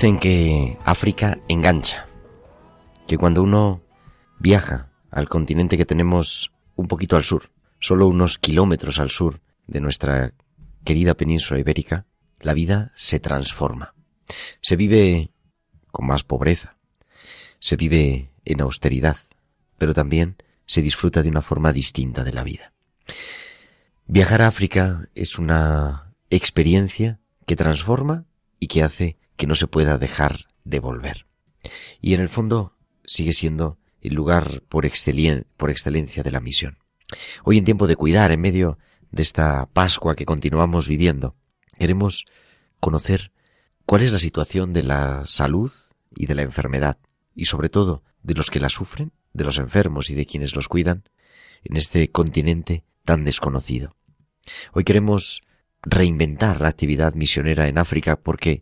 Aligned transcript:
Dicen 0.00 0.18
que 0.18 0.78
África 0.86 1.40
engancha, 1.46 2.08
que 3.06 3.18
cuando 3.18 3.42
uno 3.42 3.82
viaja 4.38 4.88
al 5.10 5.28
continente 5.28 5.76
que 5.76 5.84
tenemos 5.84 6.52
un 6.74 6.88
poquito 6.88 7.16
al 7.16 7.22
sur, 7.22 7.50
solo 7.80 8.08
unos 8.08 8.38
kilómetros 8.38 8.98
al 8.98 9.10
sur 9.10 9.42
de 9.66 9.78
nuestra 9.82 10.32
querida 10.84 11.12
península 11.12 11.60
ibérica, 11.60 12.06
la 12.38 12.54
vida 12.54 12.92
se 12.94 13.20
transforma. 13.20 13.92
Se 14.62 14.74
vive 14.74 15.32
con 15.90 16.06
más 16.06 16.24
pobreza, 16.24 16.78
se 17.58 17.76
vive 17.76 18.30
en 18.46 18.62
austeridad, 18.62 19.18
pero 19.76 19.92
también 19.92 20.36
se 20.64 20.80
disfruta 20.80 21.22
de 21.22 21.28
una 21.28 21.42
forma 21.42 21.74
distinta 21.74 22.24
de 22.24 22.32
la 22.32 22.42
vida. 22.42 22.72
Viajar 24.06 24.40
a 24.40 24.46
África 24.46 25.10
es 25.14 25.38
una 25.38 26.14
experiencia 26.30 27.20
que 27.44 27.54
transforma 27.54 28.24
y 28.58 28.68
que 28.68 28.82
hace 28.82 29.19
que 29.40 29.46
no 29.46 29.54
se 29.54 29.66
pueda 29.66 29.96
dejar 29.96 30.48
de 30.64 30.80
volver. 30.80 31.24
Y 32.02 32.12
en 32.12 32.20
el 32.20 32.28
fondo 32.28 32.76
sigue 33.06 33.32
siendo 33.32 33.78
el 34.02 34.12
lugar 34.12 34.62
por, 34.68 34.84
excelien- 34.84 35.46
por 35.56 35.70
excelencia 35.70 36.22
de 36.22 36.30
la 36.30 36.40
misión. 36.40 36.76
Hoy 37.42 37.56
en 37.56 37.64
tiempo 37.64 37.86
de 37.86 37.96
cuidar, 37.96 38.32
en 38.32 38.42
medio 38.42 38.78
de 39.10 39.22
esta 39.22 39.64
Pascua 39.72 40.14
que 40.14 40.26
continuamos 40.26 40.88
viviendo, 40.88 41.36
queremos 41.78 42.26
conocer 42.80 43.32
cuál 43.86 44.02
es 44.02 44.12
la 44.12 44.18
situación 44.18 44.74
de 44.74 44.82
la 44.82 45.24
salud 45.24 45.72
y 46.14 46.26
de 46.26 46.34
la 46.34 46.42
enfermedad, 46.42 46.98
y 47.34 47.46
sobre 47.46 47.70
todo 47.70 48.04
de 48.22 48.34
los 48.34 48.50
que 48.50 48.60
la 48.60 48.68
sufren, 48.68 49.10
de 49.32 49.44
los 49.44 49.56
enfermos 49.56 50.10
y 50.10 50.14
de 50.14 50.26
quienes 50.26 50.54
los 50.54 50.68
cuidan, 50.68 51.04
en 51.64 51.78
este 51.78 52.10
continente 52.10 52.84
tan 53.06 53.24
desconocido. 53.24 53.96
Hoy 54.74 54.84
queremos 54.84 55.40
reinventar 55.82 56.60
la 56.60 56.68
actividad 56.68 57.14
misionera 57.14 57.68
en 57.68 57.78
África 57.78 58.16
porque, 58.16 58.60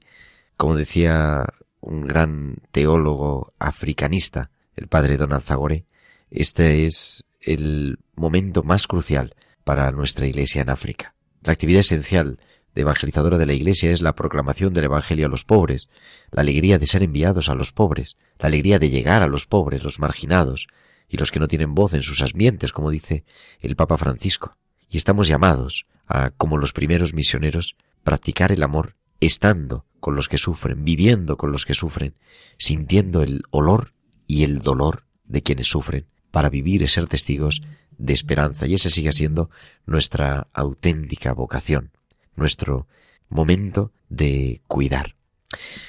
como 0.59 0.77
decía 0.77 1.47
un 1.81 2.07
gran 2.07 2.57
teólogo 2.73 3.55
africanista, 3.61 4.51
el 4.75 4.89
padre 4.89 5.17
Don 5.17 5.33
Alzagore, 5.33 5.87
este 6.31 6.85
es 6.85 7.27
el 7.41 8.01
momento 8.17 8.65
más 8.65 8.89
crucial 8.89 9.37
para 9.63 9.93
nuestra 9.93 10.27
iglesia 10.27 10.61
en 10.61 10.69
África. 10.69 11.15
La 11.43 11.53
actividad 11.53 11.81
esencial 11.81 12.41
de 12.75 12.83
evangelizadora 12.83 13.39
de 13.39 13.47
la 13.47 13.53
iglesia 13.53 13.93
es 13.93 14.03
la 14.03 14.17
proclamación 14.17 14.73
del 14.75 14.87
evangelio 14.87 15.27
a 15.27 15.31
los 15.31 15.45
pobres, 15.45 15.89
la 16.33 16.43
alegría 16.43 16.79
de 16.81 16.89
ser 16.89 17.05
enviados 17.05 17.49
a 17.49 17.55
los 17.55 17.71
pobres, 17.71 18.17
la 18.41 18.49
alegría 18.49 18.81
de 18.81 18.91
llegar 18.91 19.23
a 19.23 19.29
los 19.29 19.47
pobres, 19.47 19.85
los 19.85 20.01
marginados 20.01 20.67
y 21.09 21.19
los 21.19 21.31
que 21.31 21.39
no 21.39 21.47
tienen 21.47 21.77
voz 21.77 21.95
en 21.95 22.03
sus 22.03 22.21
ambientes, 22.21 22.73
como 22.73 22.91
dice 22.91 23.25
el 23.61 23.77
Papa 23.77 23.97
Francisco. 23.97 24.57
Y 24.91 24.97
estamos 24.97 25.29
llamados 25.29 25.87
a, 26.09 26.31
como 26.31 26.59
los 26.59 26.73
primeros 26.73 27.15
misioneros, 27.15 27.77
practicar 28.03 28.51
el 28.51 28.65
amor 28.65 28.97
estando 29.21 29.87
con 30.01 30.15
los 30.15 30.29
que 30.29 30.39
sufren, 30.39 30.85
viviendo 30.85 31.37
con 31.37 31.53
los 31.53 31.67
que 31.67 31.75
sufren, 31.75 32.15
sintiendo 32.57 33.23
el 33.23 33.43
olor 33.51 33.93
y 34.27 34.45
el 34.45 34.61
dolor 34.61 35.05
de 35.25 35.43
quienes 35.43 35.69
sufren, 35.69 36.07
para 36.31 36.51
vivir 36.51 36.83
y 36.83 36.89
ser 36.89 37.07
testigos 37.07 37.63
de 37.97 38.13
esperanza. 38.13 38.67
Y 38.67 38.75
esa 38.75 38.91
sigue 38.91 39.13
siendo 39.13 39.51
nuestra 39.87 40.49
auténtica 40.53 41.33
vocación, 41.33 41.91
nuestro 42.37 42.87
momento 43.29 43.93
de 44.09 44.63
cuidar. 44.67 45.17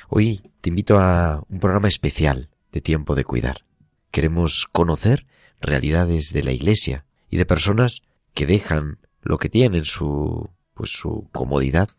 Hoy 0.07 0.41
te 0.61 0.69
invito 0.69 0.99
a 0.99 1.43
un 1.49 1.59
programa 1.59 1.87
especial 1.87 2.49
de 2.71 2.81
tiempo 2.81 3.15
de 3.15 3.25
cuidar. 3.25 3.65
Queremos 4.11 4.65
conocer 4.71 5.25
realidades 5.61 6.33
de 6.33 6.43
la 6.43 6.51
iglesia 6.51 7.05
y 7.29 7.37
de 7.37 7.45
personas 7.45 8.01
que 8.33 8.45
dejan 8.45 8.99
lo 9.21 9.37
que 9.37 9.49
tienen 9.49 9.85
su 9.85 10.49
pues 10.73 10.91
su 10.91 11.27
comodidad 11.33 11.89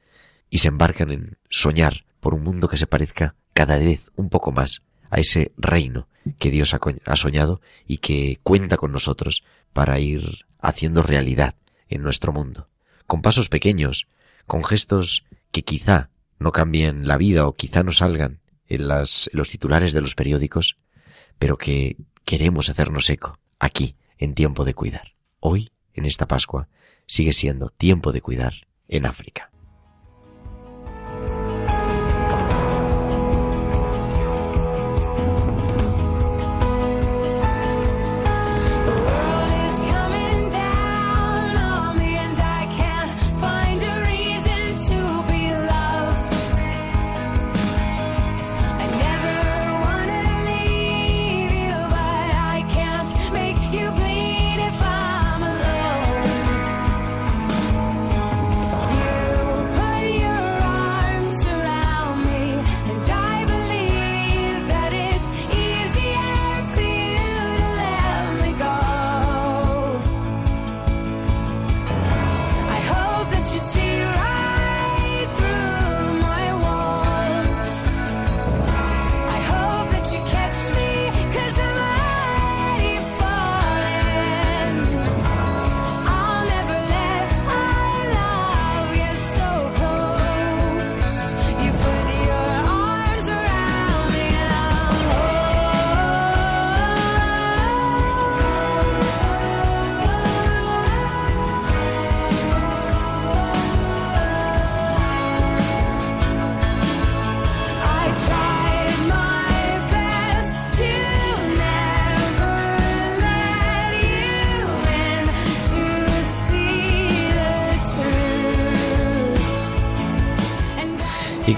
y 0.50 0.58
se 0.58 0.68
embarcan 0.68 1.10
en 1.10 1.38
soñar 1.48 2.04
por 2.20 2.34
un 2.34 2.42
mundo 2.42 2.68
que 2.68 2.76
se 2.76 2.86
parezca 2.86 3.34
cada 3.54 3.78
vez 3.78 4.10
un 4.16 4.28
poco 4.28 4.52
más 4.52 4.82
a 5.08 5.18
ese 5.18 5.52
reino 5.56 6.08
que 6.38 6.50
Dios 6.50 6.74
ha, 6.74 7.16
soñado 7.16 7.60
y 7.86 7.98
que 7.98 8.38
cuenta 8.42 8.76
con 8.76 8.92
nosotros 8.92 9.42
para 9.72 9.98
ir 9.98 10.44
haciendo 10.60 11.02
realidad 11.02 11.54
en 11.88 12.02
nuestro 12.02 12.32
mundo, 12.32 12.68
con 13.06 13.22
pasos 13.22 13.48
pequeños, 13.48 14.06
con 14.46 14.64
gestos 14.64 15.24
que 15.50 15.62
quizá 15.62 16.10
no 16.38 16.52
cambien 16.52 17.08
la 17.08 17.16
vida 17.16 17.46
o 17.46 17.54
quizá 17.54 17.82
no 17.82 17.92
salgan 17.92 18.40
en, 18.68 18.88
las, 18.88 19.30
en 19.32 19.38
los 19.38 19.48
titulares 19.48 19.92
de 19.92 20.00
los 20.00 20.14
periódicos, 20.14 20.76
pero 21.38 21.56
que 21.56 21.96
queremos 22.24 22.68
hacernos 22.68 23.08
eco 23.10 23.38
aquí, 23.58 23.96
en 24.18 24.34
tiempo 24.34 24.64
de 24.64 24.74
cuidar. 24.74 25.14
Hoy, 25.40 25.72
en 25.94 26.04
esta 26.04 26.28
Pascua, 26.28 26.68
sigue 27.06 27.32
siendo 27.32 27.70
tiempo 27.70 28.12
de 28.12 28.20
cuidar 28.20 28.52
en 28.86 29.06
África. 29.06 29.50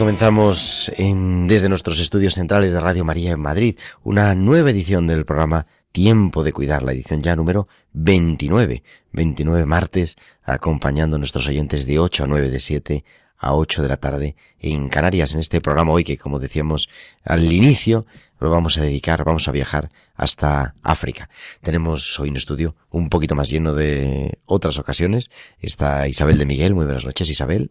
Comenzamos 0.03 0.91
en, 0.97 1.47
desde 1.47 1.69
nuestros 1.69 2.01
estudios 2.01 2.35
centrales 2.35 2.73
de 2.73 2.81
Radio 2.81 3.05
María 3.05 3.31
en 3.31 3.39
Madrid 3.39 3.79
una 4.03 4.35
nueva 4.35 4.71
edición 4.71 5.07
del 5.07 5.25
programa 5.25 5.69
Tiempo 5.93 6.43
de 6.43 6.53
Cuidar, 6.53 6.83
la 6.83 6.91
edición 6.91 7.23
ya 7.23 7.37
número 7.37 7.69
29. 7.93 8.83
29 9.13 9.65
martes, 9.65 10.17
acompañando 10.43 11.15
a 11.15 11.19
nuestros 11.21 11.47
oyentes 11.47 11.87
de 11.87 12.01
8 12.01 12.25
a 12.25 12.27
9, 12.27 12.51
de 12.51 12.59
7 12.59 13.05
a 13.39 13.55
8 13.55 13.81
de 13.81 13.89
la 13.89 13.97
tarde 13.97 14.35
en 14.59 14.89
Canarias, 14.89 15.35
en 15.35 15.39
este 15.39 15.61
programa 15.61 15.93
hoy 15.93 16.03
que, 16.03 16.19
como 16.19 16.41
decíamos 16.41 16.89
al 17.23 17.53
inicio, 17.53 18.05
lo 18.41 18.51
vamos 18.51 18.79
a 18.79 18.83
dedicar, 18.83 19.23
vamos 19.23 19.47
a 19.47 19.53
viajar 19.53 19.93
hasta 20.17 20.75
África. 20.83 21.31
Tenemos 21.61 22.19
hoy 22.19 22.31
un 22.31 22.37
estudio 22.37 22.75
un 22.91 23.09
poquito 23.09 23.37
más 23.37 23.49
lleno 23.49 23.73
de 23.73 24.41
otras 24.47 24.81
ocasiones. 24.81 25.31
Está 25.61 26.09
Isabel 26.09 26.39
de 26.39 26.47
Miguel. 26.47 26.75
Muy 26.75 26.87
buenas 26.87 27.05
noches, 27.05 27.31
Isabel. 27.31 27.71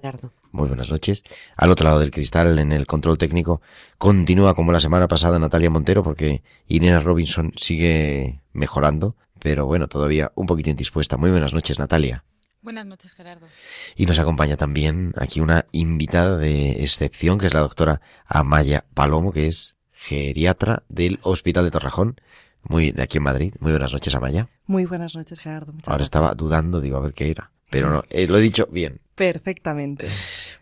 Gerardo. 0.00 0.32
Muy 0.52 0.66
buenas 0.68 0.90
noches. 0.90 1.24
Al 1.56 1.70
otro 1.70 1.84
lado 1.86 2.00
del 2.00 2.10
cristal, 2.10 2.58
en 2.58 2.72
el 2.72 2.86
control 2.86 3.18
técnico, 3.18 3.60
continúa 3.98 4.54
como 4.54 4.72
la 4.72 4.80
semana 4.80 5.08
pasada 5.08 5.38
Natalia 5.38 5.68
Montero 5.70 6.02
porque 6.02 6.42
Irene 6.66 6.98
Robinson 7.00 7.52
sigue 7.56 8.40
mejorando, 8.52 9.14
pero 9.38 9.66
bueno, 9.66 9.88
todavía 9.88 10.32
un 10.34 10.46
poquito 10.46 10.70
indispuesta. 10.70 11.16
Muy 11.18 11.30
buenas 11.30 11.52
noches, 11.52 11.78
Natalia. 11.78 12.24
Buenas 12.62 12.86
noches, 12.86 13.12
Gerardo. 13.12 13.46
Y 13.96 14.06
nos 14.06 14.18
acompaña 14.18 14.56
también 14.56 15.12
aquí 15.16 15.40
una 15.40 15.66
invitada 15.72 16.36
de 16.36 16.82
excepción, 16.82 17.38
que 17.38 17.46
es 17.46 17.54
la 17.54 17.60
doctora 17.60 18.00
Amaya 18.26 18.84
Palomo, 18.94 19.32
que 19.32 19.46
es 19.46 19.76
geriatra 19.92 20.82
del 20.88 21.18
Hospital 21.22 21.64
de 21.64 21.70
Torrejón, 21.70 22.20
muy 22.62 22.92
de 22.92 23.02
aquí 23.02 23.18
en 23.18 23.24
Madrid. 23.24 23.54
Muy 23.60 23.72
buenas 23.72 23.92
noches, 23.92 24.14
Amaya. 24.14 24.48
Muy 24.66 24.84
buenas 24.86 25.14
noches, 25.14 25.38
Gerardo. 25.38 25.72
Muchas 25.72 25.88
Ahora 25.88 25.98
gracias. 25.98 26.06
estaba 26.06 26.34
dudando, 26.34 26.80
digo, 26.80 26.96
a 26.98 27.00
ver 27.00 27.14
qué 27.14 27.30
era. 27.30 27.50
Pero 27.70 27.90
no, 27.90 28.04
eh, 28.10 28.26
lo 28.26 28.38
he 28.38 28.42
dicho 28.42 28.66
bien. 28.70 29.00
Perfectamente. 29.14 30.08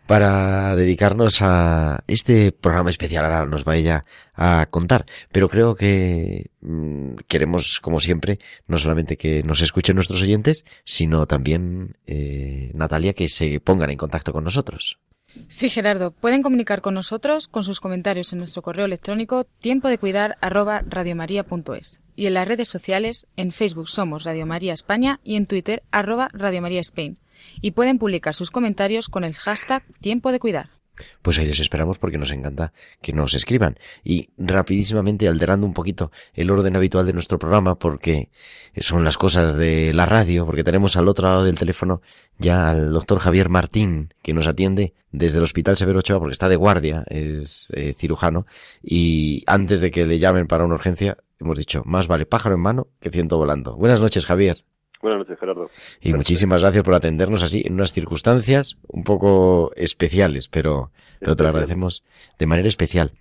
Para 0.05 0.75
dedicarnos 0.75 1.41
a 1.41 2.03
este 2.07 2.51
programa 2.51 2.89
especial, 2.89 3.23
ahora 3.23 3.45
nos 3.45 3.63
va 3.63 3.77
ella 3.77 4.05
a 4.35 4.67
contar. 4.69 5.05
Pero 5.31 5.47
creo 5.47 5.75
que 5.75 6.51
mm, 6.61 7.15
queremos, 7.27 7.79
como 7.79 7.99
siempre, 7.99 8.39
no 8.67 8.77
solamente 8.77 9.17
que 9.17 9.43
nos 9.43 9.61
escuchen 9.61 9.95
nuestros 9.95 10.21
oyentes, 10.21 10.65
sino 10.83 11.25
también, 11.25 11.97
eh, 12.05 12.71
Natalia, 12.73 13.13
que 13.13 13.29
se 13.29 13.59
pongan 13.61 13.91
en 13.91 13.97
contacto 13.97 14.33
con 14.33 14.43
nosotros. 14.43 14.99
Sí, 15.47 15.69
Gerardo, 15.69 16.11
pueden 16.11 16.41
comunicar 16.41 16.81
con 16.81 16.95
nosotros 16.95 17.47
con 17.47 17.63
sus 17.63 17.79
comentarios 17.79 18.33
en 18.33 18.39
nuestro 18.39 18.61
correo 18.61 18.85
electrónico 18.85 19.45
tiempo 19.45 19.87
de 19.87 19.99
cuidar 19.99 20.37
arroba 20.41 20.83
radiomaria.es 20.85 22.01
y 22.19 22.27
en 22.27 22.33
las 22.33 22.49
redes 22.49 22.67
sociales, 22.67 23.27
en 23.37 23.53
Facebook 23.53 23.87
somos 23.87 24.25
Radio 24.25 24.45
María 24.45 24.73
España 24.73 25.21
y 25.23 25.37
en 25.37 25.45
Twitter 25.45 25.83
arroba 25.89 26.27
Radio 26.33 26.61
María 26.61 26.81
Spain. 26.81 27.17
Y 27.61 27.71
pueden 27.71 27.97
publicar 27.97 28.35
sus 28.35 28.51
comentarios 28.51 29.07
con 29.07 29.23
el 29.23 29.33
hashtag 29.35 29.85
tiempo 30.01 30.33
de 30.33 30.39
cuidar. 30.39 30.78
Pues 31.21 31.39
ahí 31.39 31.45
les 31.45 31.59
esperamos 31.59 31.97
porque 31.97 32.17
nos 32.17 32.31
encanta 32.31 32.73
que 33.01 33.13
nos 33.13 33.33
escriban. 33.33 33.77
Y 34.03 34.29
rapidísimamente 34.37 35.27
alterando 35.27 35.65
un 35.65 35.73
poquito 35.73 36.11
el 36.33 36.51
orden 36.51 36.75
habitual 36.75 37.05
de 37.05 37.13
nuestro 37.13 37.39
programa 37.39 37.75
porque 37.75 38.29
son 38.77 39.03
las 39.03 39.17
cosas 39.17 39.55
de 39.55 39.93
la 39.93 40.05
radio, 40.05 40.45
porque 40.45 40.63
tenemos 40.63 40.95
al 40.95 41.07
otro 41.07 41.27
lado 41.27 41.43
del 41.43 41.57
teléfono 41.57 42.01
ya 42.37 42.69
al 42.69 42.91
doctor 42.91 43.19
Javier 43.19 43.49
Martín 43.49 44.13
que 44.21 44.33
nos 44.33 44.47
atiende 44.47 44.93
desde 45.11 45.37
el 45.37 45.43
Hospital 45.43 45.77
Severo 45.77 45.99
Ochoa 45.99 46.19
porque 46.19 46.33
está 46.33 46.49
de 46.49 46.55
guardia, 46.55 47.03
es 47.07 47.71
eh, 47.75 47.93
cirujano 47.97 48.45
y 48.81 49.43
antes 49.47 49.81
de 49.81 49.91
que 49.91 50.05
le 50.05 50.19
llamen 50.19 50.47
para 50.47 50.65
una 50.65 50.75
urgencia 50.75 51.17
hemos 51.39 51.57
dicho 51.57 51.83
más 51.85 52.07
vale 52.07 52.25
pájaro 52.25 52.55
en 52.55 52.61
mano 52.61 52.87
que 52.99 53.09
ciento 53.09 53.37
volando. 53.37 53.75
Buenas 53.75 53.99
noches 53.99 54.25
Javier. 54.25 54.63
Buenas 55.01 55.19
noches, 55.19 55.39
Gerardo. 55.39 55.69
Y 56.01 56.13
muchísimas 56.13 56.61
gracias 56.61 56.83
por 56.83 56.93
atendernos 56.93 57.43
así 57.43 57.63
en 57.65 57.73
unas 57.73 57.93
circunstancias 57.93 58.77
un 58.87 59.03
poco 59.03 59.71
especiales, 59.75 60.49
pero, 60.49 60.91
pero 61.19 61.35
te 61.35 61.43
lo 61.43 61.49
agradecemos 61.49 62.03
de 62.37 62.47
manera 62.47 62.67
especial. 62.67 63.13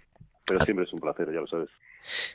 Pero 0.45 0.65
siempre 0.65 0.87
es 0.87 0.93
un 0.93 1.01
placer, 1.01 1.29
ya 1.33 1.41
lo 1.41 1.47
sabes. 1.47 1.69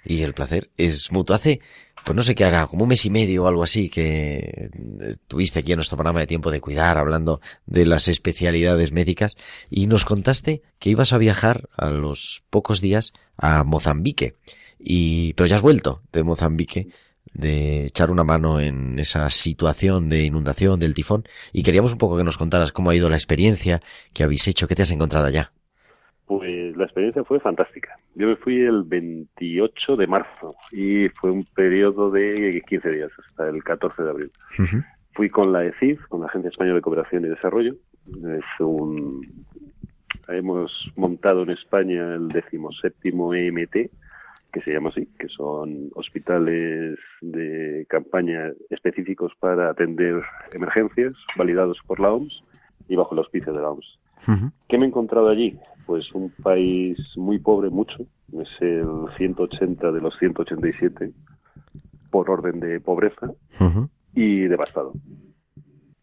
Y 0.05 0.21
el 0.21 0.33
placer 0.33 0.69
es 0.77 1.11
mutuo. 1.11 1.35
Hace, 1.35 1.59
pues 2.05 2.15
no 2.15 2.23
sé 2.23 2.35
qué 2.35 2.45
hará, 2.45 2.67
como 2.67 2.83
un 2.83 2.89
mes 2.89 3.05
y 3.05 3.09
medio 3.09 3.43
o 3.43 3.47
algo 3.47 3.63
así, 3.63 3.89
que 3.89 4.69
eh, 5.01 5.15
tuviste 5.27 5.59
aquí 5.59 5.71
en 5.71 5.77
nuestro 5.77 5.97
programa 5.97 6.19
de 6.19 6.27
tiempo 6.27 6.51
de 6.51 6.61
cuidar, 6.61 6.97
hablando 6.97 7.41
de 7.65 7.85
las 7.85 8.07
especialidades 8.07 8.91
médicas, 8.91 9.35
y 9.69 9.87
nos 9.87 10.05
contaste 10.05 10.61
que 10.79 10.89
ibas 10.89 11.11
a 11.11 11.17
viajar 11.17 11.69
a 11.75 11.89
los 11.89 12.43
pocos 12.49 12.81
días 12.81 13.13
a 13.35 13.63
Mozambique. 13.63 14.35
Y, 14.79 15.33
pero 15.33 15.47
ya 15.47 15.55
has 15.55 15.61
vuelto 15.61 16.01
de 16.11 16.23
Mozambique 16.23 16.87
de 17.33 17.85
echar 17.85 18.11
una 18.11 18.23
mano 18.23 18.59
en 18.59 18.99
esa 18.99 19.29
situación 19.29 20.09
de 20.09 20.23
inundación 20.23 20.79
del 20.79 20.93
tifón 20.93 21.23
y 21.51 21.63
queríamos 21.63 21.91
un 21.93 21.97
poco 21.97 22.17
que 22.17 22.23
nos 22.23 22.37
contaras 22.37 22.71
cómo 22.71 22.89
ha 22.89 22.95
ido 22.95 23.09
la 23.09 23.15
experiencia 23.15 23.81
que 24.13 24.23
habéis 24.23 24.47
hecho, 24.47 24.67
qué 24.67 24.75
te 24.75 24.83
has 24.83 24.91
encontrado 24.91 25.25
allá. 25.25 25.51
Pues 26.25 26.75
la 26.77 26.85
experiencia 26.85 27.23
fue 27.23 27.39
fantástica. 27.39 27.97
Yo 28.15 28.27
me 28.27 28.35
fui 28.35 28.61
el 28.61 28.83
28 28.83 29.95
de 29.95 30.07
marzo 30.07 30.55
y 30.71 31.09
fue 31.09 31.31
un 31.31 31.45
periodo 31.45 32.11
de 32.11 32.61
15 32.67 32.89
días 32.89 33.11
hasta 33.25 33.49
el 33.49 33.63
14 33.63 34.03
de 34.03 34.09
abril. 34.09 34.31
Fui 35.13 35.29
con 35.29 35.51
la 35.51 35.65
ECIF, 35.65 36.01
con 36.07 36.21
la 36.21 36.27
Agencia 36.27 36.49
Española 36.49 36.77
de 36.77 36.81
Cooperación 36.81 37.25
y 37.25 37.29
Desarrollo. 37.29 37.75
Es 38.07 38.59
un... 38.59 39.45
Hemos 40.27 40.71
montado 40.95 41.43
en 41.43 41.49
España 41.49 42.15
el 42.15 42.29
decimoséptimo 42.29 43.33
EMT, 43.33 43.91
que 44.53 44.61
se 44.61 44.71
llama 44.71 44.89
así, 44.89 45.07
que 45.17 45.27
son 45.29 45.89
hospitales 45.95 46.99
de 47.21 47.85
campaña 47.89 48.51
específicos 48.69 49.33
para 49.39 49.71
atender 49.71 50.21
emergencias, 50.53 51.13
validados 51.35 51.79
por 51.87 51.99
la 51.99 52.13
OMS 52.13 52.43
y 52.87 52.95
bajo 52.95 53.15
el 53.15 53.19
auspicio 53.19 53.51
de 53.51 53.61
la 53.61 53.71
OMS. 53.71 53.99
¿Qué 54.69 54.77
me 54.77 54.85
he 54.85 54.87
encontrado 54.87 55.27
allí? 55.27 55.57
Pues 55.87 56.13
un 56.13 56.29
país 56.29 56.97
muy 57.17 57.39
pobre, 57.39 57.69
mucho, 57.69 58.05
es 58.31 58.49
el 58.61 58.85
180 59.17 59.91
de 59.91 59.99
los 60.01 60.15
187 60.19 61.11
por 62.11 62.29
orden 62.29 62.59
de 62.59 62.79
pobreza 62.79 63.31
y 64.13 64.41
devastado. 64.41 64.93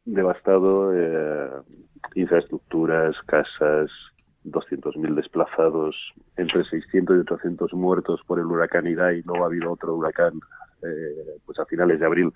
Devastado, 0.05 0.93
eh, 0.93 1.51
infraestructuras, 2.17 3.15
casas, 3.27 3.91
200.000 4.45 5.15
desplazados, 5.15 5.97
entre 6.37 6.65
600 6.65 7.17
y 7.17 7.21
800 7.21 7.73
muertos 7.75 8.21
por 8.27 8.39
el 8.39 8.47
huracán 8.47 8.87
Idai. 8.87 9.23
Luego 9.23 9.45
ha 9.45 9.47
habido 9.47 9.73
otro 9.73 9.95
huracán 9.95 10.41
eh, 10.83 11.39
pues 11.45 11.59
a 11.59 11.67
finales 11.67 12.01
de 12.01 12.07
abril 12.07 12.33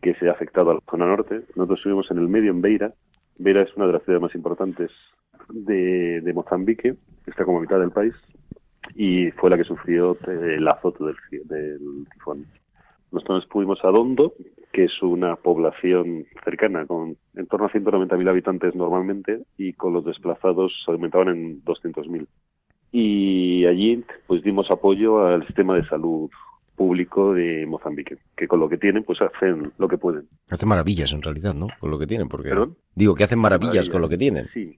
que 0.00 0.14
se 0.14 0.28
ha 0.28 0.32
afectado 0.32 0.70
a 0.70 0.74
la 0.74 0.80
zona 0.90 1.06
norte. 1.06 1.42
Nosotros 1.54 1.78
estuvimos 1.78 2.10
en 2.10 2.18
el 2.18 2.28
medio, 2.28 2.50
en 2.50 2.60
Beira. 2.60 2.92
Beira 3.38 3.62
es 3.62 3.74
una 3.76 3.86
de 3.86 3.92
las 3.92 4.02
ciudades 4.02 4.22
más 4.22 4.34
importantes 4.34 4.90
de, 5.48 6.32
Mozambique, 6.34 6.94
está 7.26 7.44
como 7.44 7.60
mitad 7.60 7.78
del 7.78 7.90
país, 7.90 8.14
y 8.94 9.30
fue 9.32 9.50
la 9.50 9.56
que 9.56 9.64
sufrió 9.64 10.16
eh, 10.26 10.56
el 10.56 10.68
azote 10.68 11.04
del, 11.04 11.16
del 11.44 12.06
tifón. 12.12 12.46
Nosotros 13.10 13.46
fuimos 13.50 13.78
a 13.84 13.88
Dondo, 13.88 14.34
que 14.74 14.84
es 14.84 15.02
una 15.02 15.36
población 15.36 16.26
cercana, 16.44 16.84
con 16.84 17.16
en 17.36 17.46
torno 17.46 17.66
a 17.66 17.70
190.000 17.70 18.28
habitantes 18.28 18.74
normalmente, 18.74 19.44
y 19.56 19.72
con 19.72 19.92
los 19.92 20.04
desplazados 20.04 20.72
se 20.84 20.90
aumentaban 20.90 21.28
en 21.28 21.64
200.000. 21.64 22.26
Y 22.90 23.64
allí 23.66 24.04
pues 24.26 24.42
dimos 24.42 24.68
apoyo 24.72 25.26
al 25.26 25.46
sistema 25.46 25.76
de 25.76 25.86
salud 25.86 26.28
público 26.74 27.34
de 27.34 27.64
Mozambique, 27.66 28.18
que 28.36 28.48
con 28.48 28.58
lo 28.58 28.68
que 28.68 28.76
tienen 28.76 29.04
pues 29.04 29.20
hacen 29.22 29.72
lo 29.78 29.86
que 29.86 29.96
pueden. 29.96 30.26
Hacen 30.50 30.68
maravillas 30.68 31.12
en 31.12 31.22
realidad, 31.22 31.54
¿no? 31.54 31.68
Con 31.78 31.92
lo 31.92 31.98
que 31.98 32.08
tienen, 32.08 32.28
porque... 32.28 32.48
¿Perdón? 32.48 32.76
Digo 32.96 33.14
que 33.14 33.22
hacen 33.22 33.38
maravillas 33.38 33.88
con 33.88 34.00
lo 34.00 34.08
que 34.08 34.18
tienen. 34.18 34.48
Sí, 34.52 34.76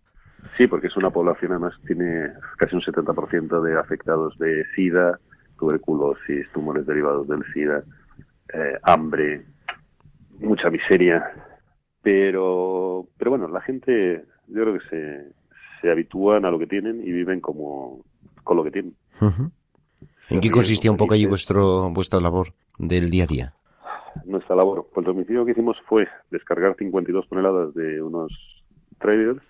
sí, 0.58 0.66
porque 0.66 0.88
es 0.88 0.96
una 0.98 1.08
población 1.08 1.52
además 1.52 1.72
tiene 1.86 2.32
casi 2.58 2.76
un 2.76 2.82
70% 2.82 3.62
de 3.62 3.78
afectados 3.78 4.36
de 4.36 4.62
SIDA, 4.74 5.18
tuberculosis, 5.58 6.46
tumores 6.52 6.84
derivados 6.84 7.26
del 7.28 7.42
SIDA, 7.54 7.82
eh, 8.52 8.78
hambre, 8.82 9.46
mucha 10.40 10.70
miseria, 10.70 11.32
pero 12.02 13.06
pero 13.18 13.30
bueno, 13.30 13.48
la 13.48 13.60
gente 13.60 14.24
yo 14.48 14.62
creo 14.62 14.78
que 14.78 14.88
se, 14.88 15.32
se 15.80 15.90
habitúan 15.90 16.44
a 16.44 16.50
lo 16.50 16.58
que 16.58 16.66
tienen 16.66 17.00
y 17.00 17.12
viven 17.12 17.40
como 17.40 18.04
con 18.44 18.56
lo 18.56 18.64
que 18.64 18.70
tienen. 18.70 18.94
¿En 20.28 20.40
qué 20.40 20.50
consistía 20.50 20.90
un 20.90 20.96
poco 20.96 21.14
allí 21.14 21.26
vuestro 21.26 21.90
vuestra 21.90 22.20
labor 22.20 22.48
del 22.78 23.10
día 23.10 23.24
a 23.24 23.26
día? 23.26 23.54
Nuestra 24.24 24.56
labor, 24.56 24.88
pues 24.92 25.06
el 25.06 25.12
domicilio 25.12 25.44
que 25.44 25.52
hicimos 25.52 25.76
fue 25.86 26.08
descargar 26.30 26.74
52 26.76 27.28
toneladas 27.28 27.74
de 27.74 28.00
unos 28.02 28.32
trailers, 28.98 29.42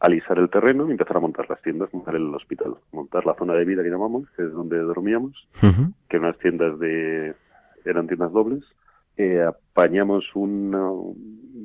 alisar 0.00 0.38
el 0.38 0.50
terreno 0.50 0.88
y 0.88 0.92
empezar 0.92 1.16
a 1.16 1.20
montar 1.20 1.48
las 1.48 1.62
tiendas, 1.62 1.92
montar 1.94 2.16
el 2.16 2.34
hospital, 2.34 2.74
montar 2.92 3.24
la 3.24 3.34
zona 3.34 3.54
de 3.54 3.64
vida 3.64 3.82
que 3.82 3.90
llamamos, 3.90 4.28
que 4.36 4.42
es 4.42 4.52
donde 4.52 4.78
dormíamos, 4.78 5.48
que 5.60 6.16
eran 6.16 6.28
unas 6.28 6.38
tiendas 6.38 6.78
de 6.78 7.34
eran 7.84 8.06
tiendas 8.06 8.32
dobles. 8.32 8.64
Eh, 9.16 9.42
apañamos 9.42 10.24
un, 10.34 10.74
uh, 10.74 11.14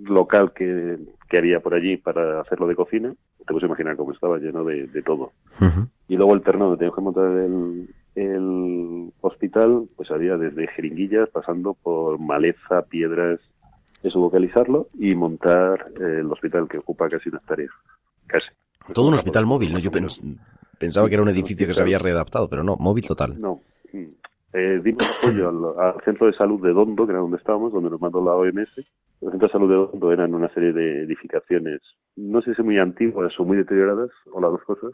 local 0.05 0.53
que, 0.53 0.97
que 1.29 1.37
había 1.37 1.59
por 1.59 1.73
allí 1.73 1.97
para 1.97 2.41
hacerlo 2.41 2.67
de 2.67 2.75
cocina. 2.75 3.13
Te 3.39 3.45
puedes 3.53 3.63
imaginar 3.67 3.95
cómo 3.97 4.11
estaba 4.11 4.37
lleno 4.37 4.63
de, 4.63 4.87
de 4.87 5.01
todo. 5.01 5.31
Ujú. 5.59 5.87
Y 6.07 6.15
luego 6.15 6.33
el 6.35 6.41
terreno 6.41 6.65
donde 6.65 6.77
teníamos 6.79 6.95
que 6.95 7.01
montar 7.01 7.31
el, 7.37 7.89
el 8.15 9.11
hospital, 9.21 9.87
pues 9.95 10.11
había 10.11 10.37
desde 10.37 10.67
jeringuillas, 10.67 11.29
pasando 11.29 11.73
por 11.73 12.19
maleza, 12.19 12.83
piedras. 12.83 13.39
Eso 14.03 14.31
alisarlo 14.33 14.87
y 14.97 15.13
montar 15.15 15.87
eh, 15.99 16.19
el 16.19 16.31
hospital 16.31 16.67
que 16.69 16.77
ocupa 16.77 17.09
casi 17.09 17.29
una 17.29 17.39
hectárea. 17.39 17.69
Casi. 18.27 18.47
Todo 18.93 19.09
un 19.09 19.15
hospital 19.15 19.45
móvil, 19.45 19.73
¿no? 19.73 19.79
Yo 19.79 19.91
pens- 19.91 20.21
pensaba 20.79 21.07
que 21.07 21.15
era 21.15 21.23
un 21.23 21.29
edificio 21.29 21.67
que 21.67 21.73
se 21.73 21.81
había 21.81 21.99
readaptado, 21.99 22.47
pero 22.49 22.63
no, 22.63 22.75
móvil 22.77 23.05
total. 23.05 23.39
No. 23.39 23.59
Eh, 24.53 24.81
dimos 24.83 25.03
apoyo 25.19 25.75
al, 25.77 26.03
centro 26.03 26.27
de 26.27 26.33
salud 26.33 26.61
de 26.61 26.73
Dondo, 26.73 27.05
que 27.05 27.11
era 27.11 27.21
donde 27.21 27.37
estábamos, 27.37 27.71
donde 27.71 27.89
nos 27.89 28.01
mandó 28.01 28.23
la 28.23 28.33
OMS. 28.33 28.77
El 29.21 29.31
centro 29.31 29.47
de 29.47 29.51
salud 29.51 29.69
de 29.69 29.75
Dondo 29.75 30.11
eran 30.11 30.33
una 30.33 30.49
serie 30.49 30.73
de 30.73 31.03
edificaciones, 31.03 31.81
no 32.15 32.41
sé 32.41 32.55
si 32.55 32.63
muy 32.63 32.79
antiguas 32.79 33.37
o 33.39 33.45
muy 33.45 33.57
deterioradas, 33.57 34.09
o 34.31 34.41
las 34.41 34.51
dos 34.51 34.63
cosas, 34.63 34.91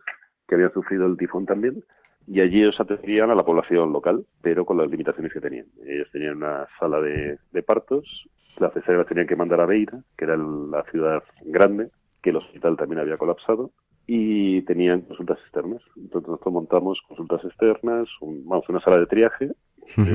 que 0.47 0.55
habían 0.55 0.73
sufrido 0.73 1.05
el 1.05 1.17
tifón 1.17 1.45
también. 1.45 1.83
Y 2.27 2.41
allí 2.41 2.61
ellos 2.61 2.79
atendían 2.79 3.29
a 3.29 3.35
la 3.35 3.43
población 3.43 3.93
local, 3.93 4.25
pero 4.41 4.65
con 4.65 4.77
las 4.77 4.89
limitaciones 4.89 5.31
que 5.31 5.39
tenían. 5.39 5.67
Ellos 5.85 6.09
tenían 6.11 6.37
una 6.37 6.67
sala 6.79 6.99
de, 6.99 7.37
partos, 7.63 8.27
las 8.59 8.73
cesáreas 8.73 9.07
tenían 9.07 9.27
que 9.27 9.35
mandar 9.35 9.61
a 9.61 9.65
Beira, 9.65 9.99
que 10.17 10.25
era 10.25 10.35
la 10.35 10.83
ciudad 10.91 11.23
grande, 11.43 11.91
que 12.21 12.31
el 12.31 12.37
hospital 12.37 12.77
también 12.77 12.99
había 12.99 13.17
colapsado, 13.17 13.71
y 14.07 14.61
tenían 14.63 15.01
consultas 15.01 15.39
externas. 15.39 15.81
Entonces 15.95 16.29
nosotros 16.29 16.53
montamos 16.53 16.99
consultas 17.07 17.43
externas, 17.43 18.07
un- 18.21 18.47
vamos, 18.47 18.67
una 18.69 18.79
sala 18.81 18.99
de 18.99 19.07
triaje, 19.07 19.51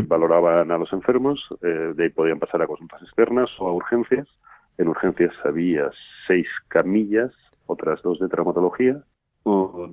valoraban 0.09 0.71
a 0.71 0.79
los 0.79 0.93
enfermos, 0.93 1.41
eh, 1.63 1.93
de 1.95 2.05
ahí 2.05 2.11
podían 2.11 2.39
pasar 2.39 2.63
a 2.63 2.67
consultas 2.67 3.03
externas 3.03 3.49
o 3.59 3.69
a 3.69 3.73
urgencias. 3.73 4.27
En 4.79 4.89
urgencias 4.89 5.33
había 5.45 5.91
seis 6.27 6.47
camillas, 6.69 7.33
otras 7.67 8.01
dos 8.03 8.19
de 8.19 8.29
traumatología, 8.29 9.03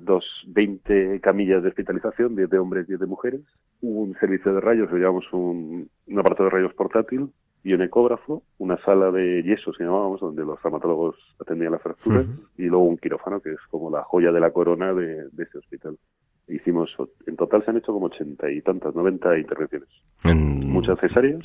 dos, 0.02 0.24
20 0.48 1.20
camillas 1.20 1.62
de 1.62 1.68
hospitalización, 1.70 2.36
10 2.36 2.50
de 2.50 2.58
hombres, 2.58 2.86
10 2.86 3.00
de 3.00 3.06
mujeres, 3.06 3.40
un 3.80 4.14
servicio 4.20 4.52
de 4.54 4.60
rayos, 4.60 4.90
llevamos 4.92 5.24
un, 5.32 5.88
un 6.06 6.18
aparato 6.18 6.44
de 6.44 6.50
rayos 6.50 6.74
portátil 6.74 7.28
y 7.64 7.72
un 7.74 7.82
ecógrafo, 7.82 8.42
una 8.58 8.78
sala 8.84 9.10
de 9.10 9.42
yesos 9.42 9.76
que 9.76 9.84
llamábamos, 9.84 10.20
donde 10.20 10.44
los 10.44 10.58
traumatólogos 10.60 11.16
atendían 11.40 11.72
las 11.72 11.82
fracturas, 11.82 12.24
y 12.56 12.62
luego 12.66 12.84
un 12.84 12.96
quirófano, 12.98 13.40
que 13.40 13.50
es 13.52 13.60
como 13.70 13.90
la 13.90 14.02
joya 14.04 14.30
de 14.32 14.40
la 14.40 14.50
corona 14.52 14.92
de, 14.94 15.28
de 15.30 15.42
este 15.42 15.58
hospital. 15.58 15.98
Hicimos, 16.46 16.94
en 17.26 17.36
total 17.36 17.62
se 17.64 17.70
han 17.70 17.76
hecho 17.76 17.92
como 17.92 18.06
ochenta 18.06 18.50
y 18.50 18.62
tantas, 18.62 18.94
90 18.94 19.38
intervenciones. 19.38 19.88
En- 20.24 20.66
Muchas 20.70 20.98
cesáreas, 21.00 21.44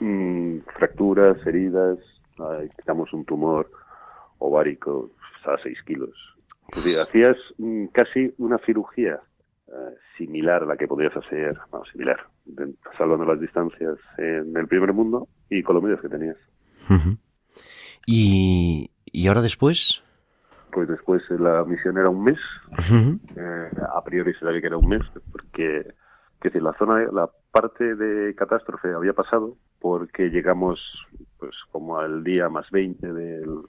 mm, 0.00 0.58
fracturas, 0.76 1.46
heridas, 1.46 1.98
ay, 2.38 2.68
quitamos 2.76 3.12
un 3.12 3.24
tumor 3.24 3.70
ovárico 4.38 5.10
a 5.44 5.56
6 5.62 5.78
kilos. 5.86 6.10
Es 6.76 6.84
decir, 6.84 7.00
hacías 7.00 7.36
mm, 7.58 7.86
casi 7.86 8.32
una 8.38 8.58
cirugía 8.58 9.20
eh, 9.68 9.94
similar 10.18 10.62
a 10.62 10.66
la 10.66 10.76
que 10.76 10.88
podrías 10.88 11.16
hacer, 11.16 11.56
vamos, 11.70 11.88
similar, 11.90 12.18
salvando 12.96 13.24
las 13.24 13.40
distancias 13.40 13.96
en 14.18 14.56
el 14.56 14.66
primer 14.66 14.92
mundo 14.92 15.28
y 15.48 15.62
con 15.62 15.74
los 15.74 15.84
medios 15.84 16.00
que 16.00 16.08
tenías. 16.08 16.36
Y, 18.06 18.90
y 19.06 19.26
ahora 19.28 19.42
después. 19.42 20.02
Pues 20.72 20.88
después 20.88 21.22
eh, 21.30 21.38
la 21.38 21.64
misión 21.64 21.98
era 21.98 22.08
un 22.08 22.22
mes, 22.22 22.38
eh, 23.36 23.70
a 23.92 24.04
priori 24.04 24.32
se 24.34 24.40
sabía 24.40 24.60
que 24.60 24.68
era 24.68 24.76
un 24.76 24.88
mes, 24.88 25.02
porque 25.32 25.84
que 26.40 26.48
decir, 26.48 26.62
la 26.62 26.72
zona, 26.74 27.04
la 27.12 27.28
parte 27.52 27.94
de 27.96 28.34
catástrofe 28.34 28.92
había 28.94 29.12
pasado 29.12 29.56
porque 29.78 30.30
llegamos 30.30 30.80
pues 31.38 31.54
como 31.70 31.98
al 31.98 32.24
día 32.24 32.48
más 32.48 32.70
20 32.70 33.12
del, 33.12 33.62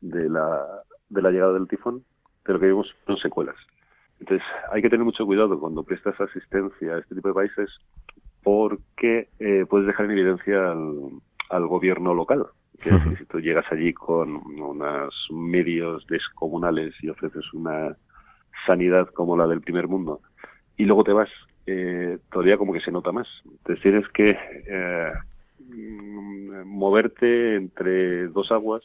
de, 0.00 0.28
la, 0.28 0.64
de 1.08 1.22
la 1.22 1.30
llegada 1.30 1.52
del 1.52 1.68
tifón, 1.68 2.04
pero 2.42 2.58
que 2.58 2.66
vimos 2.66 2.88
son 3.06 3.18
secuelas. 3.18 3.56
Entonces 4.20 4.46
hay 4.72 4.82
que 4.82 4.90
tener 4.90 5.04
mucho 5.04 5.26
cuidado 5.26 5.58
cuando 5.60 5.84
prestas 5.84 6.20
asistencia 6.20 6.94
a 6.94 6.98
este 6.98 7.14
tipo 7.14 7.28
de 7.28 7.34
países 7.34 7.70
porque 8.48 9.28
eh, 9.40 9.66
puedes 9.68 9.86
dejar 9.86 10.06
en 10.06 10.12
evidencia 10.12 10.72
al, 10.72 11.10
al 11.50 11.66
gobierno 11.66 12.14
local. 12.14 12.46
Que 12.82 12.90
si 13.18 13.26
tú 13.26 13.40
llegas 13.40 13.66
allí 13.70 13.92
con 13.92 14.36
unos 14.36 15.28
medios 15.30 16.06
descomunales 16.06 16.94
y 17.02 17.10
ofreces 17.10 17.44
una 17.52 17.94
sanidad 18.66 19.08
como 19.08 19.36
la 19.36 19.46
del 19.46 19.60
primer 19.60 19.86
mundo 19.86 20.22
y 20.78 20.86
luego 20.86 21.04
te 21.04 21.12
vas, 21.12 21.28
eh, 21.66 22.16
todavía 22.32 22.56
como 22.56 22.72
que 22.72 22.80
se 22.80 22.90
nota 22.90 23.12
más. 23.12 23.26
Entonces 23.44 23.82
tienes 23.82 24.08
que 24.14 24.30
eh, 24.66 25.12
mm, 25.68 26.64
moverte 26.64 27.56
entre 27.56 28.28
dos 28.28 28.50
aguas, 28.50 28.82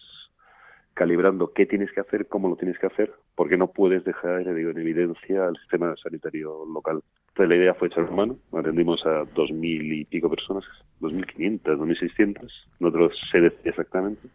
calibrando 0.93 1.53
qué 1.53 1.65
tienes 1.65 1.91
que 1.91 2.01
hacer, 2.01 2.27
cómo 2.27 2.49
lo 2.49 2.55
tienes 2.55 2.77
que 2.77 2.87
hacer, 2.87 3.11
porque 3.35 3.57
no 3.57 3.67
puedes 3.67 4.03
dejar 4.03 4.53
digo, 4.53 4.71
en 4.71 4.79
evidencia 4.79 5.47
al 5.47 5.57
sistema 5.57 5.95
sanitario 6.01 6.65
local. 6.71 7.01
Entonces 7.29 7.49
la 7.49 7.55
idea 7.55 7.73
fue 7.73 7.87
echar 7.87 8.11
mano, 8.11 8.37
atendimos 8.53 9.05
a 9.05 9.23
dos 9.33 9.51
mil 9.51 9.91
y 9.91 10.05
pico 10.05 10.29
personas, 10.29 10.63
dos 10.99 11.13
mil 11.13 11.25
quinientas, 11.25 11.77
dos 11.77 11.87
mil 11.87 11.97
seiscientas, 11.97 12.51
nosotros 12.79 13.17
se 13.31 13.41
decía 13.41 13.71
exactamente. 13.71 14.27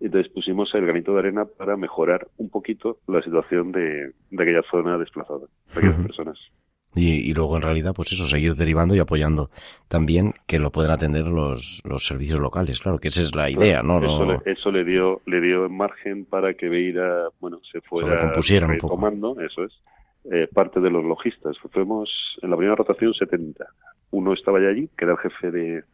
Entonces 0.00 0.30
pusimos 0.32 0.74
el 0.74 0.86
granito 0.86 1.12
de 1.14 1.20
arena 1.20 1.44
para 1.44 1.76
mejorar 1.76 2.28
un 2.36 2.50
poquito 2.50 2.98
la 3.06 3.22
situación 3.22 3.72
de, 3.72 4.12
de 4.30 4.42
aquella 4.42 4.62
zona 4.70 4.98
desplazada, 4.98 5.46
de 5.72 5.78
aquellas 5.78 6.00
personas. 6.00 6.38
Y, 6.94 7.30
y 7.30 7.34
luego, 7.34 7.56
en 7.56 7.62
realidad, 7.62 7.92
pues 7.94 8.12
eso, 8.12 8.26
seguir 8.26 8.54
derivando 8.54 8.94
y 8.94 8.98
apoyando 8.98 9.50
también 9.88 10.34
que 10.46 10.58
lo 10.58 10.70
puedan 10.70 10.92
atender 10.92 11.26
los, 11.26 11.82
los 11.84 12.04
servicios 12.04 12.40
locales. 12.40 12.80
Claro, 12.80 12.98
que 12.98 13.08
esa 13.08 13.22
es 13.22 13.34
la 13.34 13.50
idea, 13.50 13.82
¿no? 13.82 13.98
Eso, 13.98 14.24
le, 14.24 14.52
eso 14.52 14.70
le 14.70 14.84
dio 14.84 15.20
le 15.26 15.40
dio 15.40 15.68
margen 15.68 16.24
para 16.24 16.54
que 16.54 16.68
Beira 16.68 17.28
bueno 17.40 17.60
se 17.70 17.80
fuera 17.80 18.32
retomando, 18.32 19.40
eso 19.40 19.64
es, 19.64 19.72
eh, 20.30 20.48
parte 20.52 20.80
de 20.80 20.90
los 20.90 21.04
logistas. 21.04 21.56
Fuimos 21.72 22.10
en 22.42 22.50
la 22.50 22.56
primera 22.56 22.76
rotación 22.76 23.12
70. 23.12 23.64
Uno 24.12 24.32
estaba 24.32 24.60
ya 24.60 24.68
allí, 24.68 24.88
que 24.96 25.04
era 25.04 25.12
el 25.14 25.18
jefe 25.18 25.50
de, 25.50 25.84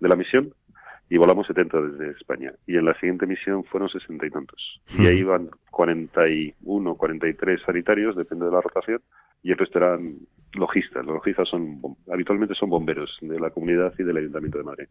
de 0.00 0.08
la 0.08 0.16
misión, 0.16 0.52
y 1.08 1.16
volamos 1.16 1.46
70 1.48 1.80
desde 1.80 2.10
España. 2.12 2.52
Y 2.66 2.76
en 2.76 2.84
la 2.84 2.94
siguiente 2.94 3.26
misión 3.26 3.64
fueron 3.64 3.88
60 3.88 4.26
y 4.26 4.30
tantos. 4.30 4.80
Y 4.96 5.06
ahí 5.06 5.18
iban 5.18 5.50
41, 5.70 6.94
43 6.94 7.60
sanitarios, 7.66 8.16
depende 8.16 8.46
de 8.46 8.52
la 8.52 8.60
rotación, 8.60 9.00
y 9.42 9.52
el 9.52 9.58
resto 9.58 9.78
eran 9.78 10.16
logistas. 10.54 11.04
Los 11.04 11.14
logistas 11.14 11.48
son 11.48 11.80
habitualmente 12.12 12.54
son 12.54 12.70
bomberos 12.70 13.16
de 13.20 13.38
la 13.38 13.50
comunidad 13.50 13.92
y 13.98 14.02
del 14.02 14.16
Ayuntamiento 14.16 14.58
de 14.58 14.64
Madrid 14.64 14.86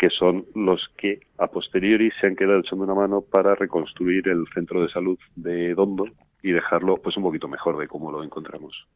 que 0.00 0.08
son 0.08 0.46
los 0.54 0.80
que 0.96 1.20
a 1.36 1.48
posteriori 1.48 2.10
se 2.18 2.26
han 2.26 2.34
quedado 2.34 2.60
echando 2.60 2.84
una 2.84 2.94
mano 2.94 3.20
para 3.20 3.54
reconstruir 3.54 4.28
el 4.28 4.46
centro 4.54 4.80
de 4.80 4.88
salud 4.88 5.18
de 5.36 5.74
Dondo 5.74 6.06
y 6.42 6.52
dejarlo 6.52 6.96
pues 6.96 7.18
un 7.18 7.22
poquito 7.22 7.48
mejor 7.48 7.76
de 7.76 7.86
cómo 7.86 8.10
lo 8.10 8.24
encontramos. 8.24 8.88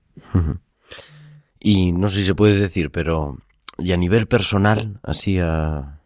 Y 1.60 1.92
no 1.92 2.08
sé 2.08 2.20
si 2.20 2.24
se 2.24 2.34
puede 2.34 2.58
decir, 2.58 2.90
pero 2.90 3.36
y 3.76 3.92
a 3.92 3.98
nivel 3.98 4.26
personal, 4.26 4.98
así 5.02 5.38
a, 5.38 6.00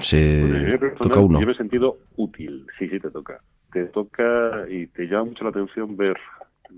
se 0.00 0.42
Pues, 0.42 0.54
a 0.54 0.58
nivel 0.58 0.78
personal, 0.80 1.08
toca 1.08 1.20
uno. 1.20 1.40
Yo 1.40 1.46
me 1.46 1.52
he 1.52 1.56
sentido 1.56 1.96
útil, 2.16 2.66
sí, 2.78 2.90
sí 2.90 3.00
te 3.00 3.10
toca. 3.10 3.40
Te 3.72 3.86
toca 3.86 4.68
y 4.68 4.86
te 4.88 5.06
llama 5.06 5.30
mucho 5.30 5.44
la 5.44 5.50
atención 5.50 5.96
ver 5.96 6.18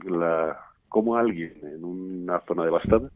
la 0.04 0.56
cómo 0.88 1.16
alguien 1.16 1.54
en 1.62 1.84
una 1.84 2.40
zona 2.40 2.64
devastada 2.64 3.10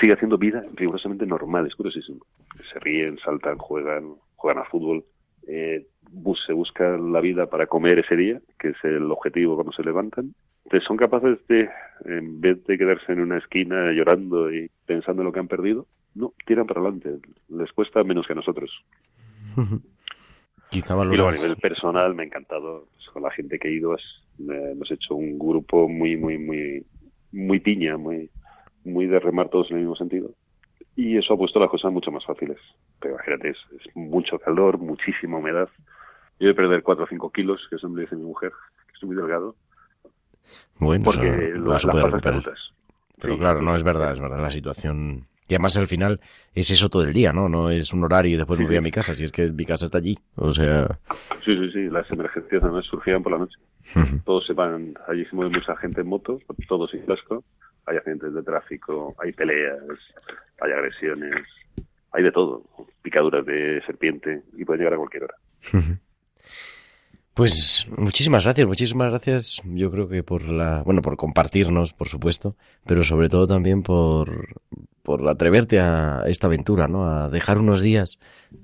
sigue 0.00 0.12
haciendo 0.14 0.38
vida 0.38 0.64
rigurosamente 0.74 1.26
normal, 1.26 1.66
es 1.66 1.74
curiosísimo. 1.74 2.24
Se 2.72 2.78
ríen, 2.80 3.18
saltan, 3.18 3.56
juegan, 3.58 4.14
juegan 4.36 4.62
a 4.62 4.66
fútbol, 4.68 5.04
eh, 5.48 5.86
bus- 6.10 6.42
se 6.46 6.52
buscan 6.52 7.12
la 7.12 7.20
vida 7.20 7.46
para 7.46 7.66
comer 7.66 7.98
ese 8.00 8.16
día, 8.16 8.40
que 8.58 8.68
es 8.68 8.76
el 8.84 9.10
objetivo 9.10 9.54
cuando 9.54 9.72
se 9.72 9.82
levantan. 9.82 10.34
Entonces 10.64 10.86
son 10.86 10.96
capaces 10.96 11.38
de, 11.48 11.68
en 12.06 12.40
vez 12.40 12.62
de 12.64 12.76
quedarse 12.76 13.12
en 13.12 13.20
una 13.20 13.38
esquina 13.38 13.92
llorando 13.92 14.52
y 14.52 14.68
pensando 14.84 15.22
en 15.22 15.26
lo 15.26 15.32
que 15.32 15.38
han 15.40 15.48
perdido, 15.48 15.86
no, 16.14 16.32
tiran 16.44 16.66
para 16.66 16.80
adelante. 16.80 17.18
Les 17.48 17.72
cuesta 17.72 18.02
menos 18.04 18.26
que 18.26 18.32
a 18.32 18.36
nosotros. 18.36 18.70
Quizá 20.70 20.94
Y 21.04 21.06
luego 21.16 21.28
a 21.28 21.32
nivel 21.32 21.56
personal 21.56 22.14
me 22.14 22.24
ha 22.24 22.26
encantado 22.26 22.88
pues, 22.92 23.08
con 23.10 23.22
la 23.22 23.30
gente 23.30 23.58
que 23.58 23.68
he 23.68 23.72
ido. 23.72 23.94
es- 23.94 24.22
hemos 24.38 24.90
hecho 24.90 25.14
un 25.14 25.38
grupo 25.38 25.88
muy, 25.88 26.16
muy, 26.16 26.38
muy, 26.38 26.86
muy 27.32 27.60
piña, 27.60 27.96
muy, 27.96 28.30
muy 28.84 29.06
de 29.06 29.18
remar 29.20 29.48
todos 29.48 29.70
en 29.70 29.76
el 29.76 29.82
mismo 29.82 29.96
sentido. 29.96 30.30
Y 30.94 31.16
eso 31.18 31.34
ha 31.34 31.36
puesto 31.38 31.58
las 31.60 31.68
cosas 31.68 31.92
mucho 31.92 32.10
más 32.10 32.24
fáciles. 32.24 32.58
Pero 33.00 33.14
imagínate, 33.14 33.50
es, 33.50 33.58
es 33.78 33.96
mucho 33.96 34.38
calor, 34.38 34.78
muchísima 34.78 35.38
humedad. 35.38 35.68
Yo 36.38 36.50
a 36.50 36.54
perder 36.54 36.82
4 36.82 37.04
o 37.04 37.08
5 37.08 37.30
kilos, 37.30 37.60
que 37.70 37.76
eso 37.76 37.88
me 37.88 38.02
dice 38.02 38.16
mi 38.16 38.24
mujer, 38.24 38.52
que 38.86 38.92
estoy 38.94 39.08
muy 39.08 39.16
delgado, 39.16 39.56
Bueno, 40.78 41.04
porque 41.04 41.52
lo- 41.54 41.72
las 41.72 41.84
recuperar. 41.84 42.20
canutas. 42.20 42.58
Pero 43.18 43.34
Sí. 43.34 43.40
claro, 43.40 43.62
no 43.62 43.74
es 43.74 43.82
verdad, 43.82 44.12
es 44.12 44.20
verdad 44.20 44.40
la 44.40 44.50
situación. 44.50 45.26
Y 45.48 45.54
además 45.54 45.76
al 45.78 45.86
final 45.86 46.20
es 46.54 46.70
eso 46.70 46.88
todo 46.88 47.02
el 47.04 47.12
día, 47.12 47.32
¿no? 47.32 47.48
No 47.48 47.70
es 47.70 47.92
un 47.92 48.04
horario 48.04 48.34
y 48.34 48.36
después 48.36 48.58
me 48.60 48.66
voy 48.66 48.76
a 48.76 48.80
mi 48.82 48.90
casa, 48.90 49.14
si 49.14 49.24
es 49.24 49.32
que 49.32 49.50
mi 49.52 49.64
casa 49.64 49.86
está 49.86 49.98
allí. 49.98 50.18
O 50.34 50.52
sea, 50.52 50.98
Sí, 51.44 51.56
sí, 51.56 51.70
sí, 51.72 51.88
las 51.88 52.10
emergencias 52.10 52.62
además 52.62 52.84
surgían 52.86 53.22
por 53.22 53.32
la 53.32 53.38
noche. 53.38 53.56
Todos 54.24 54.46
se 54.46 54.52
van, 54.52 54.94
allí 55.08 55.24
se 55.24 55.36
mueve 55.36 55.56
mucha 55.56 55.76
gente 55.76 56.00
en 56.00 56.08
moto, 56.08 56.38
todos 56.68 56.90
sin 56.90 57.02
casco, 57.02 57.44
hay 57.86 57.96
accidentes 57.96 58.34
de 58.34 58.42
tráfico, 58.42 59.14
hay 59.18 59.32
peleas, 59.32 59.80
hay 60.60 60.72
agresiones, 60.72 61.44
hay 62.12 62.22
de 62.22 62.32
todo, 62.32 62.64
picaduras 63.02 63.44
de 63.46 63.82
serpiente 63.86 64.42
y 64.56 64.64
pueden 64.64 64.80
llegar 64.80 64.94
a 64.94 64.98
cualquier 64.98 65.24
hora. 65.24 65.34
Pues 67.34 67.86
muchísimas 67.96 68.44
gracias, 68.44 68.66
muchísimas 68.66 69.10
gracias. 69.10 69.60
Yo 69.64 69.90
creo 69.90 70.08
que 70.08 70.22
por 70.22 70.48
la, 70.48 70.82
bueno, 70.82 71.02
por 71.02 71.18
compartirnos, 71.18 71.92
por 71.92 72.08
supuesto, 72.08 72.56
pero 72.86 73.04
sobre 73.04 73.28
todo 73.28 73.46
también 73.46 73.82
por, 73.82 74.56
por 75.02 75.28
atreverte 75.28 75.78
a 75.78 76.22
esta 76.26 76.46
aventura, 76.46 76.88
¿no? 76.88 77.04
A 77.04 77.28
dejar 77.28 77.58
unos 77.58 77.82
días, 77.82 78.18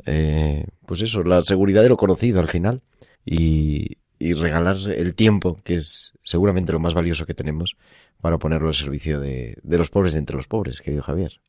eh, 0.07 0.65
pues 0.87 1.03
eso, 1.03 1.23
la 1.23 1.43
seguridad 1.43 1.83
de 1.83 1.91
lo 1.91 1.99
conocido 1.99 2.41
al 2.41 2.49
final 2.49 2.83
y, 3.27 3.99
y 4.23 4.35
regalar 4.35 4.77
el 4.77 5.15
tiempo, 5.17 5.57
que 5.65 5.75
es 5.75 6.13
seguramente 6.23 6.73
lo 6.73 6.79
más 6.79 6.95
valioso 6.95 7.27
que 7.27 7.35
tenemos, 7.35 7.77
para 8.21 8.39
ponerlo 8.39 8.69
al 8.69 8.75
servicio 8.75 9.19
de, 9.19 9.59
de 9.65 9.79
los 9.79 9.91
pobres 9.91 10.13
de 10.13 10.21
entre 10.21 10.37
los 10.37 10.47
pobres, 10.47 10.81
querido 10.81 11.03
Javier. 11.03 11.41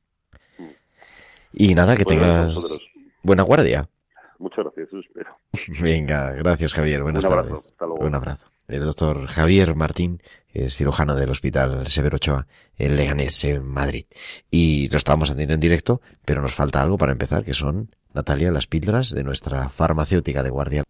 Y 1.53 1.75
nada, 1.75 1.95
que 1.95 2.03
tengas 2.03 2.79
buena 3.21 3.43
guardia. 3.43 3.87
Muchas 4.39 4.65
gracias, 4.65 4.87
eso 4.87 4.99
espero. 4.99 5.37
Venga, 5.83 6.31
gracias 6.31 6.73
Javier, 6.73 7.03
buenas 7.03 7.23
Un 7.25 7.31
abrazo, 7.31 7.49
tardes. 7.49 7.69
hasta 7.69 7.85
luego. 7.85 8.05
Un 8.07 8.15
abrazo. 8.15 8.45
El 8.67 8.85
doctor 8.85 9.27
Javier 9.27 9.75
Martín, 9.75 10.21
es 10.51 10.75
cirujano 10.75 11.15
del 11.15 11.29
Hospital 11.29 11.85
Severo 11.85 12.15
Ochoa 12.15 12.47
en 12.77 12.95
Leganés, 12.95 13.43
en 13.43 13.65
Madrid. 13.65 14.05
Y 14.49 14.89
lo 14.89 14.97
estábamos 14.97 15.29
haciendo 15.29 15.53
en 15.53 15.59
directo, 15.59 16.01
pero 16.25 16.41
nos 16.41 16.53
falta 16.55 16.81
algo 16.81 16.97
para 16.97 17.11
empezar, 17.11 17.45
que 17.45 17.53
son, 17.53 17.95
Natalia, 18.15 18.51
las 18.51 18.65
píldoras 18.65 19.11
de 19.11 19.23
nuestra 19.23 19.69
farmacéutica 19.69 20.41
de 20.41 20.49
guardia. 20.49 20.83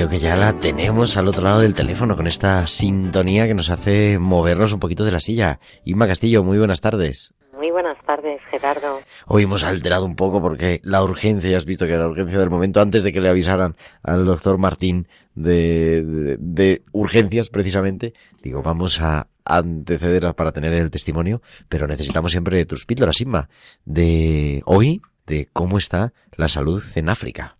Creo 0.00 0.08
que 0.08 0.18
ya 0.18 0.34
la 0.34 0.56
tenemos 0.56 1.18
al 1.18 1.28
otro 1.28 1.42
lado 1.42 1.60
del 1.60 1.74
teléfono 1.74 2.16
con 2.16 2.26
esta 2.26 2.66
sintonía 2.66 3.46
que 3.46 3.52
nos 3.52 3.68
hace 3.68 4.18
movernos 4.18 4.72
un 4.72 4.80
poquito 4.80 5.04
de 5.04 5.12
la 5.12 5.20
silla. 5.20 5.60
Inma 5.84 6.06
Castillo, 6.06 6.42
muy 6.42 6.56
buenas 6.56 6.80
tardes. 6.80 7.34
Muy 7.52 7.70
buenas 7.70 7.98
tardes, 8.06 8.40
Gerardo. 8.50 9.00
Hoy 9.26 9.42
hemos 9.42 9.62
alterado 9.62 10.06
un 10.06 10.16
poco 10.16 10.40
porque 10.40 10.80
la 10.84 11.02
urgencia, 11.02 11.50
ya 11.50 11.58
has 11.58 11.66
visto 11.66 11.84
que 11.84 11.92
era 11.92 12.04
la 12.04 12.08
urgencia 12.08 12.38
del 12.38 12.48
momento, 12.48 12.80
antes 12.80 13.02
de 13.02 13.12
que 13.12 13.20
le 13.20 13.28
avisaran 13.28 13.76
al 14.02 14.24
doctor 14.24 14.56
Martín 14.56 15.06
de, 15.34 16.02
de, 16.02 16.36
de 16.38 16.82
urgencias 16.92 17.50
precisamente, 17.50 18.14
digo, 18.42 18.62
vamos 18.62 19.02
a 19.02 19.28
anteceder 19.44 20.32
para 20.32 20.52
tener 20.52 20.72
el 20.72 20.90
testimonio, 20.90 21.42
pero 21.68 21.86
necesitamos 21.86 22.30
siempre 22.30 22.64
tus 22.64 22.86
píldoras, 22.86 23.20
Inma, 23.20 23.50
de 23.84 24.62
hoy, 24.64 25.02
de 25.26 25.50
cómo 25.52 25.76
está 25.76 26.14
la 26.36 26.48
salud 26.48 26.82
en 26.94 27.10
África. 27.10 27.58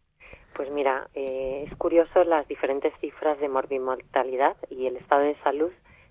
Es 1.71 1.77
curioso 1.77 2.25
las 2.25 2.49
diferentes 2.49 2.93
cifras 3.01 3.39
de 3.39 3.49
morbimortalidad 3.49 4.57
y 4.69 4.87
el 4.87 4.97
estado 4.97 5.23
de 5.23 5.37
salud 5.37 5.71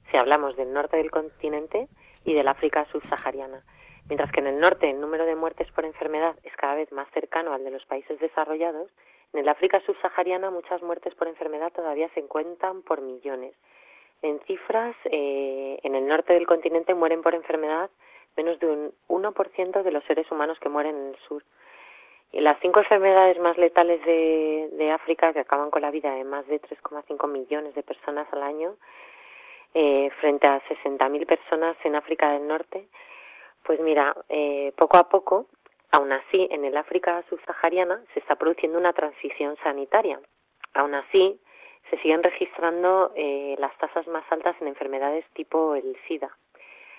si 0.10 0.18
hablamos 0.18 0.56
del 0.56 0.72
norte 0.72 0.96
del 0.96 1.12
continente 1.12 1.90
y 2.24 2.34
del 2.34 2.48
África 2.48 2.86
subsahariana. 2.92 3.62
Mientras 4.08 4.32
que 4.32 4.40
en 4.40 4.48
el 4.48 4.60
norte 4.60 4.90
el 4.90 5.02
número 5.02 5.26
de 5.26 5.36
muertes 5.36 5.70
por 5.72 5.84
enfermedad 5.84 6.36
es 6.44 6.56
cada 6.56 6.76
vez 6.76 6.92
más 6.94 7.10
cercano 7.12 7.54
al 7.54 7.66
de 7.66 7.72
los 7.72 7.86
países 7.86 8.20
desarrollados, 8.20 8.90
en 9.34 9.42
el 9.42 9.50
África 9.50 9.82
subsahariana 9.82 10.50
muchas 10.50 10.82
muertes 10.82 11.14
por 11.16 11.28
enfermedad 11.28 11.74
todavía 11.74 12.10
se 12.16 12.24
cuentan 12.24 12.82
por 12.82 13.02
millones. 13.02 13.54
En 14.22 14.40
cifras, 14.48 14.96
eh, 15.12 15.78
en 15.84 15.94
el 15.94 16.08
norte 16.08 16.34
del 16.34 16.48
continente 16.48 16.94
mueren 16.94 17.22
por 17.22 17.36
enfermedad 17.36 17.90
menos 18.38 18.60
de 18.60 18.68
un 18.68 18.94
1% 19.10 19.84
de 19.84 19.92
los 19.92 20.04
seres 20.06 20.32
humanos 20.32 20.58
que 20.60 20.70
mueren 20.70 20.96
en 20.96 21.08
el 21.10 21.18
sur. 21.28 21.44
Las 22.32 22.60
cinco 22.62 22.80
enfermedades 22.80 23.40
más 23.40 23.58
letales 23.58 24.04
de, 24.06 24.70
de 24.74 24.92
África, 24.92 25.34
que 25.34 25.40
acaban 25.40 25.72
con 25.72 25.82
la 25.82 25.90
vida 25.90 26.14
de 26.14 26.24
más 26.24 26.46
de 26.48 26.62
3,5 26.62 27.28
millones 27.28 27.74
de 27.74 27.82
personas 27.82 28.28
al 28.32 28.44
año, 28.44 28.76
eh, 29.74 30.10
frente 30.20 30.48
a 30.48 30.62
60.000 30.62 31.26
personas 31.26 31.76
en 31.84 31.96
África 31.96 32.32
del 32.32 32.48
Norte, 32.48 32.88
pues 33.64 33.80
mira, 33.80 34.16
eh, 34.30 34.74
poco 34.76 34.98
a 34.98 35.10
poco, 35.10 35.48
aún 35.92 36.12
así, 36.12 36.48
en 36.52 36.66
el 36.66 36.78
África 36.78 37.24
subsahariana 37.30 38.02
se 38.14 38.20
está 38.20 38.36
produciendo 38.36 38.78
una 38.78 38.94
transición 38.94 39.58
sanitaria. 39.64 40.20
Aún 40.74 40.96
así, 40.96 41.40
se 41.90 41.98
siguen 41.98 42.24
registrando 42.24 43.12
eh, 43.16 43.56
las 43.60 43.76
tasas 43.78 44.08
más 44.08 44.24
altas 44.32 44.56
en 44.62 44.68
enfermedades 44.68 45.26
tipo 45.34 45.76
el 45.76 45.98
SIDA, 46.08 46.36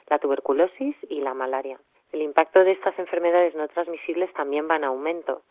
la 0.08 0.18
tuberculosis 0.18 0.96
y 1.08 1.20
la 1.20 1.34
malaria. 1.34 1.78
El 2.12 2.22
impacto 2.22 2.64
de 2.64 2.72
estas 2.72 2.98
enfermedades 2.98 3.54
no 3.54 3.68
transmisibles 3.68 4.32
también 4.34 4.68
va 4.68 4.76
en 4.76 4.84
aumento. 4.84 5.42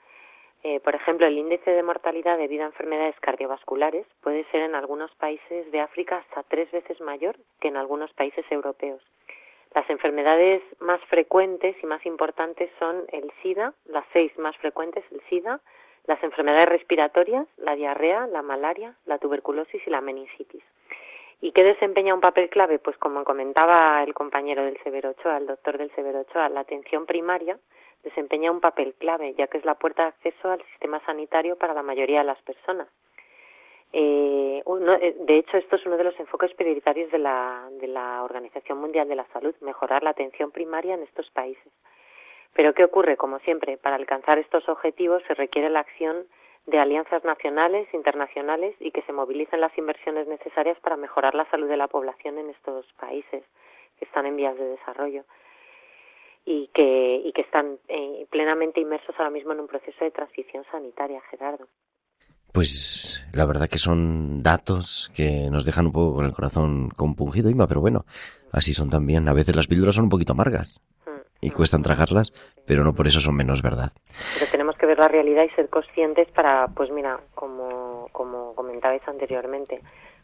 Eh, 0.64 0.82
por 0.82 0.94
ejemplo, 0.94 1.26
el 1.26 1.38
índice 1.38 1.72
de 1.72 1.84
mortalidad 1.84 2.38
debido 2.38 2.64
a 2.64 2.68
enfermedades 2.68 3.18
cardiovasculares 3.22 4.06
puede 4.22 4.44
ser 4.52 4.62
en 4.62 4.76
algunos 4.76 5.10
países 5.16 5.72
de 5.72 5.80
África 5.80 6.18
hasta 6.18 6.44
tres 6.44 6.70
veces 6.72 7.00
mayor 7.00 7.38
que 7.62 7.70
en 7.70 7.78
algunos 7.78 8.12
países 8.14 8.46
europeos. 8.52 9.02
Las 9.74 9.90
enfermedades 9.90 10.62
más 10.80 11.00
frecuentes 11.06 11.76
y 11.82 11.86
más 11.86 12.06
importantes 12.06 12.70
son 12.80 13.06
el 13.12 13.32
SIDA, 13.42 13.74
las 13.86 14.06
seis 14.12 14.38
más 14.38 14.58
frecuentes, 14.58 15.06
el 15.12 15.22
SIDA, 15.30 15.62
las 16.08 16.22
enfermedades 16.24 16.68
respiratorias, 16.68 17.48
la 17.58 17.76
diarrea, 17.76 18.28
la 18.28 18.42
malaria, 18.42 18.96
la 19.06 19.20
tuberculosis 19.20 19.82
y 19.86 19.90
la 19.90 20.02
meningitis. 20.02 20.64
¿Y 21.42 21.52
qué 21.54 21.64
desempeña 21.64 22.14
un 22.14 22.22
papel 22.22 22.50
clave? 22.50 22.80
Pues 22.80 22.98
como 22.98 23.24
comentaba 23.24 24.04
el 24.04 24.14
compañero 24.14 24.64
del 24.64 24.82
Severo 24.84 25.12
Ochoa, 25.12 25.38
el 25.38 25.48
doctor 25.48 25.78
del 25.78 25.92
Severo 25.96 26.22
Ochoa, 26.22 26.50
la 26.50 26.62
atención 26.62 27.06
primaria 27.06 27.58
desempeña 28.04 28.52
un 28.52 28.62
papel 28.62 28.94
clave, 28.96 29.34
ya 29.38 29.48
que 29.48 29.58
es 29.58 29.66
la 29.66 29.76
puerta 29.76 30.04
de 30.04 30.10
acceso 30.10 30.52
al 30.52 30.64
sistema 30.72 31.02
sanitario 31.06 31.58
para 31.58 31.74
la 31.74 31.84
mayoría 31.84 32.20
de 32.20 32.26
las 32.26 32.42
personas. 32.42 32.88
Eh, 33.92 34.62
uno, 34.66 34.98
de 34.98 35.38
hecho, 35.38 35.58
esto 35.58 35.76
es 35.76 35.86
uno 35.86 35.98
de 35.98 36.04
los 36.04 36.20
enfoques 36.20 36.54
prioritarios 36.54 37.12
de 37.12 37.18
la, 37.18 37.68
de 37.82 37.88
la 37.88 38.24
Organización 38.24 38.78
Mundial 38.78 39.08
de 39.08 39.16
la 39.16 39.26
Salud, 39.34 39.56
mejorar 39.62 40.04
la 40.04 40.12
atención 40.12 40.52
primaria 40.52 40.94
en 40.94 41.04
estos 41.04 41.30
países. 41.32 41.72
Pero 42.54 42.74
¿qué 42.74 42.84
ocurre? 42.84 43.18
Como 43.18 43.40
siempre, 43.40 43.78
para 43.78 43.96
alcanzar 43.96 44.38
estos 44.38 44.68
objetivos 44.70 45.24
se 45.28 45.34
requiere 45.34 45.70
la 45.70 45.80
acción 45.82 46.26
de 46.70 46.80
alianzas 46.80 47.24
nacionales, 47.24 47.88
internacionales 47.94 48.76
y 48.80 48.92
que 48.92 49.02
se 49.04 49.14
movilicen 49.14 49.62
las 49.62 49.76
inversiones 49.78 50.28
necesarias 50.28 50.78
para 50.82 50.98
mejorar 50.98 51.36
la 51.36 51.50
salud 51.50 51.68
de 51.68 51.78
la 51.78 51.88
población 51.88 52.38
en 52.38 52.50
estos 52.50 52.86
países 53.00 53.44
que 53.98 54.06
están 54.06 54.26
en 54.26 54.36
vías 54.36 54.58
de 54.58 54.66
desarrollo 54.66 55.24
y 56.46 56.70
que, 56.74 57.22
y 57.24 57.32
que 57.34 57.42
están 57.42 57.78
eh, 57.88 58.26
plenamente 58.30 58.80
inmersos 58.80 59.16
ahora 59.18 59.30
mismo 59.30 59.52
en 59.54 59.60
un 59.60 59.68
proceso 59.68 60.04
de 60.04 60.12
transición 60.12 60.64
sanitaria, 60.72 61.22
Gerardo. 61.30 61.68
Pues 62.54 63.28
la 63.34 63.46
verdad 63.46 63.70
que 63.70 63.78
son 63.78 64.42
datos 64.42 65.12
que 65.16 65.50
nos 65.52 65.66
dejan 65.66 65.88
un 65.88 65.92
poco 65.92 66.16
con 66.16 66.26
el 66.26 66.34
corazón 66.34 66.90
compungido, 66.90 67.50
Ima, 67.50 67.68
pero 67.68 67.82
bueno, 67.82 68.06
así 68.52 68.74
son 68.74 68.90
también. 68.90 69.28
A 69.30 69.34
veces 69.34 69.56
las 69.56 69.68
píldoras 69.68 69.96
son 69.96 70.06
un 70.06 70.10
poquito 70.10 70.34
amargas 70.34 70.82
y 71.42 71.52
cuestan 71.52 71.84
tragarlas, 71.84 72.34
pero 72.66 72.84
no 72.84 72.94
por 72.94 73.08
eso 73.08 73.20
son 73.20 73.36
menos 73.36 73.62
verdad. 73.62 73.92
Pero 74.34 74.52
tenemos 74.52 74.69
que 74.80 74.88
ver 74.88 74.98
la 74.98 75.08
realidad 75.08 75.44
y 75.44 75.50
ser 75.50 75.70
conscientes 75.70 76.28
para, 76.32 76.68
pues 76.70 76.90
mira, 76.92 77.20
como, 77.36 78.10
como 78.12 78.56
comentabais 78.56 79.08
anteriormente, 79.08 79.82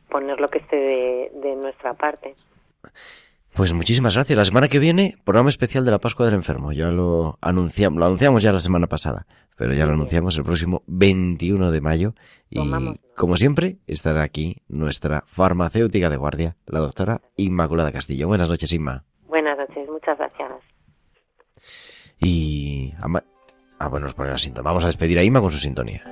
poner 0.10 0.40
lo 0.40 0.50
que 0.50 0.60
esté 0.60 0.76
de, 0.76 1.32
de 1.36 1.56
nuestra 1.56 1.94
parte. 1.94 2.34
Pues 3.56 3.72
muchísimas 3.72 4.16
gracias. 4.16 4.36
La 4.36 4.44
semana 4.44 4.68
que 4.68 4.80
viene, 4.80 5.16
programa 5.24 5.50
especial 5.50 5.86
de 5.86 5.92
la 5.92 6.00
Pascua 6.00 6.26
del 6.26 6.36
Enfermo. 6.36 6.74
Ya 6.74 6.90
lo 6.90 7.38
anunciamos, 7.40 8.00
lo 8.00 8.06
anunciamos 8.06 8.44
ya 8.44 8.52
la 8.52 8.60
semana 8.60 8.88
pasada, 8.88 9.28
pero 9.58 9.74
ya 9.74 9.86
lo 9.86 9.94
anunciamos 9.94 10.38
el 10.38 10.44
próximo 10.44 10.84
21 10.88 11.72
de 11.72 11.82
mayo. 11.82 12.14
Y 12.50 12.60
como 13.16 13.38
siempre, 13.38 13.78
estará 13.88 14.24
aquí 14.24 14.58
nuestra 14.68 15.24
farmacéutica 15.26 16.10
de 16.10 16.18
guardia, 16.18 16.58
la 16.66 16.80
doctora 16.80 17.22
Inmaculada 17.38 17.94
Castillo. 17.94 18.28
Buenas 18.28 18.50
noches, 18.50 18.74
Inma. 18.74 19.06
Buenas 19.28 19.58
noches, 19.58 19.88
muchas 19.90 20.18
gracias. 20.18 20.52
Y... 22.20 22.94
Ah, 23.80 23.88
bueno, 23.88 24.06
nos 24.06 24.14
pone 24.14 24.30
la 24.30 24.38
sintonía. 24.38 24.70
Vamos 24.70 24.84
a 24.84 24.88
despedir 24.88 25.20
a 25.20 25.24
Inma 25.24 25.42
con 25.42 25.52
su 25.52 25.58
sintonía. 25.58 26.04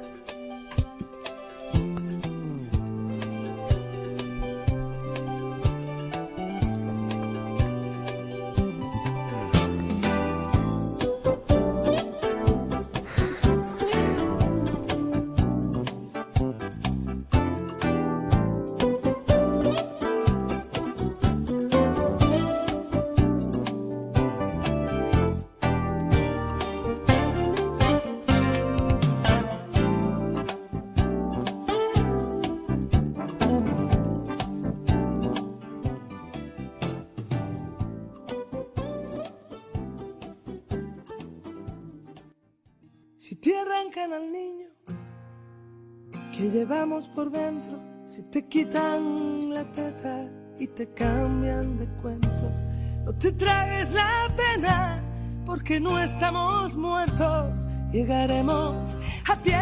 Porque 55.64 55.80
no 55.80 55.98
estamos 55.98 56.76
muertos 56.76 57.66
llegaremos 57.90 58.98
a 59.32 59.38
tiempo, 59.38 59.54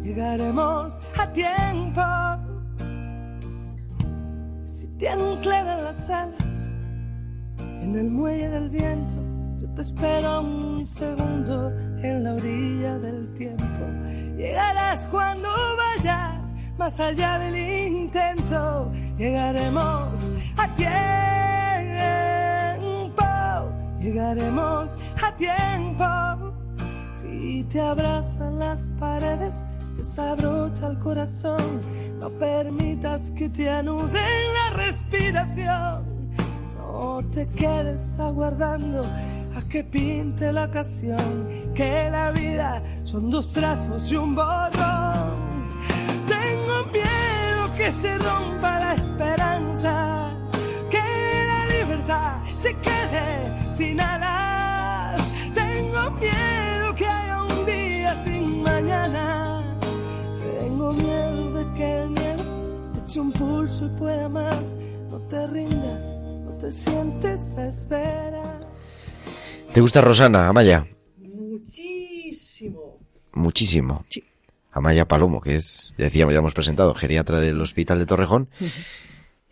llegaremos 0.00 0.96
a 1.18 1.32
tiempo. 1.32 2.02
Si 4.64 4.86
te 4.96 5.08
anclan 5.08 5.66
las 5.82 6.08
alas 6.08 6.72
en 7.58 7.96
el 7.96 8.10
muelle 8.12 8.48
del 8.50 8.70
viento, 8.70 9.16
yo 9.58 9.68
te 9.74 9.82
espero 9.82 10.42
un 10.42 10.86
segundo 10.86 11.76
en 12.00 12.22
la 12.22 12.34
orilla 12.34 12.96
del 12.98 13.34
tiempo. 13.34 13.64
Llegarás 14.36 15.08
cuando 15.08 15.48
vayas 15.76 16.44
más 16.78 17.00
allá 17.00 17.40
del 17.40 17.56
intento, 17.56 18.92
llegaremos 19.16 20.20
a 20.56 20.68
tiempo, 20.76 21.33
llegaremos 24.04 24.90
a 25.22 25.34
tiempo. 25.34 26.04
Si 27.14 27.64
te 27.64 27.80
abrazan 27.80 28.58
las 28.58 28.90
paredes, 29.00 29.64
desabrocha 29.96 30.88
el 30.88 30.98
corazón, 30.98 31.80
no 32.20 32.28
permitas 32.30 33.30
que 33.30 33.48
te 33.48 33.70
anuden 33.70 34.54
la 34.54 34.76
respiración. 34.76 36.14
No 36.76 37.20
te 37.32 37.46
quedes 37.46 38.18
aguardando 38.18 39.02
a 39.56 39.62
que 39.68 39.82
pinte 39.82 40.52
la 40.52 40.64
ocasión, 40.64 41.48
que 41.74 42.10
la 42.10 42.30
vida 42.30 42.82
son 43.04 43.30
dos 43.30 43.52
trazos 43.52 44.12
y 44.12 44.16
un 44.16 44.34
borrón. 44.34 45.64
Tengo 46.26 46.84
miedo 46.92 47.74
que 47.76 47.90
se 47.90 48.18
rompa 48.18 48.78
la 48.80 48.94
esperanza, 48.94 50.30
que 50.90 51.02
la 51.46 51.66
libertad 51.74 52.36
se 52.60 52.76
quede 52.76 53.43
sin 53.76 54.00
alas. 54.00 55.20
Tengo 55.54 56.10
miedo 56.12 56.94
que 56.96 57.06
haya 57.06 57.42
un 57.42 57.66
día 57.66 58.24
sin 58.24 58.62
mañana. 58.62 59.78
Tengo 60.40 60.92
miedo 60.92 61.52
de 61.52 61.74
que 61.74 62.02
el 62.02 62.10
miedo 62.10 62.92
te 62.92 63.00
eche 63.00 63.20
un 63.20 63.32
pulso 63.32 63.86
y 63.86 63.88
pueda 63.98 64.28
más. 64.28 64.78
No 65.10 65.18
te 65.20 65.46
rindas, 65.48 66.12
no 66.44 66.52
te 66.58 66.70
sientes 66.70 67.56
a 67.56 67.68
esperar. 67.68 68.60
¿Te 69.72 69.80
gusta 69.80 70.00
Rosana, 70.00 70.48
Amaya? 70.48 70.86
Muchísimo. 71.18 72.98
Muchísimo. 73.32 74.04
Sí. 74.08 74.22
Amaya 74.70 75.06
Palomo, 75.06 75.40
que 75.40 75.54
es, 75.54 75.94
decíamos, 75.96 76.32
ya 76.34 76.40
hemos 76.40 76.52
presentado, 76.52 76.94
geriatra 76.94 77.38
del 77.38 77.60
Hospital 77.60 78.00
de 78.00 78.06
Torrejón. 78.06 78.48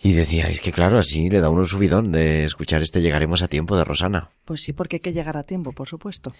Y 0.03 0.12
decía, 0.15 0.49
es 0.49 0.61
que 0.61 0.73
claro, 0.73 0.99
así 0.99 1.31
le 1.31 1.41
da 1.41 1.49
uno 1.49 1.61
un 1.61 1.67
subidón 1.67 2.11
de 2.11 2.45
escuchar 2.45 2.83
este 2.83 3.01
Llegaremos 3.01 3.43
a 3.43 3.49
tiempo 3.49 3.77
de 3.77 3.85
Rosana. 3.85 4.31
Pues 4.45 4.62
sí, 4.62 4.73
porque 4.73 4.97
hay 4.97 5.01
que 5.01 5.12
llegar 5.12 5.37
a 5.37 5.45
tiempo, 5.45 5.73
por 5.73 5.88
supuesto. 5.88 6.33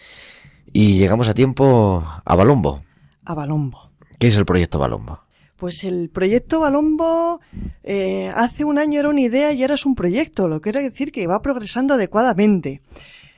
Y 0.73 0.99
llegamos 0.99 1.29
a 1.29 1.35
tiempo 1.35 2.05
a 2.25 2.35
Balombo. 2.35 2.83
A 3.25 3.35
Balombo. 3.35 3.91
¿Qué 4.19 4.27
es 4.27 4.37
el 4.37 4.45
proyecto 4.45 4.81
Balombo? 4.81 5.21
Pues 5.57 5.85
el 5.85 6.11
proyecto 6.11 6.59
Balombo 6.59 7.41
eh, 7.85 8.33
hace 8.35 8.65
un 8.65 8.79
año 8.79 8.99
era 8.99 9.09
una 9.09 9.21
idea 9.21 9.53
y 9.53 9.63
ahora 9.63 9.75
es 9.75 9.87
un 9.87 9.95
proyecto, 9.95 10.49
lo 10.49 10.61
que 10.61 10.73
quiere 10.73 10.91
decir 10.91 11.13
que 11.13 11.29
va 11.29 11.41
progresando 11.41 11.95
adecuadamente. 11.95 12.83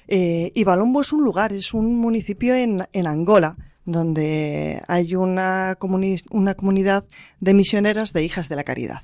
Eh, 0.08 0.52
y 0.54 0.64
Balombo 0.64 1.02
es 1.02 1.12
un 1.12 1.22
lugar, 1.22 1.52
es 1.52 1.74
un 1.74 1.96
municipio 1.98 2.54
en, 2.54 2.86
en 2.92 3.06
Angola, 3.06 3.56
donde 3.84 4.80
hay 4.88 5.14
una, 5.14 5.76
comuni- 5.78 6.22
una 6.30 6.54
comunidad 6.54 7.04
de 7.40 7.54
misioneras 7.54 8.12
de 8.12 8.24
hijas 8.24 8.48
de 8.48 8.56
la 8.56 8.64
caridad. 8.64 9.02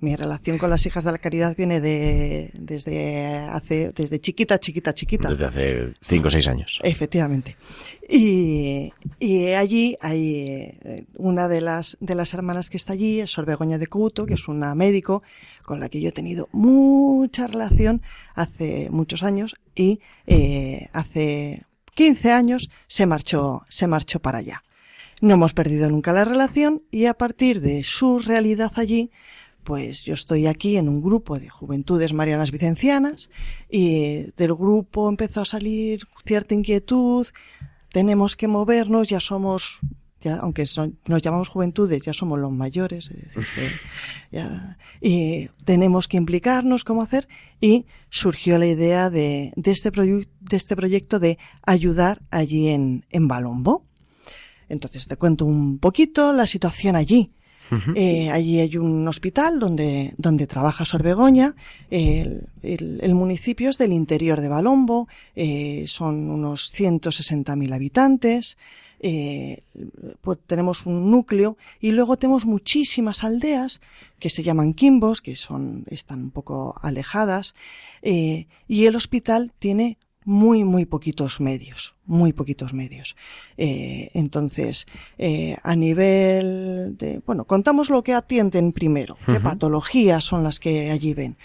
Mi 0.00 0.16
relación 0.16 0.56
con 0.56 0.70
las 0.70 0.86
hijas 0.86 1.04
de 1.04 1.12
la 1.12 1.18
caridad 1.18 1.54
viene 1.54 1.82
de, 1.82 2.50
desde 2.54 3.36
hace, 3.36 3.92
desde 3.92 4.18
chiquita, 4.18 4.58
chiquita, 4.58 4.94
chiquita. 4.94 5.28
Desde 5.28 5.44
hace 5.44 5.92
cinco 6.00 6.28
o 6.28 6.30
seis 6.30 6.48
años. 6.48 6.80
Efectivamente. 6.82 7.54
Y, 8.08 8.90
y 9.18 9.48
allí 9.48 9.94
hay 10.00 10.72
eh, 10.82 11.04
una 11.16 11.48
de 11.48 11.60
las, 11.60 11.98
de 12.00 12.14
las 12.14 12.32
hermanas 12.32 12.70
que 12.70 12.78
está 12.78 12.94
allí, 12.94 13.20
es 13.20 13.30
Sor 13.32 13.44
Begoña 13.44 13.76
de 13.76 13.88
Couto, 13.88 14.24
que 14.24 14.32
es 14.34 14.48
una 14.48 14.74
médico 14.74 15.22
con 15.66 15.80
la 15.80 15.90
que 15.90 16.00
yo 16.00 16.08
he 16.08 16.12
tenido 16.12 16.48
mucha 16.50 17.46
relación 17.46 18.00
hace 18.34 18.88
muchos 18.90 19.22
años 19.22 19.54
y 19.74 20.00
eh, 20.26 20.88
hace 20.94 21.64
15 21.98 22.30
años 22.30 22.70
se 22.86 23.06
marchó, 23.06 23.64
se 23.68 23.88
marchó 23.88 24.20
para 24.20 24.38
allá. 24.38 24.62
No 25.20 25.34
hemos 25.34 25.52
perdido 25.52 25.90
nunca 25.90 26.12
la 26.12 26.24
relación 26.24 26.84
y 26.92 27.06
a 27.06 27.14
partir 27.14 27.60
de 27.60 27.82
su 27.82 28.20
realidad 28.20 28.70
allí, 28.76 29.10
pues 29.64 30.04
yo 30.04 30.14
estoy 30.14 30.46
aquí 30.46 30.76
en 30.76 30.88
un 30.88 31.02
grupo 31.02 31.40
de 31.40 31.48
juventudes 31.48 32.12
marianas 32.12 32.52
vicencianas 32.52 33.30
y 33.68 34.30
del 34.36 34.54
grupo 34.54 35.08
empezó 35.08 35.40
a 35.40 35.44
salir 35.44 36.02
cierta 36.24 36.54
inquietud, 36.54 37.26
tenemos 37.90 38.36
que 38.36 38.46
movernos, 38.46 39.08
ya 39.08 39.18
somos, 39.18 39.80
ya, 40.20 40.36
aunque 40.36 40.66
son- 40.66 40.98
nos 41.06 41.22
llamamos 41.22 41.48
juventudes, 41.48 42.02
ya 42.02 42.12
somos 42.12 42.38
los 42.38 42.50
mayores, 42.52 43.10
es 43.10 43.16
decir, 43.34 43.44
que 43.54 43.68
ya- 44.36 44.76
y 45.00 45.48
tenemos 45.64 46.08
que 46.08 46.16
implicarnos, 46.16 46.82
cómo 46.84 47.02
hacer, 47.02 47.28
y 47.60 47.86
surgió 48.10 48.58
la 48.58 48.66
idea 48.66 49.10
de, 49.10 49.52
de, 49.56 49.70
este, 49.70 49.90
de 49.90 50.26
este 50.56 50.74
proyecto 50.76 51.18
de 51.20 51.38
ayudar 51.62 52.22
allí 52.30 52.68
en, 52.68 53.04
en 53.10 53.28
Balombo. 53.28 53.84
Entonces 54.68 55.06
te 55.06 55.16
cuento 55.16 55.44
un 55.46 55.78
poquito 55.78 56.32
la 56.32 56.46
situación 56.46 56.96
allí. 56.96 57.32
Eh, 57.96 58.30
allí 58.30 58.60
hay 58.60 58.78
un 58.78 59.06
hospital 59.08 59.60
donde, 59.60 60.14
donde 60.16 60.46
trabaja 60.46 60.86
Sor 60.86 61.02
Begoña. 61.02 61.54
El, 61.90 62.46
el- 62.62 62.98
el 63.02 63.14
municipio 63.14 63.68
es 63.68 63.76
del 63.76 63.92
interior 63.92 64.40
de 64.40 64.48
Balombo. 64.48 65.06
eh, 65.36 65.84
son 65.86 66.30
unos 66.30 66.72
160.000 66.74 67.74
habitantes. 67.74 68.56
Eh, 69.00 69.62
pues 70.20 70.38
tenemos 70.46 70.86
un 70.86 71.10
núcleo 71.10 71.56
y 71.80 71.92
luego 71.92 72.16
tenemos 72.16 72.46
muchísimas 72.46 73.24
aldeas 73.24 73.80
que 74.18 74.30
se 74.30 74.42
llaman 74.42 74.74
quimbos, 74.74 75.22
que 75.22 75.36
son, 75.36 75.84
están 75.88 76.22
un 76.22 76.30
poco 76.30 76.74
alejadas, 76.82 77.54
eh, 78.02 78.46
y 78.66 78.86
el 78.86 78.96
hospital 78.96 79.52
tiene 79.58 79.98
muy, 80.28 80.62
muy 80.62 80.84
poquitos 80.84 81.40
medios, 81.40 81.94
muy 82.04 82.34
poquitos 82.34 82.74
medios. 82.74 83.16
Eh, 83.56 84.10
entonces, 84.12 84.86
eh, 85.16 85.56
a 85.62 85.74
nivel 85.74 86.98
de, 86.98 87.22
bueno, 87.24 87.46
contamos 87.46 87.88
lo 87.88 88.02
que 88.02 88.12
atienden 88.12 88.72
primero, 88.72 89.16
qué 89.24 89.40
patologías 89.40 90.24
son 90.24 90.44
las 90.44 90.60
que 90.60 90.90
allí 90.90 91.14
ven. 91.14 91.38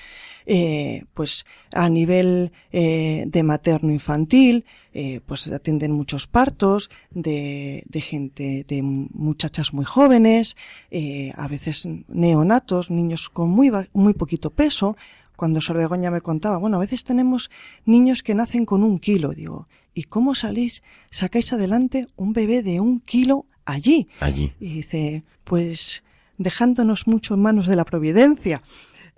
Eh, 0.45 1.06
pues 1.13 1.45
a 1.71 1.89
nivel 1.89 2.51
eh, 2.71 3.23
de 3.27 3.43
materno 3.43 3.91
infantil, 3.91 4.65
eh, 4.93 5.21
pues 5.25 5.47
atienden 5.47 5.91
muchos 5.91 6.27
partos 6.27 6.89
de, 7.12 7.84
de 7.88 8.01
gente, 8.01 8.65
de 8.67 8.82
muchachas 8.84 9.73
muy 9.73 9.86
jóvenes, 9.86 10.56
eh, 10.91 11.32
a 11.36 11.47
veces 11.47 11.88
neonatos, 12.08 12.91
niños 12.91 13.29
con 13.29 13.49
muy, 13.49 13.71
muy 13.93 14.13
poquito 14.13 14.49
peso. 14.49 14.97
Cuando 15.36 15.62
Sor 15.62 15.77
Begoña 15.77 16.12
me 16.12 16.21
contaba, 16.21 16.58
bueno, 16.58 16.77
a 16.77 16.82
veces 16.82 17.03
tenemos 17.03 17.49
niños 17.86 18.21
que 18.21 18.36
nacen 18.36 18.65
con 18.65 18.84
un 18.84 18.99
kilo, 18.99 19.34
digo, 19.34 19.67
¿y 19.93 20.03
cómo 20.03 20.36
salís, 20.36 20.84
sacáis 21.10 21.51
adelante 21.53 22.08
un 22.15 22.34
bebé 22.34 22.62
de 22.62 22.79
un 22.79 22.99
kilo 22.99 23.47
allí? 23.65 24.08
Allí. 24.19 24.53
Y 24.60 24.75
dice, 24.75 25.23
pues 25.43 26.03
dejándonos 26.38 27.08
mucho 27.08 27.34
en 27.34 27.41
manos 27.41 27.67
de 27.67 27.75
la 27.75 27.84
providencia. 27.84 28.62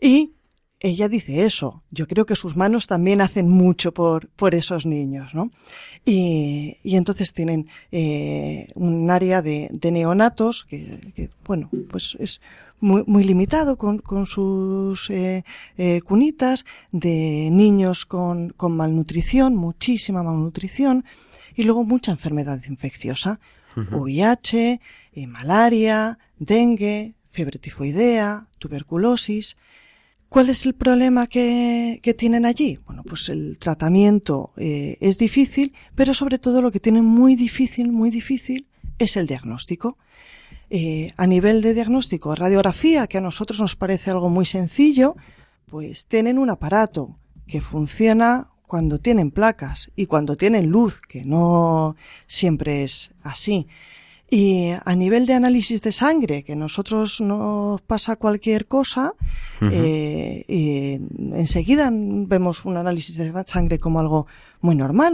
Y 0.02 0.35
ella 0.86 1.10
dice 1.10 1.46
eso. 1.46 1.84
Yo 1.90 2.08
creo 2.08 2.26
que 2.26 2.36
sus 2.36 2.56
manos 2.56 2.86
también 2.86 3.20
hacen 3.22 3.50
mucho 3.50 3.92
por, 3.92 4.28
por 4.30 4.54
esos 4.54 4.86
niños, 4.86 5.34
¿no? 5.34 5.52
Y, 6.06 6.78
y 6.84 6.96
entonces 6.96 7.34
tienen 7.34 7.68
eh, 7.92 8.68
un 8.76 9.10
área 9.10 9.42
de, 9.42 9.70
de 9.72 9.92
neonatos 9.92 10.64
que, 10.66 11.12
que, 11.16 11.32
bueno, 11.44 11.70
pues 11.90 12.16
es 12.20 12.40
muy, 12.80 13.04
muy 13.08 13.24
limitado 13.24 13.78
con, 13.78 13.98
con 13.98 14.28
sus 14.28 15.10
eh, 15.10 15.44
eh, 15.78 16.02
cunitas, 16.02 16.66
de 16.92 17.50
niños 17.52 18.06
con, 18.06 18.50
con 18.52 18.78
malnutrición, 18.78 19.56
muchísima 19.56 20.22
malnutrición, 20.22 21.04
y 21.56 21.64
luego 21.64 21.84
mucha 21.84 22.12
enfermedad 22.12 22.62
infecciosa, 22.68 23.40
VIH, 23.76 24.80
eh, 25.14 25.28
malaria, 25.28 26.20
dengue, 26.38 27.16
fiebre 27.32 27.58
tifoidea, 27.60 28.48
tuberculosis. 28.60 29.58
¿Cuál 30.36 30.50
es 30.50 30.66
el 30.66 30.74
problema 30.74 31.28
que, 31.28 32.02
que 32.04 32.14
tienen 32.14 32.46
allí? 32.46 32.78
Bueno, 32.86 33.04
pues 33.04 33.30
el 33.30 33.58
tratamiento 33.58 34.52
eh, 34.58 34.98
es 35.00 35.18
difícil, 35.18 35.74
pero 35.96 36.14
sobre 36.14 36.40
todo 36.40 36.62
lo 36.62 36.72
que 36.72 36.82
tienen 36.82 37.06
muy 37.06 37.38
difícil, 37.38 37.90
muy 37.94 38.10
difícil, 38.10 38.68
es 38.98 39.16
el 39.16 39.28
diagnóstico. 39.28 39.98
Eh, 40.70 41.14
a 41.16 41.26
nivel 41.26 41.62
de 41.62 41.74
diagnóstico, 41.74 42.36
radiografía, 42.36 43.08
que 43.08 43.20
a 43.20 43.22
nosotros 43.22 43.62
nos 43.62 43.78
parece 43.78 44.12
algo 44.12 44.28
muy 44.28 44.46
sencillo, 44.46 45.16
pues 45.68 46.06
tienen 46.08 46.38
un 46.38 46.50
aparato 46.50 47.18
que 47.48 47.62
funciona 47.62 48.50
cuando 48.68 49.00
tienen 49.00 49.32
placas 49.32 49.90
y 49.96 50.06
cuando 50.06 50.36
tienen 50.36 50.68
luz, 50.68 51.00
que 51.00 51.24
no 51.24 51.96
siempre 52.28 52.84
es 52.84 53.14
así. 53.24 53.68
Y 54.30 54.72
a 54.84 54.96
nivel 54.96 55.28
de 55.28 55.34
análisis 55.34 55.82
de 55.84 55.92
sangre, 55.92 56.44
que 56.44 56.56
nosotros 56.56 57.22
nos 57.22 57.82
pasa 57.82 58.16
cualquier 58.16 58.66
cosa, 58.66 59.14
eh, 59.62 60.44
y 60.48 60.94
enseguida 61.36 61.92
vemos 61.92 62.66
un 62.66 62.78
análisis 62.78 63.18
de 63.18 63.32
sangre 63.46 63.78
como 63.78 64.00
algo 64.00 64.26
muy 64.62 64.76
normal, 64.76 65.14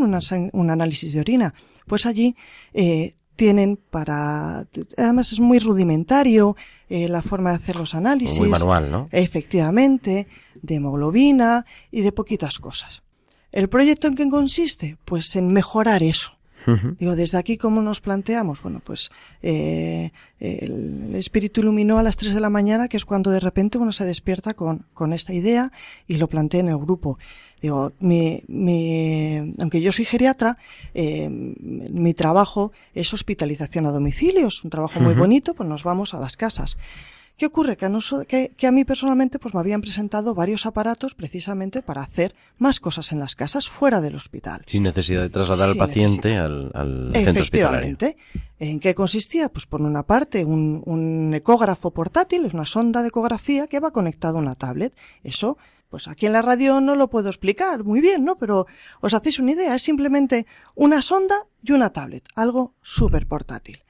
un 0.53 0.69
análisis 0.69 1.13
de 1.13 1.19
orina. 1.19 1.53
Pues 1.87 2.05
allí 2.05 2.35
eh, 2.73 3.15
tienen 3.35 3.77
para, 3.77 4.67
además 4.97 5.33
es 5.33 5.39
muy 5.39 5.59
rudimentario 5.59 6.55
eh, 6.89 7.07
la 7.07 7.21
forma 7.21 7.49
de 7.49 7.57
hacer 7.57 7.75
los 7.75 7.95
análisis. 7.95 8.37
Muy 8.37 8.49
manual, 8.49 8.91
¿no? 8.91 9.09
Efectivamente, 9.11 10.27
de 10.61 10.75
hemoglobina 10.75 11.65
y 11.91 12.01
de 12.01 12.11
poquitas 12.11 12.59
cosas. 12.59 13.03
¿El 13.51 13.67
proyecto 13.67 14.07
en 14.07 14.15
qué 14.15 14.29
consiste? 14.29 14.97
Pues 15.03 15.35
en 15.35 15.51
mejorar 15.51 16.03
eso. 16.03 16.37
Digo, 16.99 17.15
desde 17.15 17.37
aquí, 17.37 17.57
¿cómo 17.57 17.81
nos 17.81 18.01
planteamos? 18.01 18.61
Bueno, 18.61 18.81
pues 18.83 19.11
eh, 19.41 20.11
el 20.39 21.15
espíritu 21.15 21.61
iluminó 21.61 21.97
a 21.97 22.03
las 22.03 22.17
3 22.17 22.33
de 22.33 22.39
la 22.39 22.49
mañana, 22.49 22.87
que 22.87 22.97
es 22.97 23.05
cuando 23.05 23.31
de 23.31 23.39
repente 23.39 23.77
uno 23.77 23.91
se 23.91 24.05
despierta 24.05 24.53
con, 24.53 24.85
con 24.93 25.13
esta 25.13 25.33
idea 25.33 25.71
y 26.07 26.17
lo 26.17 26.27
plantea 26.27 26.59
en 26.59 26.67
el 26.69 26.77
grupo. 26.77 27.17
Digo, 27.61 27.93
mi, 27.99 28.41
mi, 28.47 29.53
aunque 29.59 29.81
yo 29.81 29.91
soy 29.91 30.05
geriatra, 30.05 30.57
eh, 30.95 31.29
mi 31.29 32.13
trabajo 32.15 32.71
es 32.95 33.13
hospitalización 33.13 33.85
a 33.85 33.91
domicilio, 33.91 34.47
es 34.47 34.63
un 34.63 34.71
trabajo 34.71 34.99
muy 34.99 35.13
bonito, 35.13 35.53
pues 35.53 35.69
nos 35.69 35.83
vamos 35.83 36.15
a 36.15 36.19
las 36.19 36.37
casas. 36.37 36.77
¿Qué 37.41 37.47
ocurre? 37.47 37.75
Que 37.75 37.87
a, 37.87 37.91
que, 38.27 38.51
que 38.55 38.67
a, 38.67 38.71
mí 38.71 38.85
personalmente 38.85 39.39
pues 39.39 39.55
me 39.55 39.61
habían 39.61 39.81
presentado 39.81 40.35
varios 40.35 40.67
aparatos 40.67 41.15
precisamente 41.15 41.81
para 41.81 42.03
hacer 42.03 42.35
más 42.59 42.79
cosas 42.79 43.11
en 43.11 43.19
las 43.19 43.33
casas 43.35 43.67
fuera 43.67 43.99
del 43.99 44.13
hospital. 44.13 44.61
Sin 44.67 44.83
necesidad 44.83 45.23
de 45.23 45.31
trasladar 45.31 45.69
al 45.69 45.75
paciente 45.75 46.37
al, 46.37 46.69
al 46.75 47.09
centro 47.11 47.41
hospitalario. 47.41 47.97
¿En 48.59 48.79
qué 48.79 48.93
consistía? 48.93 49.49
Pues 49.49 49.65
por 49.65 49.81
una 49.81 50.03
parte 50.03 50.45
un, 50.45 50.83
un 50.85 51.33
ecógrafo 51.33 51.89
portátil, 51.89 52.45
es 52.45 52.53
una 52.53 52.67
sonda 52.67 53.01
de 53.01 53.07
ecografía 53.07 53.65
que 53.65 53.79
va 53.79 53.89
conectado 53.89 54.37
a 54.37 54.41
una 54.41 54.53
tablet. 54.53 54.93
Eso 55.23 55.57
pues 55.89 56.07
aquí 56.07 56.27
en 56.27 56.33
la 56.33 56.43
radio 56.43 56.79
no 56.79 56.93
lo 56.93 57.09
puedo 57.09 57.29
explicar 57.29 57.83
muy 57.83 58.01
bien, 58.01 58.23
¿no? 58.23 58.37
Pero 58.37 58.67
os 58.99 59.15
hacéis 59.15 59.39
una 59.39 59.53
idea, 59.53 59.73
es 59.73 59.81
simplemente 59.81 60.45
una 60.75 61.01
sonda 61.01 61.47
y 61.63 61.71
una 61.71 61.89
tablet, 61.89 62.23
algo 62.35 62.75
súper 62.83 63.25
portátil. 63.25 63.81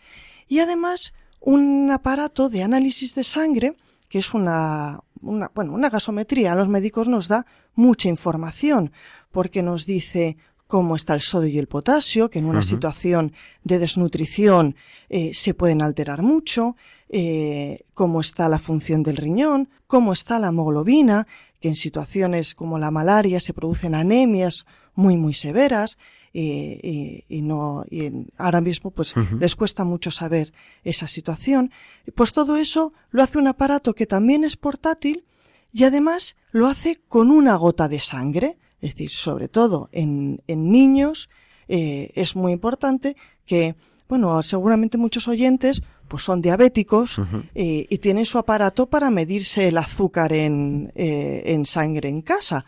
Y 0.48 0.60
además 0.60 1.14
un 1.42 1.90
aparato 1.92 2.50
de 2.50 2.64
análisis 2.64 3.14
de 3.16 3.24
sangre, 3.24 3.76
que 4.08 4.20
es 4.20 4.34
una, 4.34 5.02
una, 5.22 5.52
bueno, 5.54 5.74
una 5.74 5.90
gasometría. 5.90 6.54
A 6.54 6.56
los 6.56 6.70
médicos 6.70 7.08
nos 7.08 7.28
da 7.28 7.46
mucha 7.76 8.08
información, 8.08 8.92
porque 9.32 9.62
nos 9.62 9.86
dice 9.86 10.38
cómo 10.68 10.96
está 10.96 11.16
el 11.16 11.22
sodio 11.22 11.50
y 11.50 11.58
el 11.58 11.68
potasio, 11.68 12.30
que 12.30 12.40
en 12.40 12.46
una 12.46 12.64
situación 12.64 13.34
de 13.66 13.78
desnutrición 13.78 14.76
eh, 15.10 15.34
se 15.34 15.54
pueden 15.54 15.82
alterar 15.82 16.22
mucho, 16.22 16.78
eh, 17.10 17.82
cómo 17.94 18.22
está 18.22 18.48
la 18.48 18.58
función 18.58 19.04
del 19.04 19.18
riñón, 19.18 19.68
cómo 19.88 20.14
está 20.14 20.40
la 20.40 20.48
hemoglobina, 20.48 21.28
que 21.60 21.68
en 21.68 21.76
situaciones 21.76 22.56
como 22.56 22.80
la 22.80 22.90
malaria 22.90 23.42
se 23.42 23.54
producen 23.54 23.96
anemias 23.96 24.66
muy 24.96 25.18
muy 25.18 25.34
severas, 25.34 25.98
y, 26.34 27.26
y, 27.28 27.42
no 27.42 27.84
y 27.90 28.28
ahora 28.38 28.62
mismo 28.62 28.92
pues 28.92 29.14
les 29.40 29.56
cuesta 29.56 29.84
mucho 29.84 30.12
saber 30.12 30.54
esa 30.84 31.08
situación. 31.08 31.72
Pues 32.16 32.34
todo 32.34 32.58
eso 32.58 32.94
lo 33.10 33.24
hace 33.24 33.38
un 33.38 33.48
aparato 33.48 33.94
que 33.94 34.06
también 34.06 34.44
es 34.44 34.56
portátil 34.56 35.26
y 35.74 35.84
además 35.84 36.36
lo 36.52 36.68
hace 36.68 37.02
con 37.08 37.32
una 37.32 37.56
gota 37.56 37.88
de 37.88 38.00
sangre. 38.00 38.58
Es 38.80 38.96
decir 38.96 39.12
sobre 39.12 39.48
todo 39.48 39.90
en, 39.92 40.42
en 40.48 40.72
niños 40.72 41.30
eh, 41.68 42.12
es 42.16 42.36
muy 42.36 42.52
importante 42.52 43.16
que 43.46 43.76
bueno 44.10 44.42
seguramente 44.44 44.98
muchos 44.98 45.28
oyentes 45.28 45.84
pues 46.12 46.24
son 46.24 46.42
diabéticos 46.42 47.22
eh, 47.56 47.86
y 47.90 47.98
tienen 48.00 48.26
su 48.26 48.38
aparato 48.38 48.90
para 48.90 49.10
medirse 49.10 49.70
el 49.70 49.78
azúcar 49.78 50.34
en, 50.34 50.92
eh, 50.94 51.44
en 51.46 51.66
sangre 51.66 52.10
en 52.10 52.22
casa. 52.22 52.66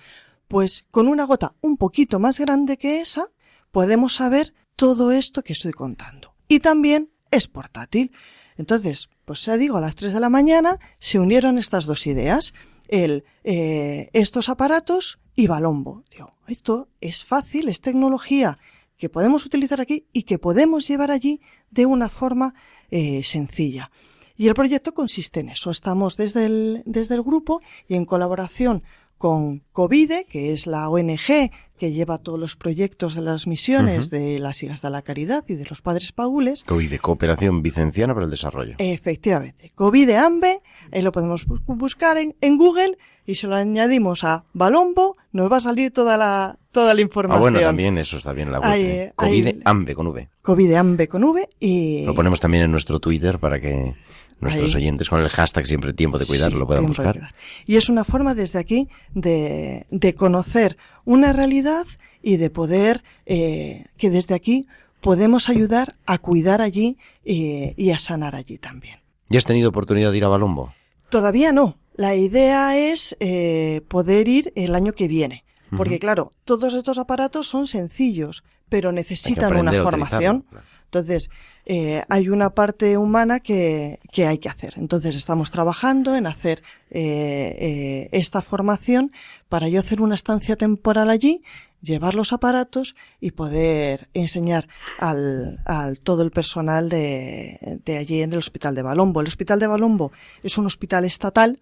Pues 0.47 0.85
con 0.91 1.09
una 1.09 1.25
gota 1.25 1.53
un 1.59 1.75
poquito 1.75 2.19
más 2.19 2.39
grande 2.39 2.77
que 2.77 3.01
esa 3.01 3.32
podemos 3.73 4.13
saber 4.13 4.53
todo 4.75 5.11
esto 5.11 5.43
que 5.43 5.53
estoy 5.53 5.73
contando. 5.73 6.35
Y 6.47 6.59
también 6.59 7.09
es 7.31 7.47
portátil. 7.47 8.11
Entonces, 8.55 9.09
pues 9.25 9.43
ya 9.43 9.57
digo, 9.57 9.77
a 9.77 9.81
las 9.81 9.95
3 9.95 10.13
de 10.13 10.19
la 10.19 10.29
mañana 10.29 10.79
se 10.99 11.19
unieron 11.19 11.57
estas 11.57 11.85
dos 11.85 12.05
ideas, 12.05 12.53
el, 12.87 13.25
eh, 13.43 14.09
estos 14.13 14.47
aparatos 14.47 15.19
y 15.35 15.47
Balombo. 15.47 16.03
Digo, 16.11 16.37
esto 16.47 16.87
es 17.01 17.25
fácil, 17.25 17.67
es 17.67 17.81
tecnología 17.81 18.59
que 18.95 19.09
podemos 19.09 19.43
utilizar 19.43 19.81
aquí 19.81 20.05
y 20.13 20.23
que 20.23 20.37
podemos 20.37 20.87
llevar 20.87 21.09
allí 21.09 21.41
de 21.71 21.87
una 21.87 22.09
forma 22.09 22.53
eh, 22.91 23.23
sencilla. 23.23 23.89
Y 24.37 24.49
el 24.49 24.53
proyecto 24.53 24.93
consiste 24.93 25.39
en 25.39 25.49
eso. 25.49 25.71
Estamos 25.71 26.15
desde 26.15 26.45
el, 26.45 26.83
desde 26.85 27.15
el 27.15 27.23
grupo 27.23 27.59
y 27.87 27.95
en 27.95 28.05
colaboración 28.05 28.83
con 29.23 29.63
COVIDE, 29.71 30.25
que 30.29 30.51
es 30.51 30.67
la 30.67 30.89
ONG 30.89 31.49
que 31.77 31.93
lleva 31.93 32.17
todos 32.17 32.37
los 32.37 32.57
proyectos 32.57 33.15
de 33.15 33.21
las 33.21 33.47
misiones 33.47 34.09
de 34.09 34.37
las 34.37 34.61
Hijas 34.63 34.81
de 34.81 34.89
la 34.89 35.01
Caridad 35.01 35.45
y 35.47 35.55
de 35.55 35.63
los 35.63 35.81
Padres 35.81 36.11
Paules. 36.11 36.65
COVIDE, 36.65 36.99
Cooperación 36.99 37.61
Vicenciana 37.61 38.13
para 38.13 38.25
el 38.25 38.29
Desarrollo. 38.29 38.75
Efectivamente. 38.79 39.71
COVIDE 39.75 40.17
AMBE, 40.17 40.61
lo 41.01 41.13
podemos 41.13 41.45
buscar 41.67 42.17
en, 42.17 42.35
en, 42.41 42.57
Google 42.57 42.97
y 43.25 43.35
si 43.35 43.47
lo 43.47 43.55
añadimos 43.55 44.25
a 44.25 44.43
Balombo, 44.51 45.15
nos 45.31 45.49
va 45.49 45.55
a 45.55 45.61
salir 45.61 45.91
toda 45.91 46.17
la, 46.17 46.59
toda 46.73 46.93
la 46.93 46.99
información. 46.99 47.37
Ah, 47.37 47.49
bueno, 47.49 47.61
también 47.61 47.97
eso 47.97 48.17
está 48.17 48.33
bien 48.33 48.51
la 48.51 48.59
web. 48.59 48.73
¿eh? 48.75 49.13
COVIDE 49.15 49.61
AMBE 49.63 49.95
con 49.95 50.07
V. 50.07 50.29
COVIDE 50.41 50.75
AMBE 50.75 51.07
con 51.07 51.23
V 51.23 51.47
y... 51.61 52.05
Lo 52.05 52.13
ponemos 52.13 52.41
también 52.41 52.65
en 52.65 52.71
nuestro 52.71 52.99
Twitter 52.99 53.39
para 53.39 53.61
que 53.61 53.95
nuestros 54.43 54.75
oyentes 54.75 55.09
con 55.09 55.21
el 55.21 55.29
hashtag 55.29 55.65
siempre 55.65 55.93
tiempo 55.93 56.17
de 56.17 56.25
cuidar 56.25 56.53
lo 56.53 56.67
puedan 56.67 56.85
buscar. 56.85 57.33
Y 57.65 57.77
es 57.77 57.89
una 57.89 58.03
forma 58.03 58.35
desde 58.35 58.59
aquí 58.59 58.89
de, 59.13 59.85
de 59.89 60.15
conocer 60.15 60.77
una 61.05 61.33
realidad 61.33 61.85
y 62.21 62.37
de 62.37 62.49
poder 62.49 63.03
eh, 63.25 63.85
que 63.97 64.09
desde 64.09 64.35
aquí 64.35 64.67
podemos 65.01 65.49
ayudar 65.49 65.93
a 66.05 66.17
cuidar 66.17 66.61
allí 66.61 66.97
eh, 67.25 67.73
y 67.75 67.91
a 67.91 67.99
sanar 67.99 68.35
allí 68.35 68.57
también. 68.57 68.99
¿Ya 69.29 69.37
has 69.37 69.45
tenido 69.45 69.69
oportunidad 69.69 70.11
de 70.11 70.17
ir 70.17 70.23
a 70.23 70.29
Balombo? 70.29 70.73
Todavía 71.09 71.51
no. 71.51 71.77
La 71.95 72.15
idea 72.15 72.77
es 72.77 73.15
eh, 73.19 73.81
poder 73.87 74.27
ir 74.27 74.51
el 74.55 74.73
año 74.73 74.93
que 74.93 75.07
viene. 75.07 75.43
Porque 75.75 75.97
claro, 75.97 76.31
todos 76.43 76.75
estos 76.75 76.99
aparatos 76.99 77.47
son 77.47 77.65
sencillos, 77.65 78.43
pero 78.69 78.91
necesitan 78.91 79.55
una 79.55 79.73
formación. 79.81 80.45
Entonces, 80.85 81.31
eh, 81.65 82.03
hay 82.09 82.29
una 82.29 82.51
parte 82.51 82.97
humana 82.97 83.39
que, 83.39 83.99
que, 84.11 84.27
hay 84.27 84.37
que 84.37 84.49
hacer. 84.49 84.73
Entonces, 84.77 85.15
estamos 85.15 85.51
trabajando 85.51 86.15
en 86.15 86.27
hacer 86.27 86.63
eh, 86.89 87.55
eh, 87.59 88.09
esta 88.11 88.41
formación 88.41 89.11
para 89.49 89.69
yo 89.69 89.79
hacer 89.79 90.01
una 90.01 90.15
estancia 90.15 90.55
temporal 90.55 91.09
allí, 91.09 91.41
llevar 91.81 92.15
los 92.15 92.33
aparatos 92.33 92.95
y 93.19 93.31
poder 93.31 94.09
enseñar 94.13 94.67
al, 94.99 95.59
al 95.65 95.99
todo 95.99 96.23
el 96.23 96.31
personal 96.31 96.89
de, 96.89 97.79
de, 97.83 97.97
allí 97.97 98.21
en 98.21 98.33
el 98.33 98.39
Hospital 98.39 98.73
de 98.75 98.81
Balombo. 98.81 99.21
El 99.21 99.27
Hospital 99.27 99.59
de 99.59 99.67
Balombo 99.67 100.11
es 100.43 100.57
un 100.57 100.65
hospital 100.65 101.05
estatal. 101.05 101.59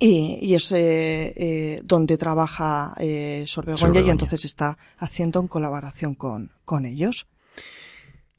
Y, 0.00 0.38
y, 0.40 0.54
es 0.54 0.72
eh, 0.72 1.34
eh, 1.36 1.80
donde 1.84 2.16
trabaja 2.16 2.94
eh, 2.98 3.44
Sorbegoña 3.46 4.00
y 4.00 4.10
entonces 4.10 4.44
está 4.44 4.78
haciendo 4.98 5.40
en 5.40 5.48
colaboración 5.48 6.14
con, 6.14 6.50
con 6.64 6.86
ellos. 6.86 7.26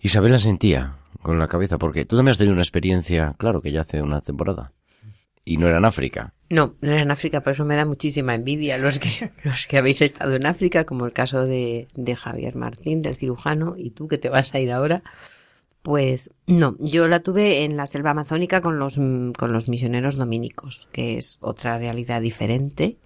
Isabela 0.03 0.37
sentía 0.37 0.97
con 1.21 1.39
la 1.39 1.47
cabeza, 1.47 1.77
porque 1.77 2.03
tú 2.03 2.17
también 2.17 2.33
has 2.33 2.37
tenido 2.37 2.51
una 2.51 2.61
experiencia, 2.61 3.35
claro, 3.37 3.61
que 3.61 3.71
ya 3.71 3.81
hace 3.81 4.01
una 4.01 4.19
temporada. 4.19 4.73
Y 5.45 5.55
no 5.55 5.67
era 5.67 5.77
en 5.77 5.85
África. 5.85 6.33
No, 6.49 6.75
no 6.81 6.91
era 6.91 7.01
en 7.01 7.11
África, 7.11 7.41
por 7.41 7.53
eso 7.53 7.63
me 7.63 7.77
da 7.77 7.85
muchísima 7.85 8.35
envidia 8.35 8.77
los 8.77 8.99
que, 8.99 9.31
los 9.43 9.65
que 9.65 9.77
habéis 9.77 10.01
estado 10.01 10.35
en 10.35 10.45
África, 10.45 10.83
como 10.83 11.05
el 11.05 11.13
caso 11.13 11.45
de, 11.45 11.87
de 11.95 12.15
Javier 12.17 12.57
Martín, 12.57 13.01
del 13.01 13.15
cirujano, 13.15 13.75
y 13.77 13.91
tú 13.91 14.09
que 14.09 14.17
te 14.17 14.27
vas 14.27 14.53
a 14.53 14.59
ir 14.59 14.73
ahora. 14.73 15.03
Pues 15.83 16.31
no, 16.47 16.75
yo 16.79 17.07
la 17.07 17.21
tuve 17.21 17.63
en 17.63 17.77
la 17.77 17.87
selva 17.87 18.11
amazónica 18.11 18.59
con 18.59 18.79
los, 18.79 18.95
con 18.95 19.53
los 19.53 19.69
misioneros 19.69 20.17
dominicos, 20.17 20.89
que 20.91 21.17
es 21.17 21.37
otra 21.39 21.77
realidad 21.77 22.21
diferente 22.21 22.97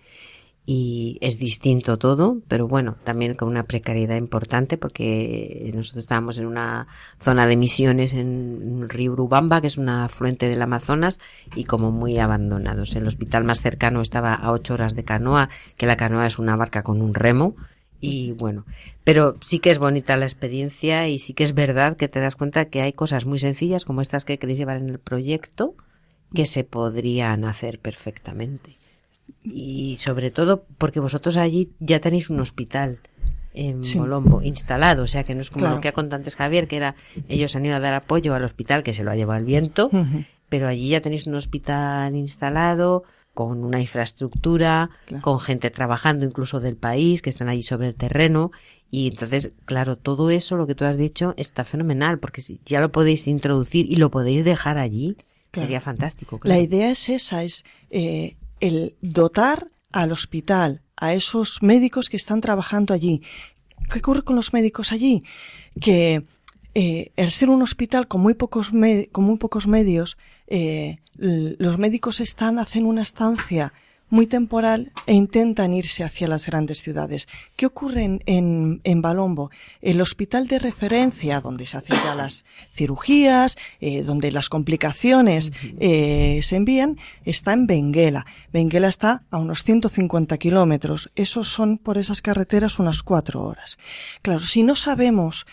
y 0.69 1.17
es 1.21 1.39
distinto 1.39 1.97
todo, 1.97 2.41
pero 2.49 2.67
bueno, 2.67 2.97
también 3.05 3.35
con 3.35 3.47
una 3.47 3.63
precariedad 3.63 4.17
importante 4.17 4.77
porque 4.77 5.71
nosotros 5.73 6.03
estábamos 6.03 6.37
en 6.39 6.45
una 6.45 6.87
zona 7.21 7.47
de 7.47 7.55
misiones 7.55 8.13
en 8.13 8.89
río 8.89 9.13
Urubamba, 9.13 9.61
que 9.61 9.67
es 9.67 9.77
una 9.77 10.03
afluente 10.03 10.49
del 10.49 10.61
Amazonas, 10.61 11.21
y 11.55 11.63
como 11.63 11.91
muy 11.91 12.19
abandonados. 12.19 12.97
El 12.97 13.07
hospital 13.07 13.45
más 13.45 13.61
cercano 13.61 14.01
estaba 14.01 14.33
a 14.33 14.51
ocho 14.51 14.73
horas 14.73 14.93
de 14.93 15.05
canoa, 15.05 15.47
que 15.77 15.85
la 15.85 15.95
canoa 15.95 16.27
es 16.27 16.37
una 16.37 16.57
barca 16.57 16.83
con 16.83 17.01
un 17.01 17.13
remo, 17.13 17.55
y 18.01 18.33
bueno, 18.33 18.65
pero 19.05 19.35
sí 19.39 19.59
que 19.59 19.71
es 19.71 19.79
bonita 19.79 20.17
la 20.17 20.25
experiencia 20.25 21.07
y 21.07 21.19
sí 21.19 21.33
que 21.33 21.45
es 21.45 21.53
verdad 21.53 21.95
que 21.95 22.09
te 22.09 22.19
das 22.19 22.35
cuenta 22.35 22.65
que 22.65 22.81
hay 22.81 22.91
cosas 22.91 23.25
muy 23.25 23.39
sencillas 23.39 23.85
como 23.85 24.01
estas 24.01 24.25
que 24.25 24.37
queréis 24.37 24.59
llevar 24.59 24.77
en 24.77 24.89
el 24.89 24.99
proyecto 24.99 25.75
que 26.35 26.45
se 26.45 26.65
podrían 26.65 27.45
hacer 27.45 27.79
perfectamente 27.79 28.75
y 29.53 29.97
sobre 29.99 30.31
todo 30.31 30.65
porque 30.77 30.99
vosotros 30.99 31.37
allí 31.37 31.71
ya 31.79 31.99
tenéis 31.99 32.29
un 32.29 32.39
hospital 32.39 32.99
en 33.53 33.83
Sí. 33.83 33.97
Bolombo, 33.97 34.41
instalado, 34.43 35.03
o 35.03 35.07
sea 35.07 35.23
que 35.23 35.33
no 35.33 35.41
es 35.41 35.49
como 35.49 35.61
Claro. 35.63 35.75
lo 35.75 35.81
que 35.81 35.87
ha 35.87 35.93
contado 35.93 36.17
antes 36.17 36.35
Javier, 36.35 36.67
que 36.67 36.77
era 36.77 36.95
ellos 37.27 37.55
han 37.55 37.65
ido 37.65 37.75
a 37.75 37.79
dar 37.79 37.93
apoyo 37.95 38.35
al 38.35 38.43
hospital 38.43 38.83
que 38.83 38.93
se 38.93 39.03
lo 39.03 39.11
ha 39.11 39.15
llevado 39.15 39.39
el 39.39 39.45
viento, 39.45 39.89
pero 40.49 40.67
allí 40.67 40.89
ya 40.89 41.01
tenéis 41.01 41.25
un 41.27 41.35
hospital 41.35 42.15
instalado 42.15 43.03
con 43.33 43.63
una 43.63 43.79
infraestructura, 43.79 44.89
Claro. 45.05 45.21
con 45.21 45.39
gente 45.39 45.69
trabajando 45.69 46.25
incluso 46.25 46.59
del 46.59 46.75
país, 46.75 47.21
que 47.21 47.29
están 47.29 47.49
allí 47.49 47.63
sobre 47.63 47.87
el 47.87 47.95
terreno. 47.95 48.51
Y 48.89 49.09
entonces, 49.09 49.51
claro, 49.65 49.95
todo 49.97 50.29
eso, 50.31 50.55
lo 50.55 50.65
que 50.65 50.73
tú 50.73 50.85
has 50.85 50.97
dicho, 50.97 51.33
está 51.37 51.63
fenomenal, 51.63 52.19
porque 52.19 52.41
si 52.41 52.59
ya 52.65 52.79
lo 52.79 52.91
podéis 52.91 53.27
introducir 53.27 53.85
y 53.91 53.97
lo 53.97 54.09
podéis 54.09 54.43
dejar 54.45 54.77
allí, 54.77 55.17
Claro. 55.51 55.65
sería 55.67 55.81
fantástico. 55.81 56.39
La 56.43 56.57
idea 56.59 56.89
es 56.91 57.09
esa, 57.09 57.43
es 57.43 57.63
eh, 57.89 58.35
el 58.59 58.95
dotar 59.01 59.67
al 59.91 60.11
hospital, 60.11 60.81
a 60.95 61.13
esos 61.13 61.61
médicos 61.61 62.09
que 62.09 62.17
están 62.17 62.41
trabajando 62.41 62.93
allí. 62.93 63.21
¿Qué 63.89 63.99
ocurre 63.99 64.23
con 64.23 64.35
los 64.35 64.53
médicos 64.53 64.91
allí? 64.91 65.21
Que 65.79 66.25
eh, 66.73 67.11
el 67.15 67.31
ser 67.31 67.49
un 67.49 67.61
hospital 67.61 68.07
con 68.07 68.21
muy 68.21 68.33
pocos, 68.33 68.71
con 69.11 69.23
muy 69.23 69.37
pocos 69.37 69.67
medios, 69.67 70.17
eh, 70.47 70.97
los 71.15 71.77
médicos 71.77 72.19
están, 72.19 72.59
hacen 72.59 72.85
una 72.85 73.01
estancia 73.01 73.73
muy 74.09 74.27
temporal 74.27 74.91
e 75.05 75.13
intentan 75.13 75.73
irse 75.73 76.03
hacia 76.03 76.27
las 76.27 76.45
grandes 76.45 76.81
ciudades. 76.81 77.27
¿Qué 77.55 77.65
ocurre 77.65 78.03
en, 78.03 78.21
en, 78.25 78.81
en 78.83 79.01
Balombo? 79.01 79.51
El 79.81 80.01
hospital 80.01 80.47
de 80.47 80.59
referencia, 80.59 81.41
donde 81.41 81.67
se 81.67 81.77
hacen 81.77 81.97
ya 82.03 82.15
las 82.15 82.45
cirugías, 82.73 83.57
eh, 83.81 84.03
donde 84.03 84.31
las 84.31 84.49
complicaciones 84.49 85.51
eh, 85.79 86.39
se 86.43 86.55
envían, 86.55 86.97
está 87.25 87.53
en 87.53 87.67
Benguela. 87.67 88.25
Benguela 88.53 88.87
está 88.87 89.23
a 89.29 89.37
unos 89.37 89.63
150 89.63 90.37
kilómetros. 90.37 91.11
Esos 91.15 91.47
son 91.49 91.77
por 91.77 91.97
esas 91.97 92.21
carreteras 92.21 92.79
unas 92.79 93.03
cuatro 93.03 93.43
horas. 93.43 93.77
Claro, 94.21 94.39
si 94.39 94.63
no 94.63 94.75
sabemos 94.75 95.45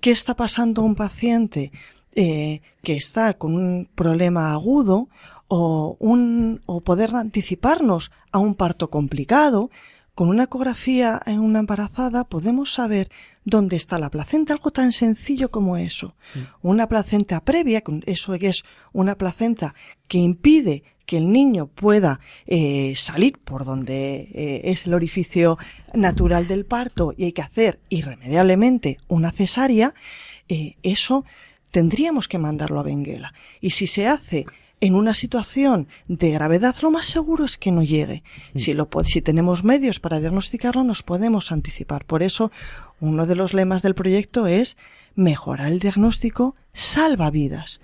qué 0.00 0.10
está 0.10 0.34
pasando 0.34 0.82
a 0.82 0.84
un 0.84 0.94
paciente 0.94 1.70
eh, 2.16 2.60
que 2.82 2.96
está 2.96 3.34
con 3.34 3.54
un 3.54 3.88
problema 3.94 4.52
agudo 4.52 5.08
o, 5.52 5.96
un, 5.98 6.62
o 6.64 6.80
poder 6.80 7.14
anticiparnos 7.16 8.12
a 8.30 8.38
un 8.38 8.54
parto 8.54 8.88
complicado, 8.88 9.68
con 10.14 10.28
una 10.28 10.44
ecografía 10.44 11.20
en 11.26 11.40
una 11.40 11.58
embarazada 11.58 12.24
podemos 12.24 12.72
saber 12.72 13.10
dónde 13.44 13.74
está 13.74 13.98
la 13.98 14.10
placenta, 14.10 14.52
algo 14.52 14.70
tan 14.70 14.92
sencillo 14.92 15.50
como 15.50 15.76
eso. 15.76 16.14
Una 16.62 16.88
placenta 16.88 17.40
previa, 17.40 17.82
eso 18.06 18.34
es 18.34 18.62
una 18.92 19.16
placenta 19.16 19.74
que 20.06 20.18
impide 20.18 20.84
que 21.04 21.16
el 21.16 21.32
niño 21.32 21.66
pueda 21.66 22.20
eh, 22.46 22.92
salir 22.94 23.38
por 23.38 23.64
donde 23.64 24.28
eh, 24.32 24.60
es 24.70 24.86
el 24.86 24.94
orificio 24.94 25.58
natural 25.94 26.46
del 26.46 26.64
parto 26.64 27.12
y 27.16 27.24
hay 27.24 27.32
que 27.32 27.42
hacer 27.42 27.80
irremediablemente 27.88 28.98
una 29.08 29.32
cesárea, 29.32 29.94
eh, 30.48 30.76
eso 30.84 31.24
tendríamos 31.72 32.28
que 32.28 32.38
mandarlo 32.38 32.78
a 32.78 32.84
Benguela. 32.84 33.34
Y 33.60 33.70
si 33.70 33.88
se 33.88 34.06
hace 34.06 34.46
en 34.80 34.94
una 34.94 35.14
situación 35.14 35.88
de 36.08 36.30
gravedad, 36.30 36.74
lo 36.82 36.90
más 36.90 37.06
seguro 37.06 37.44
es 37.44 37.58
que 37.58 37.70
no 37.70 37.82
llegue. 37.82 38.22
Si, 38.54 38.72
lo, 38.72 38.88
si 39.04 39.20
tenemos 39.20 39.62
medios 39.62 40.00
para 40.00 40.20
diagnosticarlo, 40.20 40.84
nos 40.84 41.02
podemos 41.02 41.52
anticipar. 41.52 42.04
Por 42.04 42.22
eso, 42.22 42.50
uno 42.98 43.26
de 43.26 43.36
los 43.36 43.52
lemas 43.52 43.82
del 43.82 43.94
proyecto 43.94 44.46
es 44.46 44.76
mejorar 45.14 45.72
el 45.72 45.80
diagnóstico 45.80 46.54
salva 46.72 47.30
vidas. 47.30 47.80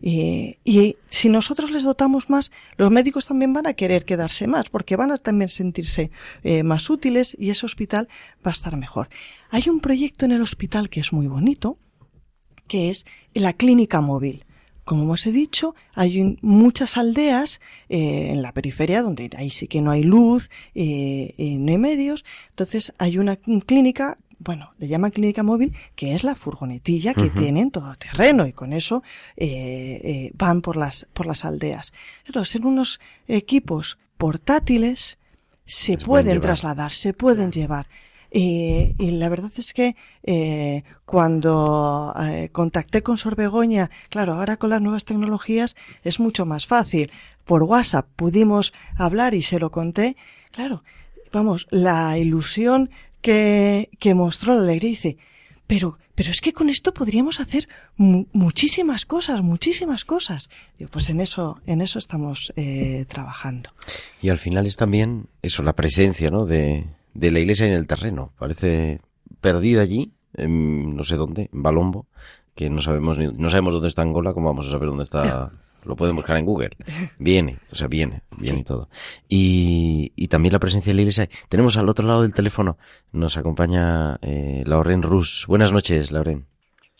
Y 0.00 0.96
si 1.08 1.28
nosotros 1.28 1.70
les 1.70 1.82
dotamos 1.82 2.30
más, 2.30 2.52
los 2.76 2.90
médicos 2.90 3.26
también 3.26 3.52
van 3.52 3.66
a 3.66 3.74
querer 3.74 4.04
quedarse 4.04 4.46
más, 4.46 4.68
porque 4.68 4.96
van 4.96 5.10
a 5.10 5.18
también 5.18 5.48
sentirse 5.48 6.10
eh, 6.42 6.62
más 6.62 6.88
útiles 6.90 7.36
y 7.38 7.50
ese 7.50 7.66
hospital 7.66 8.08
va 8.46 8.50
a 8.50 8.54
estar 8.54 8.76
mejor. 8.76 9.08
Hay 9.50 9.68
un 9.68 9.80
proyecto 9.80 10.24
en 10.24 10.32
el 10.32 10.42
hospital 10.42 10.88
que 10.88 11.00
es 11.00 11.12
muy 11.12 11.26
bonito, 11.26 11.78
que 12.66 12.90
es 12.90 13.06
la 13.34 13.54
clínica 13.54 14.00
móvil. 14.00 14.44
Como 14.88 15.12
os 15.12 15.26
he 15.26 15.32
dicho, 15.32 15.74
hay 15.92 16.38
muchas 16.40 16.96
aldeas 16.96 17.60
eh, 17.90 18.30
en 18.32 18.40
la 18.40 18.52
periferia 18.52 19.02
donde 19.02 19.28
ahí 19.36 19.50
sí 19.50 19.68
que 19.68 19.82
no 19.82 19.90
hay 19.90 20.02
luz, 20.02 20.48
eh, 20.74 21.34
eh, 21.36 21.56
no 21.58 21.72
hay 21.72 21.76
medios. 21.76 22.24
Entonces 22.48 22.94
hay 22.96 23.18
una 23.18 23.36
clínica, 23.36 24.16
bueno, 24.38 24.72
le 24.78 24.88
llaman 24.88 25.10
clínica 25.10 25.42
móvil, 25.42 25.74
que 25.94 26.14
es 26.14 26.24
la 26.24 26.34
furgonetilla 26.34 27.12
que 27.12 27.28
tienen 27.28 27.70
todo 27.70 27.94
terreno 27.96 28.46
y 28.46 28.54
con 28.54 28.72
eso 28.72 29.02
eh, 29.36 30.00
eh, 30.02 30.30
van 30.32 30.62
por 30.62 30.78
las, 30.78 31.06
por 31.12 31.26
las 31.26 31.44
aldeas. 31.44 31.92
Pero 32.24 32.46
ser 32.46 32.64
unos 32.64 32.98
equipos 33.26 33.98
portátiles 34.16 35.18
se 35.66 35.98
pueden 35.98 36.40
trasladar, 36.40 36.92
se 36.92 37.12
pueden 37.12 37.52
llevar. 37.52 37.88
Y, 38.30 38.94
y 38.98 39.12
la 39.12 39.28
verdad 39.28 39.50
es 39.56 39.72
que 39.72 39.96
eh, 40.22 40.84
cuando 41.06 42.14
eh, 42.20 42.50
contacté 42.52 43.02
con 43.02 43.16
Sor 43.16 43.36
Begoña, 43.36 43.90
claro, 44.10 44.34
ahora 44.34 44.58
con 44.58 44.70
las 44.70 44.82
nuevas 44.82 45.04
tecnologías 45.04 45.76
es 46.04 46.20
mucho 46.20 46.44
más 46.44 46.66
fácil. 46.66 47.10
Por 47.44 47.62
WhatsApp 47.62 48.06
pudimos 48.16 48.72
hablar 48.96 49.32
y 49.34 49.40
se 49.42 49.58
lo 49.58 49.70
conté. 49.70 50.16
Claro, 50.50 50.84
vamos, 51.32 51.66
la 51.70 52.18
ilusión 52.18 52.90
que, 53.22 53.88
que 53.98 54.14
mostró 54.14 54.54
la 54.54 54.62
alegría 54.62 54.90
dice, 54.90 55.16
pero, 55.66 55.98
pero 56.14 56.30
es 56.30 56.40
que 56.42 56.52
con 56.52 56.68
esto 56.68 56.92
podríamos 56.92 57.40
hacer 57.40 57.68
mu- 57.96 58.26
muchísimas 58.32 59.06
cosas, 59.06 59.40
muchísimas 59.42 60.04
cosas. 60.04 60.50
Digo, 60.78 60.90
pues 60.90 61.08
en 61.08 61.20
eso, 61.20 61.60
en 61.66 61.80
eso 61.80 61.98
estamos 61.98 62.52
eh, 62.56 63.06
trabajando. 63.08 63.70
Y 64.20 64.28
al 64.28 64.38
final 64.38 64.66
es 64.66 64.76
también 64.76 65.28
eso, 65.40 65.62
la 65.62 65.74
presencia, 65.74 66.30
¿no? 66.30 66.44
De, 66.44 66.86
de 67.18 67.32
la 67.32 67.40
iglesia 67.40 67.66
en 67.66 67.72
el 67.72 67.86
terreno. 67.86 68.32
Parece 68.38 69.00
perdida 69.40 69.82
allí, 69.82 70.12
en 70.34 70.94
no 70.96 71.02
sé 71.02 71.16
dónde, 71.16 71.50
en 71.52 71.62
Balombo, 71.62 72.06
que 72.54 72.70
no 72.70 72.80
sabemos 72.80 73.18
ni, 73.18 73.26
no 73.26 73.50
sabemos 73.50 73.74
dónde 73.74 73.88
está 73.88 74.02
Angola, 74.02 74.32
¿cómo 74.32 74.48
vamos 74.48 74.68
a 74.68 74.70
saber 74.70 74.88
dónde 74.88 75.04
está? 75.04 75.50
Lo 75.84 75.96
pueden 75.96 76.16
buscar 76.16 76.36
en 76.36 76.44
Google. 76.44 76.70
Viene, 77.18 77.58
o 77.72 77.74
sea, 77.74 77.88
viene, 77.88 78.22
viene 78.36 78.60
y 78.60 78.64
todo. 78.64 78.88
Y, 79.28 80.12
y 80.16 80.28
también 80.28 80.52
la 80.52 80.58
presencia 80.58 80.90
de 80.90 80.96
la 80.96 81.02
iglesia. 81.02 81.28
Tenemos 81.48 81.76
al 81.76 81.88
otro 81.88 82.06
lado 82.06 82.22
del 82.22 82.34
teléfono, 82.34 82.76
nos 83.12 83.36
acompaña 83.36 84.18
eh, 84.20 84.64
Lauren 84.66 85.02
Rus. 85.02 85.46
Buenas 85.48 85.72
noches, 85.72 86.12
Lauren. 86.12 86.46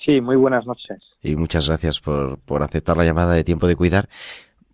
Sí, 0.05 0.21
muy 0.21 0.37
buenas 0.37 0.65
noches. 0.65 1.03
Y 1.23 1.37
muchas 1.37 1.67
gracias 1.69 2.01
por, 2.01 2.39
por 2.39 2.63
aceptar 2.63 2.97
la 2.97 3.05
llamada 3.05 3.35
de 3.35 3.45
tiempo 3.45 3.67
de 3.67 3.77
cuidar. 3.77 4.09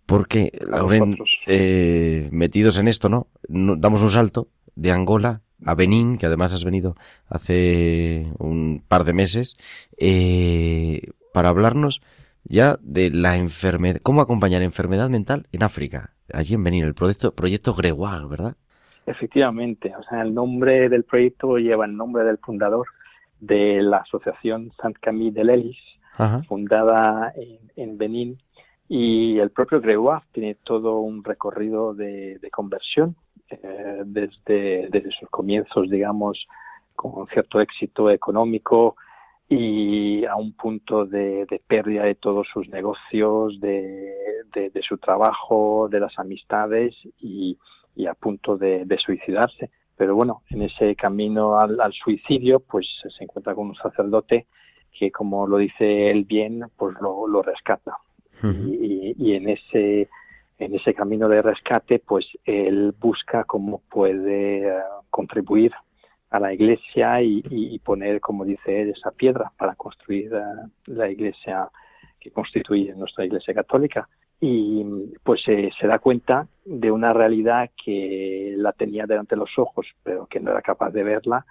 Porque, 0.05 0.51
Lauren, 0.69 0.99
vosotros. 1.11 1.37
eh, 1.47 2.29
metidos 2.31 2.77
en 2.79 2.87
esto, 2.87 3.09
¿no? 3.09 3.27
No- 3.47 3.75
Damos 3.75 4.01
un 4.01 4.09
salto 4.09 4.47
de 4.75 4.91
Angola 4.91 5.41
a 5.65 5.73
Benín, 5.73 6.17
que 6.17 6.25
además 6.27 6.53
has 6.53 6.63
venido 6.63 6.95
hace 7.27 8.31
un 8.37 8.83
par 8.87 9.03
de 9.03 9.13
meses, 9.13 9.57
eh, 9.97 11.01
para 11.33 11.49
hablarnos 11.49 12.01
ya 12.43 12.77
de 12.81 13.09
la 13.09 13.37
enfermedad, 13.37 13.99
cómo 14.03 14.21
acompañar 14.21 14.61
enfermedad 14.61 15.09
mental 15.09 15.47
en 15.51 15.63
África, 15.63 16.11
allí 16.31 16.53
en 16.53 16.63
Benín, 16.63 16.83
el 16.83 16.93
proyecto, 16.93 17.33
proyecto 17.33 17.73
Gregoire, 17.73 18.27
¿verdad? 18.27 18.55
Efectivamente, 19.07 19.93
o 19.97 20.03
sea, 20.09 20.21
el 20.21 20.33
nombre 20.33 20.87
del 20.89 21.03
proyecto 21.03 21.57
lleva 21.57 21.85
el 21.85 21.95
nombre 21.95 22.23
del 22.23 22.37
fundador 22.37 22.87
de 23.39 23.81
la 23.81 23.97
asociación 23.97 24.71
Saint 24.81 24.97
Camille 24.99 25.31
de 25.31 25.43
l'Elis, 25.43 25.77
fundada 26.47 27.33
en, 27.35 27.59
en 27.75 27.97
Benín, 27.97 28.37
y 28.87 29.39
el 29.39 29.51
propio 29.51 29.81
Gregoire 29.81 30.25
tiene 30.31 30.55
todo 30.55 30.99
un 30.99 31.23
recorrido 31.23 31.93
de, 31.93 32.39
conversión 32.51 33.15
eh, 33.49 34.03
desde, 34.05 35.11
sus 35.19 35.29
comienzos, 35.29 35.89
digamos, 35.89 36.47
con 36.95 37.27
cierto 37.27 37.59
éxito 37.59 38.09
económico 38.09 38.95
y 39.49 40.25
a 40.25 40.35
un 40.35 40.53
punto 40.53 41.05
de, 41.05 41.61
pérdida 41.67 42.03
de 42.03 42.15
todos 42.15 42.47
sus 42.51 42.67
negocios, 42.69 43.59
de, 43.59 44.13
de- 44.53 44.81
su 44.81 44.97
trabajo, 44.97 45.87
de 45.89 45.99
las 45.99 46.17
amistades 46.19 46.95
y, 47.19 47.57
y 47.95 48.05
a 48.07 48.13
punto 48.13 48.57
de, 48.57 48.85
de 48.85 48.97
suicidarse. 48.97 49.69
Pero 49.97 50.15
bueno, 50.15 50.43
en 50.49 50.61
ese 50.63 50.95
camino 50.95 51.57
al, 51.59 51.79
al 51.79 51.93
suicidio, 51.93 52.59
pues 52.59 52.87
se 53.17 53.23
encuentra 53.23 53.55
con 53.55 53.67
un 53.67 53.75
sacerdote 53.75 54.47
que, 54.91 55.11
como 55.11 55.47
lo 55.47 55.57
dice 55.57 56.09
él 56.11 56.23
bien, 56.25 56.63
pues 56.77 56.95
lo, 57.01 57.27
lo 57.27 57.41
rescata. 57.41 57.97
Y, 58.43 59.33
en 59.33 59.49
ese 59.49 60.09
en 60.57 60.73
ese 60.73 60.93
camino 60.93 61.27
de 61.27 61.41
rescate, 61.41 61.99
pues 61.99 62.25
él 62.45 62.93
busca 62.97 63.43
cómo 63.43 63.81
puede 63.89 64.69
eh, 64.69 64.81
contribuir 65.09 65.73
a 66.29 66.39
la 66.39 66.53
iglesia 66.53 67.21
y 67.21 67.77
poner, 67.79 68.21
como 68.21 68.45
dice 68.45 68.81
él, 68.81 68.89
esa 68.91 69.11
piedra 69.11 69.51
para 69.57 69.75
construir 69.75 70.33
eh, 70.33 70.69
la 70.85 71.09
iglesia 71.09 71.69
que 72.19 72.31
constituye 72.31 72.95
nuestra 72.95 73.25
iglesia 73.25 73.53
católica. 73.53 74.07
Y 74.39 74.83
pues 75.23 75.41
eh, 75.47 75.69
se 75.79 75.87
da 75.87 75.99
cuenta 75.99 76.47
de 76.65 76.91
una 76.91 77.13
realidad 77.13 77.69
que 77.83 78.53
la 78.57 78.73
tenía 78.73 79.05
delante 79.05 79.35
de 79.35 79.39
los 79.39 79.57
ojos, 79.57 79.87
pero 80.03 80.25
que 80.25 80.39
no 80.39 80.51
era 80.51 80.61
capaz 80.61 80.91
de 80.91 81.03
verla, 81.03 81.45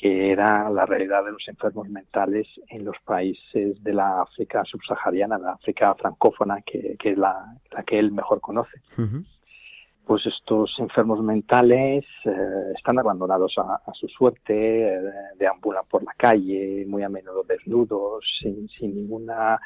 que 0.00 0.32
era 0.32 0.68
la 0.70 0.86
realidad 0.86 1.24
de 1.24 1.32
los 1.32 1.48
enfermos 1.48 1.88
mentales 1.88 2.46
en 2.68 2.84
los 2.84 2.96
países 3.04 3.82
de 3.82 3.92
la 3.92 4.22
África 4.22 4.64
subsahariana, 4.64 5.38
la 5.38 5.52
África 5.52 5.94
francófona, 5.94 6.60
que, 6.62 6.96
que 6.98 7.12
es 7.12 7.18
la, 7.18 7.56
la 7.70 7.82
que 7.82 7.98
él 7.98 8.12
mejor 8.12 8.40
conoce. 8.40 8.80
Ujú. 8.98 9.24
pues 10.06 10.24
estos 10.24 10.72
enfermos 10.78 11.20
mentales 11.20 12.04
eh, 12.24 12.72
están 12.76 12.98
abandonados 12.98 13.56
a, 13.58 13.92
su 13.92 14.06
suerte, 14.06 14.94
eh, 14.94 15.00
deambulan 15.36 15.84
por 15.90 16.04
la 16.04 16.12
calle, 16.16 16.84
muy 16.86 17.02
a 17.02 17.08
menudo 17.08 17.42
desnudos, 17.42 18.24
sin, 18.40 18.68
ninguna 18.94 19.58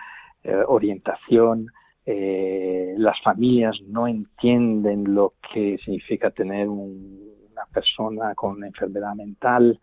eh, 0.42 0.62
orientación. 0.66 1.66
las 2.06 3.20
familias 3.22 3.78
no 3.86 4.06
entienden 4.08 5.14
lo 5.14 5.34
que 5.52 5.76
significa 5.84 6.30
tener 6.30 6.68
una 6.68 7.66
persona 7.72 8.34
con 8.34 8.64
enfermedad 8.64 9.14
mental. 9.14 9.78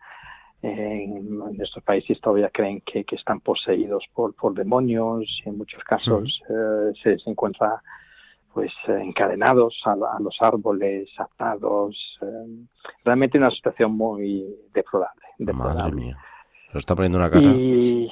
En, 0.60 1.60
estos 1.60 1.82
países 1.84 2.20
todavía 2.20 2.50
creen 2.50 2.80
que, 2.82 3.04
están 3.12 3.40
poseídos 3.40 4.04
por, 4.12 4.34
por 4.34 4.54
demonios 4.54 5.24
y 5.44 5.48
en 5.48 5.58
muchos 5.58 5.82
casos 5.84 6.40
se, 7.02 7.18
se 7.18 7.30
encuentra 7.30 7.80
pues 8.58 8.72
encadenados 8.88 9.80
a, 9.84 9.94
los 10.20 10.36
árboles, 10.40 11.08
atados. 11.16 12.18
Eh, 12.22 12.66
realmente 13.04 13.38
una 13.38 13.50
situación 13.50 13.92
muy 13.92 14.44
deplorable. 14.74 15.22
Madre 15.38 15.92
mía. 15.92 16.18
Lo 16.72 16.78
está 16.78 16.96
poniendo 16.96 17.18
una 17.18 17.30
cara. 17.30 17.44
Y, 17.44 18.10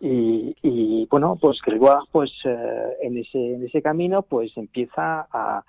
y, 0.00 1.06
bueno, 1.10 1.36
pues 1.40 1.60
Gregoire, 1.62 2.06
pues 2.12 2.30
eh, 2.44 2.96
en, 3.02 3.18
ese, 3.18 3.54
en 3.54 3.66
ese 3.66 3.82
camino, 3.82 4.22
pues 4.22 4.56
empieza 4.56 5.26
a, 5.32 5.64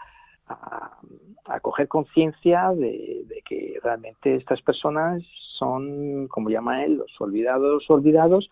a, 0.49 1.59
coger 1.61 1.87
conciencia 1.87 2.71
de, 2.73 3.25
que 3.45 3.79
realmente 3.83 4.35
estas 4.35 4.61
personas 4.61 5.23
son, 5.57 6.27
como 6.27 6.49
llama 6.49 6.83
él, 6.83 6.97
los 6.97 7.11
olvidados, 7.19 7.89
olvidados, 7.89 8.49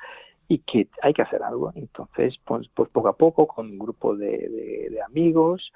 y 0.47 0.59
que 0.59 0.87
hay 1.01 1.13
que 1.13 1.21
hacer 1.21 1.43
algo. 1.43 1.71
Entonces, 1.75 2.37
pues, 2.45 2.67
pues 2.73 2.89
poco 2.89 3.09
a 3.09 3.15
poco, 3.15 3.47
con 3.47 3.67
un 3.67 3.77
grupo 3.77 4.15
de, 4.15 4.99
amigos, 5.05 5.71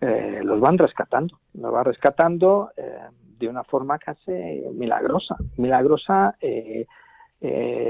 eh, 0.00 0.40
los 0.44 0.60
van 0.60 0.78
rescatando, 0.78 1.38
los 1.54 1.72
van 1.72 1.84
rescatando 1.84 2.70
eh, 2.76 2.98
de 3.38 3.48
una 3.48 3.64
forma 3.64 3.98
casi 3.98 4.32
milagrosa, 4.74 5.36
milagrosa 5.56 6.36
eh, 6.40 6.86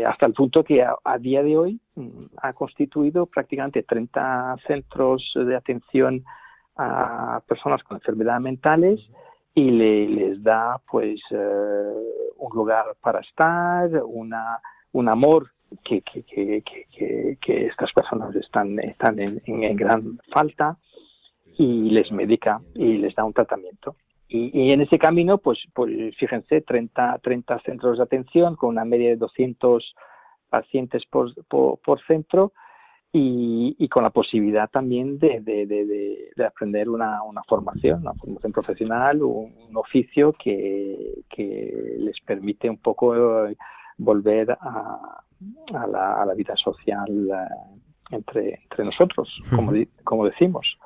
hasta 0.06 0.26
el 0.26 0.34
punto 0.34 0.62
que 0.62 0.82
a, 0.82 1.18
día 1.18 1.42
de 1.42 1.56
hoy 1.56 1.80
mm, 1.94 2.26
ha 2.42 2.52
constituido 2.52 3.26
prácticamente 3.26 3.82
30 3.82 4.56
centros 4.66 5.32
de 5.34 5.56
atención 5.56 6.22
a 6.78 7.42
personas 7.46 7.82
con 7.82 7.96
enfermedades 7.96 8.40
mentales 8.40 9.00
y 9.54 9.70
le, 9.70 10.08
les 10.08 10.42
da 10.42 10.80
pues 10.90 11.20
un 11.30 12.54
lugar 12.54 12.96
para 13.00 13.20
estar, 13.20 13.90
una, 14.04 14.60
un 14.92 15.08
amor 15.08 15.50
que, 15.84 16.00
que, 16.02 16.22
que, 16.22 17.36
que, 17.40 17.66
estas 17.66 17.92
personas 17.92 18.34
están, 18.36 18.78
están 18.78 19.18
en, 19.18 19.42
en, 19.44 19.76
gran 19.76 20.18
falta 20.32 20.76
y 21.56 21.90
les 21.90 22.10
medica 22.12 22.60
y 22.74 22.98
les 22.98 23.14
da 23.14 23.24
un 23.24 23.32
tratamiento. 23.32 23.96
Y, 24.28 24.50
y, 24.58 24.72
en 24.72 24.82
ese 24.82 24.98
camino, 24.98 25.38
pues, 25.38 25.58
pues 25.74 25.90
fíjense, 26.16 26.60
30, 26.60 27.18
30 27.22 27.60
centros 27.60 27.98
de 27.98 28.04
atención 28.04 28.56
con 28.56 28.70
una 28.70 28.84
media 28.84 29.08
de 29.08 29.16
200 29.16 29.94
pacientes 30.48 31.04
por, 31.06 31.32
por, 31.46 32.00
centro 32.06 32.52
y, 33.12 33.74
y, 33.78 33.88
con 33.88 34.02
la 34.02 34.10
posibilidad 34.10 34.68
también 34.68 35.18
de, 35.18 35.40
de, 35.40 35.66
de, 35.66 36.30
de 36.36 36.44
aprender 36.44 36.90
una, 36.90 37.22
una, 37.22 37.42
formación, 37.44 38.02
una 38.02 38.12
formación 38.12 38.52
profesional, 38.52 39.22
un, 39.22 39.54
un 39.68 39.76
oficio 39.76 40.34
que, 40.34 41.22
que, 41.30 41.96
les 41.98 42.20
permite 42.20 42.68
un 42.68 42.76
poco 42.76 43.46
eh, 43.46 43.56
volver 43.96 44.50
a, 44.50 45.22
a 45.74 45.86
la, 45.86 46.22
a 46.22 46.26
la 46.26 46.34
vida 46.34 46.54
social 46.56 47.30
eh, 47.32 47.76
entre, 48.10 48.60
entre 48.62 48.84
nosotros, 48.84 49.28
como, 49.54 49.72
como 50.04 50.26
decimos. 50.26 50.78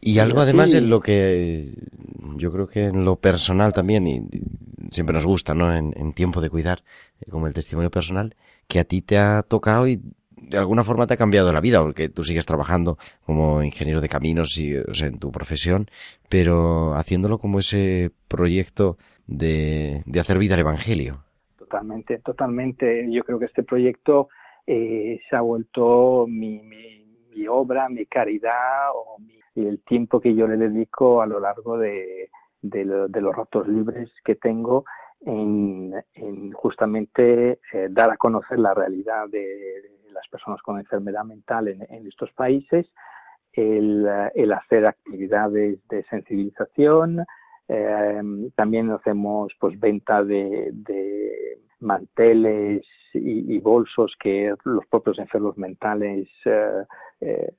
Y 0.00 0.18
algo 0.18 0.40
además 0.40 0.72
en 0.72 0.88
lo 0.88 1.00
que 1.00 1.68
yo 2.36 2.50
creo 2.50 2.66
que 2.66 2.86
en 2.86 3.04
lo 3.04 3.16
personal 3.16 3.72
también, 3.72 4.06
y 4.06 4.22
siempre 4.90 5.14
nos 5.14 5.26
gusta, 5.26 5.54
¿no? 5.54 5.74
En, 5.74 5.92
en, 5.96 6.12
tiempo 6.14 6.40
de 6.40 6.50
cuidar, 6.50 6.82
eh, 7.20 7.30
como 7.30 7.46
el 7.46 7.54
testimonio 7.54 7.90
personal, 7.90 8.34
que 8.68 8.80
a 8.80 8.84
ti 8.84 9.02
te 9.02 9.18
ha 9.18 9.42
tocado 9.42 9.86
y 9.86 10.00
de 10.54 10.60
alguna 10.60 10.84
forma 10.84 11.06
te 11.06 11.14
ha 11.14 11.18
cambiado 11.18 11.52
la 11.52 11.60
vida, 11.60 11.80
porque 11.82 12.08
tú 12.08 12.24
sigues 12.24 12.46
trabajando 12.46 12.98
como 13.26 13.62
ingeniero 13.62 14.00
de 14.00 14.08
caminos 14.08 14.56
y, 14.58 14.76
o 14.76 14.94
sea, 14.94 15.08
en 15.08 15.18
tu 15.18 15.30
profesión, 15.30 15.88
pero 16.28 16.94
haciéndolo 16.94 17.38
como 17.38 17.58
ese 17.58 18.10
proyecto 18.28 18.96
de, 19.26 20.02
de 20.06 20.20
hacer 20.20 20.38
vida 20.38 20.54
al 20.54 20.60
Evangelio 20.60 21.24
totalmente, 21.74 22.18
totalmente. 22.18 23.10
Yo 23.10 23.24
creo 23.24 23.38
que 23.38 23.46
este 23.46 23.64
proyecto 23.64 24.28
eh, 24.66 25.20
se 25.28 25.36
ha 25.36 25.40
vuelto 25.40 26.26
mi, 26.28 26.60
mi, 26.62 27.48
obra, 27.48 27.88
mi 27.88 28.06
caridad 28.06 28.90
o 28.94 29.18
el 29.56 29.80
tiempo 29.82 30.20
que 30.20 30.34
yo 30.34 30.46
le 30.46 30.56
dedico 30.56 31.20
a 31.20 31.26
lo 31.26 31.40
largo 31.40 31.76
de, 31.76 32.30
de, 32.62 32.84
los 32.84 33.36
ratos 33.36 33.66
libres 33.66 34.08
que 34.24 34.36
tengo 34.36 34.84
en, 35.20 35.92
justamente 36.52 37.58
eh, 37.72 37.88
dar 37.90 38.10
a 38.12 38.16
conocer 38.16 38.58
la 38.58 38.72
realidad 38.72 39.28
de, 39.28 39.82
las 40.14 40.26
personas 40.28 40.62
con 40.62 40.78
enfermedad 40.78 41.24
mental 41.24 41.68
en, 41.68 42.06
estos 42.06 42.32
países, 42.32 42.86
el, 43.52 44.06
hacer 44.52 44.86
actividades 44.86 45.78
de 45.88 46.04
sensibilización, 46.04 47.24
eh, 47.68 48.22
también 48.56 48.90
hacemos 48.90 49.52
pues 49.58 49.78
venta 49.78 50.22
de, 50.22 50.72
manteles 51.80 52.82
y, 53.12 53.58
bolsos 53.58 54.14
que 54.18 54.54
los 54.64 54.86
propios 54.86 55.18
enfermos 55.18 55.56
mentales 55.58 56.28
eh, 56.46 56.84
eh, 57.20 57.50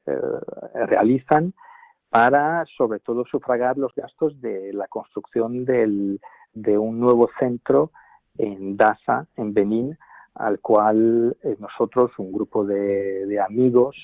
realizan 0.87 1.53
para 2.09 2.65
sobre 2.77 2.99
todo 2.99 3.25
sufragar 3.25 3.77
los 3.77 3.93
gastos 3.95 4.39
de 4.41 4.73
la 4.73 4.87
construcción 4.87 5.65
del, 5.65 6.19
de 6.53 6.77
un 6.77 6.99
nuevo 6.99 7.29
centro 7.39 7.91
en 8.37 8.77
Dasa, 8.77 9.27
en 9.35 9.53
Benín, 9.53 9.97
al 10.35 10.59
cual 10.59 11.35
nosotros, 11.59 12.11
un 12.17 12.31
grupo 12.31 12.65
de 12.65 13.39
amigos, 13.39 13.95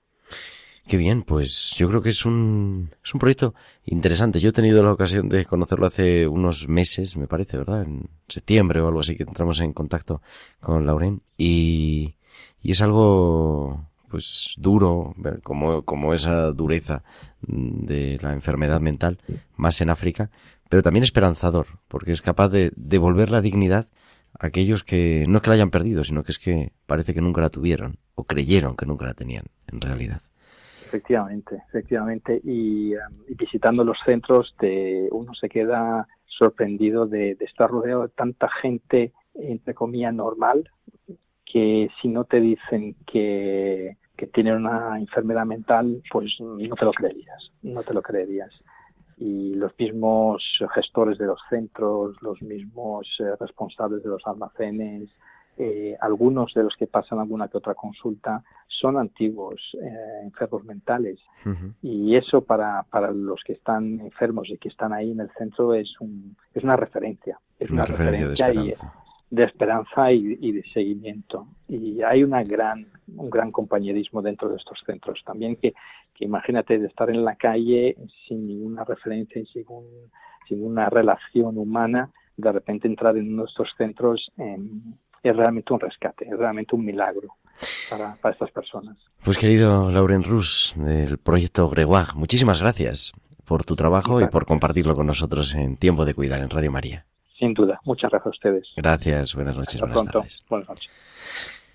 Qué 0.87 0.97
bien, 0.97 1.23
pues 1.23 1.73
yo 1.77 1.89
creo 1.89 2.01
que 2.03 2.09
es 2.09 2.25
un, 2.25 2.91
es 3.03 3.13
un 3.13 3.19
proyecto 3.19 3.55
interesante. 3.85 4.39
Yo 4.39 4.49
he 4.49 4.53
tenido 4.53 4.83
la 4.83 4.91
ocasión 4.91 5.29
de 5.29 5.45
conocerlo 5.45 5.87
hace 5.87 6.27
unos 6.27 6.67
meses, 6.67 7.17
me 7.17 7.27
parece, 7.27 7.57
¿verdad? 7.57 7.81
En 7.81 8.07
septiembre 8.27 8.81
o 8.81 8.87
algo 8.87 8.99
así 8.99 9.15
que 9.15 9.23
entramos 9.23 9.59
en 9.61 9.73
contacto 9.73 10.21
con 10.59 10.85
Lauren 10.85 11.23
y, 11.37 12.17
y 12.61 12.71
es 12.71 12.81
algo 12.83 13.89
pues 14.09 14.53
duro, 14.57 15.15
como, 15.43 15.81
como 15.81 16.13
esa 16.13 16.51
dureza 16.51 17.03
de 17.41 18.19
la 18.21 18.33
enfermedad 18.33 18.79
mental, 18.79 19.17
más 19.57 19.81
en 19.81 19.89
África, 19.89 20.29
pero 20.69 20.83
también 20.83 21.03
esperanzador, 21.03 21.67
porque 21.87 22.11
es 22.11 22.21
capaz 22.21 22.49
de 22.49 22.71
devolver 22.75 23.29
la 23.29 23.41
dignidad 23.41 23.89
a 24.39 24.47
aquellos 24.47 24.83
que 24.83 25.25
no 25.27 25.37
es 25.37 25.43
que 25.43 25.49
la 25.49 25.55
hayan 25.55 25.71
perdido, 25.71 26.03
sino 26.03 26.23
que 26.23 26.31
es 26.31 26.39
que 26.39 26.71
parece 26.85 27.13
que 27.13 27.21
nunca 27.21 27.41
la 27.41 27.49
tuvieron, 27.49 27.97
o 28.13 28.23
creyeron 28.23 28.75
que 28.75 28.85
nunca 28.85 29.05
la 29.05 29.15
tenían, 29.15 29.45
en 29.67 29.81
realidad. 29.81 30.21
Efectivamente, 30.87 31.63
efectivamente, 31.69 32.39
y, 32.43 32.95
um, 32.95 33.25
visitando 33.37 33.83
los 33.83 33.97
centros 34.05 34.55
de, 34.59 35.07
uno 35.11 35.33
se 35.33 35.49
queda 35.49 36.07
sorprendido 36.25 37.07
de, 37.07 37.37
estar 37.39 37.69
rodeado 37.69 38.03
de 38.03 38.09
tanta 38.09 38.49
gente, 38.61 39.13
entre 39.33 39.73
comillas, 39.73 40.13
normal, 40.13 40.69
que 41.45 41.89
si 42.01 42.07
no 42.07 42.25
te 42.25 42.39
dicen 42.39 42.95
que, 43.05 43.97
que 44.17 44.27
tienen 44.27 44.55
una 44.55 44.99
enfermedad 44.99 45.45
mental, 45.45 46.01
pues 46.11 46.31
no 46.39 46.75
te 46.75 46.85
lo 46.85 46.91
creerías, 46.91 47.51
no 47.61 47.83
te 47.83 47.93
lo 47.93 48.01
creerías. 48.01 48.51
Y 49.17 49.53
los 49.55 49.71
mismos 49.79 50.43
gestores 50.73 51.17
de 51.17 51.27
los 51.27 51.39
centros, 51.49 52.17
los 52.21 52.41
mismos 52.41 53.07
eh, 53.19 53.35
responsables 53.39 54.03
de 54.03 54.09
los 54.09 54.21
almacenes, 54.25 55.09
eh, 55.57 55.95
algunos 56.01 56.53
de 56.53 56.63
los 56.63 56.75
que 56.75 56.85
pasan 56.85 57.19
alguna 57.19 57.47
que 57.47 57.57
otra 57.57 57.75
consulta 57.75 58.43
son 58.67 58.97
antiguos 58.97 59.61
eh, 59.81 60.21
enfermos 60.23 60.65
mentales 60.65 61.19
y 61.81 62.15
eso 62.17 62.41
para, 62.41 62.83
para 62.83 63.11
los 63.11 63.41
que 63.45 63.53
están 63.53 64.01
enfermos 64.01 64.49
y 64.49 64.57
que 64.57 64.67
están 64.67 64.91
ahí 64.91 65.11
en 65.11 65.21
el 65.21 65.29
centro 65.37 65.73
es, 65.73 65.89
un, 66.01 66.35
es 66.53 66.63
una 66.63 66.75
referencia. 66.75 67.39
Es 67.57 67.69
una, 67.69 67.85
referencia, 67.85 68.27
de 68.27 68.33
esperanza, 68.33 68.61
y, 68.61 68.73
de, 69.29 69.43
esperanza 69.43 70.11
y, 70.11 70.51
de 70.51 70.63
seguimiento. 70.73 71.47
Y 71.69 72.01
hay 72.01 72.23
una 72.23 72.43
gran, 72.43 72.87
un 73.15 73.29
gran 73.29 73.51
compañerismo 73.51 74.21
dentro 74.21 74.49
de 74.49 74.57
estos 74.57 74.79
centros. 74.85 75.21
También 75.25 75.55
que, 75.55 75.73
que 76.13 76.25
imagínate 76.25 76.79
de 76.79 76.87
estar 76.87 77.09
en 77.09 77.23
la 77.23 77.37
calle 77.37 77.95
sin 78.27 78.45
ninguna 78.45 78.83
referencia 78.83 79.41
y 79.41 79.45
sin, 79.45 79.65
sin 80.49 80.65
una 80.65 80.89
relación 80.89 81.57
humana, 81.57 82.11
de 82.37 82.51
repente 82.51 82.87
entrar 82.87 83.15
en 83.15 83.31
uno 83.31 83.43
de 83.43 83.49
estos 83.49 83.69
centros 83.77 84.31
es 85.29 85.35
realmente 85.35 85.73
un 85.73 85.79
rescate, 85.79 86.25
es 86.25 86.37
realmente 86.37 86.75
un 86.75 86.85
milagro 86.85 87.35
para, 87.89 88.15
para 88.15 88.33
estas 88.33 88.51
personas. 88.51 88.97
Pues 89.23 89.37
querido 89.37 89.89
Lauren 89.91 90.23
Rus 90.23 90.75
del 90.77 91.17
proyecto 91.17 91.69
Gregoire, 91.69 92.11
muchísimas 92.15 92.61
gracias 92.61 93.13
por 93.45 93.63
tu 93.63 93.75
trabajo 93.75 94.21
y 94.21 94.27
por 94.27 94.45
compartirlo 94.45 94.95
con 94.95 95.07
nosotros 95.07 95.55
en 95.55 95.77
Tiempo 95.77 96.05
de 96.05 96.13
Cuidar 96.13 96.41
en 96.41 96.49
Radio 96.49 96.71
María. 96.71 97.05
Sin 97.39 97.53
duda, 97.53 97.79
muchas 97.83 98.11
gracias 98.11 98.27
a 98.27 98.29
ustedes. 98.29 98.67
Gracias, 98.77 99.35
buenas 99.35 99.57
noches, 99.57 99.79
buenas 99.79 100.05
tardes. 100.05 100.89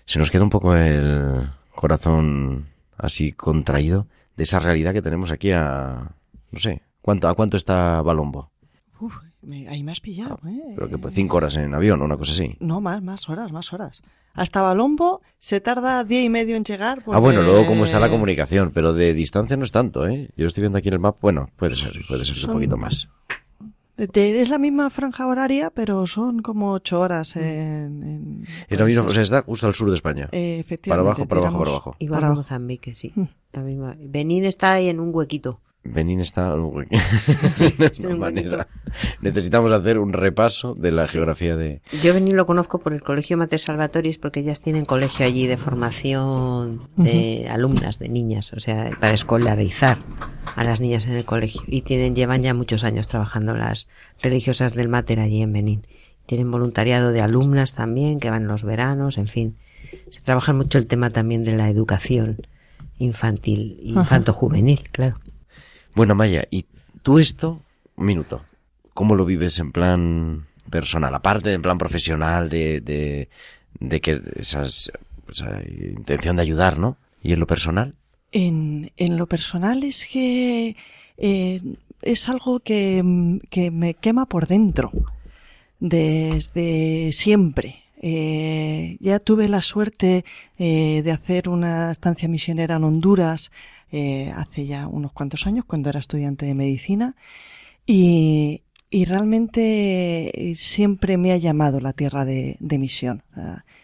Se 0.05 0.19
nos 0.19 0.31
queda 0.31 0.43
un 0.43 0.49
poco 0.49 0.75
el 0.75 1.47
corazón 1.75 2.67
así 2.97 3.31
contraído 3.31 4.07
de 4.35 4.43
esa 4.43 4.59
realidad 4.59 4.93
que 4.93 5.01
tenemos 5.01 5.31
aquí 5.31 5.51
a, 5.51 6.11
no 6.51 6.59
sé, 6.59 6.81
¿cuánto, 7.01 7.27
¿a 7.27 7.35
cuánto 7.35 7.57
está 7.57 8.01
Balombo? 8.01 8.49
Uf, 8.99 9.17
ahí 9.69 9.83
me 9.83 9.91
has 9.91 9.99
pillado, 9.99 10.39
ah, 10.43 10.49
¿eh? 10.49 10.73
Pero 10.75 10.89
que 10.89 10.97
pues 10.97 11.13
cinco 11.13 11.37
horas 11.37 11.55
en 11.55 11.73
avión 11.73 12.01
o 12.01 12.05
una 12.05 12.17
cosa 12.17 12.31
así. 12.31 12.55
No, 12.59 12.81
más, 12.81 13.01
más 13.01 13.29
horas, 13.29 13.51
más 13.51 13.73
horas. 13.73 14.03
Hasta 14.33 14.61
Balombo 14.61 15.21
se 15.39 15.59
tarda 15.59 16.03
día 16.03 16.23
y 16.23 16.29
medio 16.29 16.55
en 16.55 16.63
llegar. 16.63 17.03
Ah, 17.07 17.19
bueno, 17.19 17.41
luego 17.41 17.65
cómo 17.65 17.83
está 17.83 17.99
la 17.99 18.09
comunicación, 18.09 18.71
pero 18.73 18.93
de 18.93 19.13
distancia 19.13 19.57
no 19.57 19.63
es 19.63 19.71
tanto, 19.71 20.07
¿eh? 20.07 20.29
Yo 20.37 20.47
estoy 20.47 20.61
viendo 20.61 20.77
aquí 20.77 20.87
en 20.87 20.95
el 20.95 20.99
mapa, 20.99 21.19
bueno, 21.21 21.49
puede 21.57 21.75
ser, 21.75 21.93
puede 22.07 22.23
ser 22.25 22.37
un 22.47 22.53
poquito 22.53 22.77
más. 22.77 23.09
es 23.97 24.49
la 24.49 24.57
misma 24.57 24.89
franja 24.89 25.27
horaria, 25.27 25.69
pero 25.69 26.07
son 26.07 26.41
como 26.41 26.71
ocho 26.71 26.99
horas 26.99 27.35
en... 27.35 28.45
es 28.69 28.79
la 28.79 28.85
misma, 28.85 29.03
o 29.03 29.13
sea, 29.13 29.21
está 29.21 29.41
justo 29.41 29.67
al 29.67 29.73
sur 29.73 29.89
de 29.89 29.95
España. 29.95 30.29
Eh, 30.31 30.59
efectivamente. 30.59 30.89
Para 30.89 31.01
abajo, 31.01 31.27
para 31.27 31.41
abajo, 31.41 31.59
para 31.59 31.71
abajo. 31.71 31.95
Igual 31.99 32.21
para 32.21 32.33
Mozambique, 32.33 32.95
sí. 32.95 33.11
Mm. 33.15 33.23
La 33.53 33.61
misma. 33.61 33.95
Benín 33.99 34.45
está 34.45 34.73
ahí 34.73 34.87
en 34.87 34.99
un 34.99 35.13
huequito. 35.13 35.59
Benín 35.83 36.19
está 36.19 36.55
manera. 38.17 38.67
Necesitamos 39.21 39.71
hacer 39.71 39.97
un 39.97 40.13
repaso 40.13 40.75
de 40.75 40.91
la 40.91 41.07
geografía 41.07 41.55
de. 41.55 41.81
Yo 42.03 42.13
Benín 42.13 42.35
lo 42.35 42.45
conozco 42.45 42.79
por 42.79 42.93
el 42.93 43.01
Colegio 43.01 43.37
Mater 43.37 43.59
Salvatoris 43.59 44.17
porque 44.19 44.41
ellas 44.41 44.61
tienen 44.61 44.85
colegio 44.85 45.25
allí 45.25 45.47
de 45.47 45.57
formación 45.57 46.87
de 46.97 47.47
alumnas, 47.49 47.97
de 47.97 48.09
niñas, 48.09 48.53
o 48.53 48.59
sea, 48.59 48.91
para 48.99 49.13
escolarizar 49.13 49.97
a 50.55 50.63
las 50.63 50.79
niñas 50.79 51.07
en 51.07 51.13
el 51.13 51.25
colegio. 51.25 51.61
Y 51.65 51.81
tienen, 51.81 52.15
llevan 52.15 52.43
ya 52.43 52.53
muchos 52.53 52.83
años 52.83 53.07
trabajando 53.07 53.55
las 53.55 53.87
religiosas 54.21 54.75
del 54.75 54.89
Mater 54.89 55.19
allí 55.19 55.41
en 55.41 55.53
Benín. 55.53 55.87
Tienen 56.27 56.51
voluntariado 56.51 57.11
de 57.11 57.21
alumnas 57.21 57.73
también 57.73 58.19
que 58.19 58.29
van 58.29 58.43
en 58.43 58.47
los 58.47 58.63
veranos, 58.63 59.17
en 59.17 59.27
fin. 59.27 59.57
Se 60.09 60.21
trabaja 60.21 60.53
mucho 60.53 60.77
el 60.77 60.85
tema 60.85 61.09
también 61.09 61.43
de 61.43 61.53
la 61.53 61.69
educación 61.69 62.45
infantil, 62.99 63.79
infanto-juvenil, 63.81 64.83
claro. 64.91 65.17
Bueno, 65.93 66.15
Maya, 66.15 66.45
¿y 66.49 66.65
tú 67.03 67.19
esto, 67.19 67.61
un 67.95 68.05
minuto, 68.05 68.43
cómo 68.93 69.15
lo 69.15 69.25
vives 69.25 69.59
en 69.59 69.71
plan 69.71 70.47
personal? 70.69 71.13
Aparte 71.13 71.53
en 71.53 71.61
plan 71.61 71.77
profesional, 71.77 72.49
de, 72.49 72.79
de, 72.81 74.01
que 74.01 74.21
esa 74.35 74.63
intención 75.67 76.37
de 76.37 76.41
ayudar, 76.41 76.79
¿no? 76.79 76.97
¿Y 77.21 77.33
en 77.33 77.39
lo 77.39 77.47
personal? 77.47 77.95
En, 78.31 78.91
en 78.97 79.17
lo 79.17 79.27
personal 79.27 79.83
es 79.83 80.07
que 80.07 80.77
eh, 81.17 81.61
es 82.01 82.29
algo 82.29 82.61
que, 82.61 83.39
que, 83.49 83.69
me 83.69 83.93
quema 83.93 84.25
por 84.25 84.47
dentro 84.47 84.91
desde 85.79 87.11
siempre. 87.11 87.83
Eh, 88.01 88.97
ya 88.99 89.19
tuve 89.19 89.47
la 89.47 89.61
suerte 89.61 90.25
eh, 90.57 91.01
de 91.03 91.11
hacer 91.11 91.49
una 91.49 91.91
estancia 91.91 92.27
misionera 92.27 92.77
en 92.77 92.83
Honduras 92.83 93.51
eh, 93.91 94.31
hace 94.35 94.65
ya 94.65 94.87
unos 94.87 95.13
cuantos 95.13 95.47
años, 95.47 95.65
cuando 95.65 95.89
era 95.89 95.99
estudiante 95.99 96.45
de 96.45 96.55
medicina, 96.55 97.15
y, 97.85 98.63
y 98.89 99.05
realmente 99.05 100.53
siempre 100.55 101.17
me 101.17 101.31
ha 101.31 101.37
llamado 101.37 101.79
la 101.79 101.93
tierra 101.93 102.25
de, 102.25 102.57
de 102.59 102.77
misión. 102.77 103.23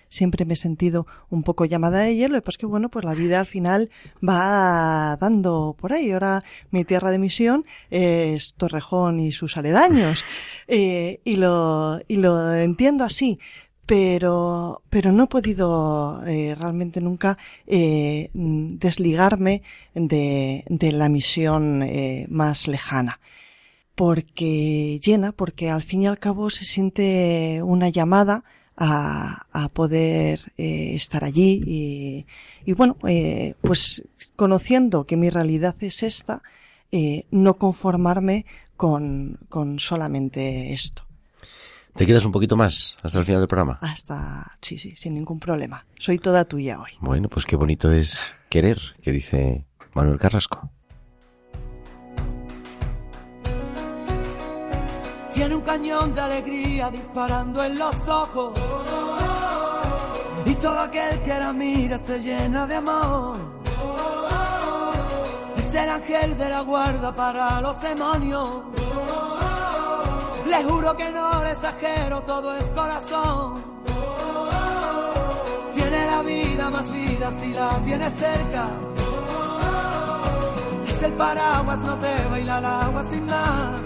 siempre 0.09 0.45
me 0.45 0.53
he 0.53 0.57
sentido 0.57 1.07
un 1.29 1.43
poco 1.43 1.65
llamada 1.65 1.99
a 1.99 2.07
ella, 2.07 2.27
lo 2.27 2.35
que 2.35 2.41
pasa 2.41 2.55
es 2.55 2.57
que 2.59 2.65
bueno, 2.65 2.89
pues 2.89 3.05
la 3.05 3.13
vida 3.13 3.39
al 3.39 3.45
final 3.45 3.89
va 4.27 5.17
dando 5.19 5.75
por 5.79 5.93
ahí. 5.93 6.11
Ahora 6.11 6.43
mi 6.71 6.83
tierra 6.83 7.11
de 7.11 7.19
misión 7.19 7.65
es 7.89 8.53
Torrejón 8.55 9.19
y 9.19 9.31
sus 9.31 9.57
aledaños. 9.57 10.23
Eh, 10.69 11.21
y 11.23 11.37
lo, 11.37 12.01
y 12.09 12.17
lo 12.17 12.53
entiendo 12.53 13.05
así 13.05 13.39
pero, 13.87 14.83
pero 14.89 15.11
no 15.11 15.23
he 15.23 15.27
podido 15.27 16.21
eh, 16.27 16.53
realmente 16.55 17.01
nunca 17.01 17.37
eh, 17.65 18.29
desligarme 18.33 19.63
de, 19.95 20.63
de, 20.69 20.91
la 20.91 21.09
misión 21.09 21.81
eh, 21.83 22.27
más 22.29 22.67
lejana. 22.67 23.19
Porque 23.95 24.99
llena, 25.03 25.31
porque 25.31 25.69
al 25.71 25.81
fin 25.81 26.03
y 26.03 26.07
al 26.07 26.19
cabo 26.19 26.51
se 26.51 26.65
siente 26.65 27.61
una 27.63 27.89
llamada 27.89 28.43
a, 28.77 29.47
a 29.51 29.69
poder 29.69 30.53
eh, 30.57 30.93
estar 30.93 31.23
allí 31.23 31.63
y, 31.65 32.27
y 32.65 32.73
bueno, 32.73 32.97
eh, 33.07 33.55
pues 33.61 34.03
conociendo 34.35 35.05
que 35.05 35.17
mi 35.17 35.29
realidad 35.31 35.75
es 35.79 36.03
esta, 36.03 36.43
eh, 36.91 37.25
no 37.31 37.55
conformarme 37.57 38.45
con, 38.75 39.39
con 39.49 39.79
solamente 39.79 40.73
esto. 40.73 41.06
¿Te 41.97 42.05
quedas 42.05 42.25
un 42.25 42.31
poquito 42.31 42.55
más 42.55 42.95
hasta 43.01 43.17
el 43.17 43.25
final 43.25 43.41
del 43.41 43.47
programa? 43.47 43.79
Hasta, 43.81 44.55
sí, 44.61 44.77
sí, 44.77 44.95
sin 44.95 45.15
ningún 45.15 45.39
problema. 45.39 45.83
Soy 45.97 46.19
toda 46.19 46.45
tuya 46.45 46.79
hoy. 46.79 46.91
Bueno, 46.99 47.27
pues 47.27 47.43
qué 47.43 47.55
bonito 47.55 47.91
es 47.91 48.35
querer, 48.49 48.79
que 49.01 49.11
dice 49.11 49.65
Manuel 49.95 50.19
Carrasco. 50.19 50.69
Tiene 55.33 55.55
un 55.55 55.61
cañón 55.61 56.13
de 56.13 56.21
alegría 56.21 56.91
disparando 56.91 57.63
en 57.63 57.79
los 57.79 58.07
ojos. 58.07 58.59
Y 60.45 60.53
todo 60.53 60.79
aquel 60.79 61.19
que 61.23 61.29
la 61.29 61.51
mira 61.51 61.97
se 61.97 62.19
llena 62.19 62.67
de 62.67 62.75
amor. 62.75 63.37
Es 65.57 65.73
el 65.73 65.89
ángel 65.89 66.37
de 66.37 66.49
la 66.49 66.61
guarda 66.61 67.15
para 67.15 67.59
los 67.59 67.81
demonios. 67.81 68.61
Le 70.47 70.63
juro 70.63 70.95
que 70.95 71.11
no 71.11 71.43
le 71.43 71.51
exagero, 71.51 72.21
todo 72.21 72.55
es 72.55 72.67
corazón. 72.69 73.55
Tiene 75.73 76.05
la 76.05 76.21
vida 76.23 76.69
más 76.69 76.89
vida 76.91 77.31
si 77.31 77.53
la 77.53 77.69
tiene 77.85 78.09
cerca. 78.09 78.65
Es 80.87 81.03
el 81.03 81.13
paraguas, 81.13 81.79
no 81.79 81.95
te 81.97 82.27
baila 82.31 82.57
el 82.59 82.65
agua 82.65 83.03
sin 83.09 83.25
más. 83.25 83.81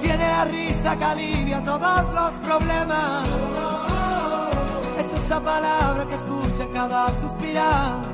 Tiene 0.00 0.28
la 0.28 0.44
risa 0.44 0.96
que 0.98 1.04
alivia 1.04 1.62
todos 1.62 2.12
los 2.12 2.32
problemas. 2.46 3.28
Es 4.98 5.24
esa 5.24 5.40
palabra 5.40 6.06
que 6.06 6.14
escucha 6.14 6.66
cada 6.74 7.08
suspirar. 7.20 8.11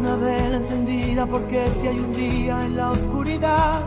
Una 0.00 0.16
vela 0.16 0.56
encendida 0.56 1.26
porque 1.26 1.70
si 1.70 1.86
hay 1.86 1.98
un 1.98 2.14
día 2.14 2.64
en 2.64 2.74
la 2.74 2.90
oscuridad, 2.92 3.82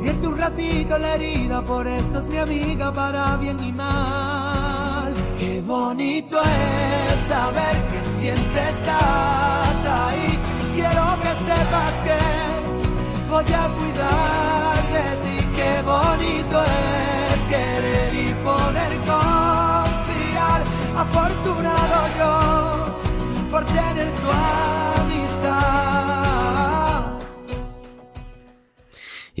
vierte 0.00 0.26
un 0.26 0.36
ratito 0.36 0.98
la 0.98 1.14
herida, 1.14 1.62
por 1.62 1.86
eso 1.86 2.18
es 2.18 2.26
mi 2.26 2.38
amiga 2.38 2.92
para 2.92 3.36
bien 3.36 3.56
y 3.62 3.70
mal. 3.70 5.14
Qué 5.38 5.60
bonito 5.60 6.40
es 6.40 7.28
saber 7.28 7.76
que 7.90 8.18
siempre 8.18 8.62
estás 8.70 9.76
ahí. 10.00 10.38
Quiero 10.74 11.04
que 11.22 11.32
sepas 11.46 11.94
que 12.06 12.18
voy 13.30 13.44
a 13.44 13.64
cuidar 13.78 14.76
de 14.96 15.06
ti. 15.22 15.36
Qué 15.54 15.82
bonito 15.82 16.64
es 16.64 17.40
querer 17.46 18.12
y 18.12 18.34
poder 18.42 18.92
confiar. 19.06 20.60
Afortunado 20.96 21.98
yo 22.18 23.50
por 23.52 23.64
tener 23.66 24.10
tu 24.16 24.28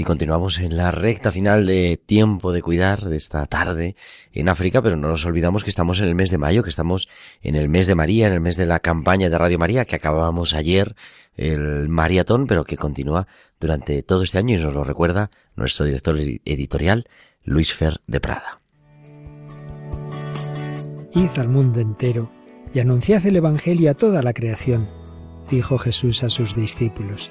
Y 0.02 0.04
continuamos 0.04 0.58
en 0.58 0.76
la 0.76 0.90
recta 0.90 1.30
final 1.30 1.64
de 1.64 1.96
tiempo 1.96 2.50
de 2.50 2.60
cuidar 2.60 3.02
de 3.02 3.16
esta 3.16 3.46
tarde 3.46 3.94
en 4.32 4.48
África, 4.48 4.82
pero 4.82 4.96
no 4.96 5.06
nos 5.06 5.24
olvidamos 5.24 5.62
que 5.62 5.70
estamos 5.70 6.00
en 6.00 6.06
el 6.06 6.16
mes 6.16 6.32
de 6.32 6.38
mayo, 6.38 6.64
que 6.64 6.70
estamos 6.70 7.08
en 7.40 7.54
el 7.54 7.68
mes 7.68 7.86
de 7.86 7.94
María, 7.94 8.26
en 8.26 8.32
el 8.32 8.40
mes 8.40 8.56
de 8.56 8.66
la 8.66 8.80
campaña 8.80 9.30
de 9.30 9.38
Radio 9.38 9.60
María, 9.60 9.84
que 9.84 9.94
acabamos 9.94 10.54
ayer 10.54 10.96
el 11.36 11.88
maratón, 11.88 12.48
pero 12.48 12.64
que 12.64 12.76
continúa 12.76 13.28
durante 13.60 14.02
todo 14.02 14.24
este 14.24 14.38
año 14.38 14.56
y 14.56 14.60
nos 14.60 14.74
lo 14.74 14.82
recuerda 14.82 15.30
nuestro 15.54 15.84
director 15.84 16.18
editorial, 16.18 17.06
Luis 17.44 17.72
Fer 17.72 18.00
de 18.08 18.18
Prada. 18.18 18.60
Id 21.12 21.38
al 21.38 21.48
mundo 21.48 21.78
entero 21.78 22.28
y 22.74 22.80
anunciad 22.80 23.24
el 23.24 23.36
Evangelio 23.36 23.92
a 23.92 23.94
toda 23.94 24.20
la 24.24 24.32
creación, 24.32 24.88
dijo 25.48 25.78
Jesús 25.78 26.24
a 26.24 26.28
sus 26.28 26.56
discípulos. 26.56 27.30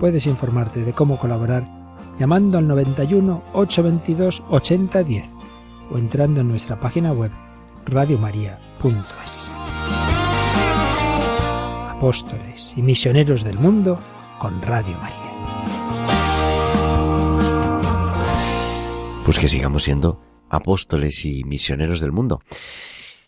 Puedes 0.00 0.26
informarte 0.26 0.84
de 0.84 0.92
cómo 0.92 1.18
colaborar 1.18 1.66
llamando 2.18 2.58
al 2.58 2.68
91 2.68 3.42
822 3.52 4.42
8010 4.48 5.32
o 5.90 5.98
entrando 5.98 6.40
en 6.40 6.48
nuestra 6.48 6.78
página 6.78 7.12
web 7.12 7.32
radiomaria.es. 7.86 9.50
Apóstoles 11.90 12.74
y 12.76 12.82
misioneros 12.82 13.42
del 13.42 13.58
mundo 13.58 13.98
con 14.38 14.62
Radio 14.62 14.96
María. 14.98 15.16
Pues 19.24 19.38
que 19.38 19.48
sigamos 19.48 19.82
siendo 19.82 20.22
apóstoles 20.48 21.24
y 21.24 21.42
misioneros 21.44 22.00
del 22.00 22.12
mundo. 22.12 22.40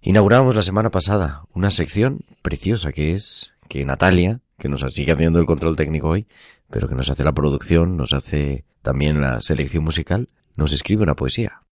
Inauguramos 0.02 0.54
la 0.54 0.62
semana 0.62 0.90
pasada 0.90 1.42
una 1.52 1.70
sección 1.70 2.20
preciosa 2.42 2.92
que 2.92 3.12
es 3.12 3.52
que 3.68 3.84
Natalia, 3.84 4.40
que 4.58 4.68
nos 4.68 4.80
sigue 4.94 5.12
haciendo 5.12 5.40
el 5.40 5.46
control 5.46 5.76
técnico 5.76 6.08
hoy, 6.08 6.26
pero 6.70 6.88
que 6.88 6.94
nos 6.94 7.10
hace 7.10 7.24
la 7.24 7.32
producción, 7.32 7.96
nos 7.96 8.12
hace 8.12 8.64
también 8.82 9.20
la 9.20 9.40
selección 9.40 9.84
musical, 9.84 10.28
nos 10.56 10.72
escribe 10.72 11.02
una 11.02 11.14
poesía. 11.14 11.62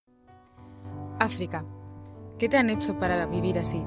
África, 1.18 1.64
¿qué 2.38 2.48
te 2.48 2.56
han 2.56 2.70
hecho 2.70 2.98
para 2.98 3.26
vivir 3.26 3.58
así? 3.58 3.82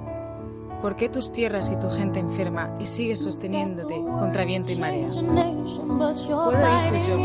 ¿Por 0.82 0.95
qué 0.95 1.09
tus 1.09 1.32
tierras 1.32 1.70
y 1.72 1.80
tu 1.80 1.89
gente 1.89 2.20
enferma 2.20 2.74
y 2.80 2.88
sigues 2.88 3.20
sosteniéndote 3.20 3.95
contra 3.95 4.45
viento 4.45 4.72
y 4.72 4.80
marea? 4.80 5.09
Puedo 5.09 6.47
oírte 6.47 7.07
yo 7.07 7.18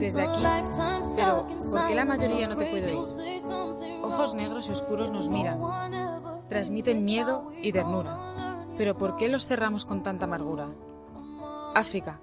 desde 0.00 0.22
aquí, 0.22 0.42
pero 1.14 1.46
¿por 1.46 1.86
qué 1.86 1.94
la 1.94 2.04
mayoría 2.04 2.48
no 2.48 2.56
te 2.56 2.66
puede 2.66 2.94
oír? 2.94 3.06
Ojos 4.02 4.34
negros 4.34 4.68
y 4.68 4.72
oscuros 4.72 5.10
nos 5.10 5.28
miran, 5.28 5.60
transmiten 6.48 7.04
miedo 7.04 7.52
y 7.62 7.72
ternura, 7.72 8.56
pero 8.78 8.94
¿por 8.94 9.16
qué 9.16 9.28
los 9.28 9.44
cerramos 9.46 9.84
con 9.84 10.02
tanta 10.02 10.24
amargura? 10.24 10.68
África, 11.74 12.20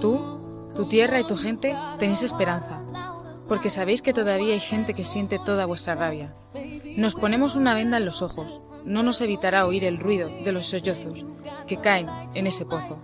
tú, 0.00 0.70
tu 0.74 0.86
tierra 0.86 1.20
y 1.20 1.24
tu 1.24 1.36
gente 1.36 1.76
tenéis 1.98 2.22
esperanza, 2.22 2.80
porque 3.48 3.70
sabéis 3.70 4.02
que 4.02 4.12
todavía 4.12 4.54
hay 4.54 4.60
gente 4.60 4.94
que 4.94 5.04
siente 5.04 5.38
toda 5.38 5.66
vuestra 5.66 5.94
rabia. 5.94 6.34
Nos 6.96 7.14
ponemos 7.14 7.54
una 7.54 7.74
venda 7.74 7.96
en 7.96 8.04
los 8.04 8.22
ojos, 8.22 8.60
no 8.84 9.02
nos 9.02 9.20
evitará 9.20 9.66
oír 9.66 9.84
el 9.84 9.98
ruido 9.98 10.28
de 10.28 10.52
los 10.52 10.66
sollozos 10.66 11.24
que 11.66 11.76
caen 11.76 12.08
en 12.34 12.46
ese 12.46 12.64
pozo. 12.64 12.98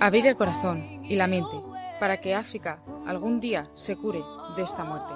Abrir 0.00 0.26
el 0.26 0.36
corazón 0.36 1.04
y 1.04 1.16
la 1.16 1.26
mente 1.26 1.56
para 2.00 2.20
que 2.20 2.34
África 2.34 2.80
algún 3.06 3.40
día 3.40 3.70
se 3.74 3.96
cure 3.96 4.22
de 4.56 4.62
esta 4.62 4.84
muerte. 4.84 5.14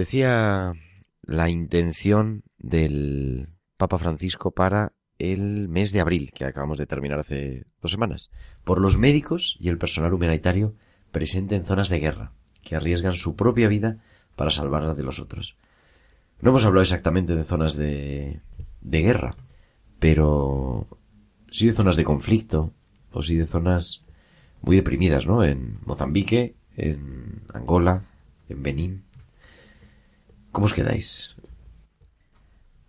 Decía 0.00 0.74
la 1.22 1.48
intención 1.48 2.44
del 2.58 3.48
Papa 3.78 3.98
Francisco 3.98 4.50
para 4.50 4.92
el 5.18 5.68
mes 5.68 5.92
de 5.92 6.00
abril, 6.00 6.32
que 6.34 6.44
acabamos 6.44 6.76
de 6.76 6.86
terminar 6.86 7.18
hace 7.18 7.64
dos 7.80 7.92
semanas, 7.92 8.30
por 8.62 8.80
los 8.80 8.98
médicos 8.98 9.56
y 9.58 9.68
el 9.70 9.78
personal 9.78 10.12
humanitario 10.12 10.74
presente 11.12 11.54
en 11.54 11.64
zonas 11.64 11.88
de 11.88 12.00
guerra, 12.00 12.32
que 12.62 12.76
arriesgan 12.76 13.14
su 13.14 13.36
propia 13.36 13.68
vida 13.68 14.02
para 14.36 14.50
salvarla 14.50 14.94
de 14.94 15.02
los 15.02 15.18
otros. 15.18 15.56
No 16.42 16.50
hemos 16.50 16.66
hablado 16.66 16.82
exactamente 16.82 17.34
de 17.34 17.44
zonas 17.44 17.74
de, 17.74 18.42
de 18.82 19.02
guerra, 19.02 19.36
pero 19.98 20.86
sí 21.50 21.68
de 21.68 21.72
zonas 21.72 21.96
de 21.96 22.04
conflicto, 22.04 22.74
o 23.12 23.22
sí 23.22 23.36
de 23.36 23.46
zonas 23.46 24.04
muy 24.60 24.76
deprimidas, 24.76 25.26
¿no? 25.26 25.42
En 25.42 25.78
Mozambique, 25.86 26.54
en 26.76 27.44
Angola, 27.54 28.04
en 28.50 28.62
Benín. 28.62 29.05
¿Cómo 30.56 30.64
os 30.64 30.72
quedáis? 30.72 31.36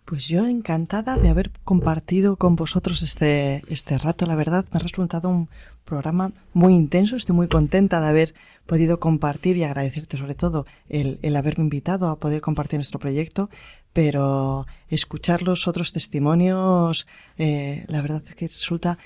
Pues 0.06 0.26
yo 0.26 0.46
encantada 0.46 1.18
de 1.18 1.28
haber 1.28 1.50
compartido 1.64 2.36
con 2.36 2.56
vosotros 2.56 3.02
este, 3.02 3.62
este 3.68 3.98
rato. 3.98 4.24
La 4.24 4.36
verdad, 4.36 4.64
me 4.72 4.78
ha 4.78 4.82
resultado 4.82 5.28
un 5.28 5.50
programa 5.84 6.32
muy 6.54 6.72
intenso. 6.72 7.14
Estoy 7.14 7.36
muy 7.36 7.46
contenta 7.46 8.00
de 8.00 8.08
haber 8.08 8.34
podido 8.64 9.00
compartir 9.00 9.58
y 9.58 9.64
agradecerte 9.64 10.16
sobre 10.16 10.34
todo 10.34 10.64
el, 10.88 11.18
el 11.20 11.36
haberme 11.36 11.64
invitado 11.64 12.08
a 12.08 12.18
poder 12.18 12.40
compartir 12.40 12.78
nuestro 12.78 13.00
proyecto. 13.00 13.50
Pero 13.92 14.66
escuchar 14.88 15.42
los 15.42 15.68
otros 15.68 15.92
testimonios, 15.92 17.06
eh, 17.36 17.84
la 17.88 18.00
verdad 18.00 18.22
es 18.26 18.34
que 18.34 18.46
resulta 18.46 18.96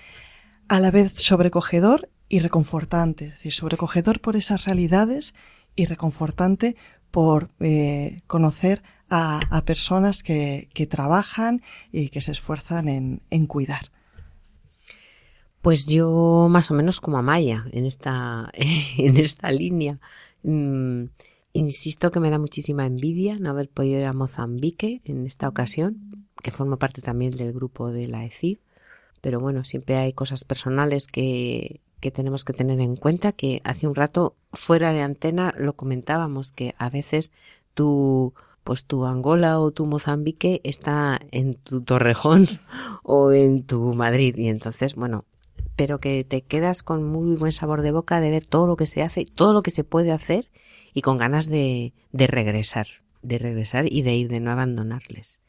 a 0.69 0.79
la 0.79 0.93
vez 0.93 1.15
sobrecogedor 1.15 2.11
y 2.29 2.39
reconfortante. 2.39 3.25
Es 3.25 3.33
decir, 3.33 3.55
sobrecogedor 3.55 4.21
por 4.21 4.37
esas 4.37 4.67
realidades 4.67 5.35
y 5.75 5.87
reconfortante 5.87 6.77
por 7.13 7.51
eh, 7.61 8.23
conocer 8.27 8.83
a, 9.15 9.63
personas 9.67 10.23
que, 10.23 10.71
que, 10.73 10.87
trabajan 10.87 11.61
y 11.93 12.09
que 12.09 12.23
se 12.23 12.33
esfuerzan 12.33 12.89
en, 12.89 13.21
en, 13.29 13.47
cuidar. 13.47 13.93
Pues 15.61 15.85
yo 15.85 16.49
más 16.51 16.71
o 16.71 16.75
menos 16.75 17.03
como 17.03 17.19
Amaya 17.19 17.67
en 17.73 17.85
esta, 17.85 18.51
en 18.55 19.19
esta 19.19 19.53
línea. 19.53 20.01
Mm, 20.43 21.05
insisto 21.53 22.11
que 22.11 22.21
me 22.21 22.31
da 22.31 22.39
muchísima 22.39 22.87
envidia 22.87 23.37
no 23.39 23.51
haber 23.51 23.69
podido 23.69 24.01
ir 24.01 24.07
a 24.07 24.15
Mozambique 24.15 25.03
en 25.05 25.27
esta 25.27 25.47
ocasión, 25.47 26.27
que 26.43 26.51
forma 26.51 26.79
parte 26.79 27.03
también 27.03 27.33
del 27.33 27.53
grupo 27.53 27.93
de 27.93 28.09
la 28.09 28.25
ECID. 28.25 28.59
Pero 29.21 29.41
bueno, 29.41 29.63
siempre 29.65 29.97
hay 29.97 30.15
cosas 30.15 30.45
personales 30.45 31.07
que, 31.07 31.83
que 32.03 32.11
tenemos 32.11 32.45
que 32.45 32.53
tener 32.53 32.81
en 32.81 32.97
cuenta 32.97 33.31
que 33.31 33.63
hace 33.63 33.87
un 33.87 33.95
rato 33.95 34.35
fuera 34.53 34.93
de 34.93 35.03
antena 35.03 35.55
lo 35.57 35.75
comentábamos 35.75 36.51
que 36.51 36.75
a 36.77 36.91
veces 36.91 37.31
tu 37.75 38.35
pues 38.65 38.85
tu 38.85 39.07
Angola 39.07 39.61
o 39.61 39.71
tu 39.71 39.87
Mozambique 39.87 40.61
está 40.65 41.21
en 41.31 41.55
tu 41.55 41.81
Torrejón 41.81 42.49
o 43.05 43.31
en 43.31 43.63
tu 43.63 43.95
Madrid 43.95 44.37
y 44.37 44.49
entonces 44.49 44.97
bueno 44.97 45.25
pero 45.77 46.01
que 46.01 46.25
te 46.25 46.43
quedas 46.43 46.83
con 46.83 47.05
muy 47.05 47.37
buen 47.37 47.53
sabor 47.53 47.83
de 47.83 47.93
boca 47.93 48.21
de 48.21 48.31
ver 48.31 48.45
todo 48.45 48.67
lo 48.67 48.77
que 48.77 48.87
se 48.87 49.03
hace 49.03 49.25
todo 49.25 49.53
lo 49.53 49.63
que 49.63 49.71
se 49.71 49.85
puede 49.85 50.11
hacer 50.11 50.51
y 50.93 51.03
con 51.03 51.19
ganas 51.19 51.49
de, 51.49 51.95
de 52.11 52.27
regresar 52.27 52.89
de 53.23 53.39
regresar 53.39 53.91
y 53.91 54.03
de 54.03 54.17
ir 54.17 54.29
de 54.29 54.41
no 54.41 54.51
abandonarles 54.51 55.41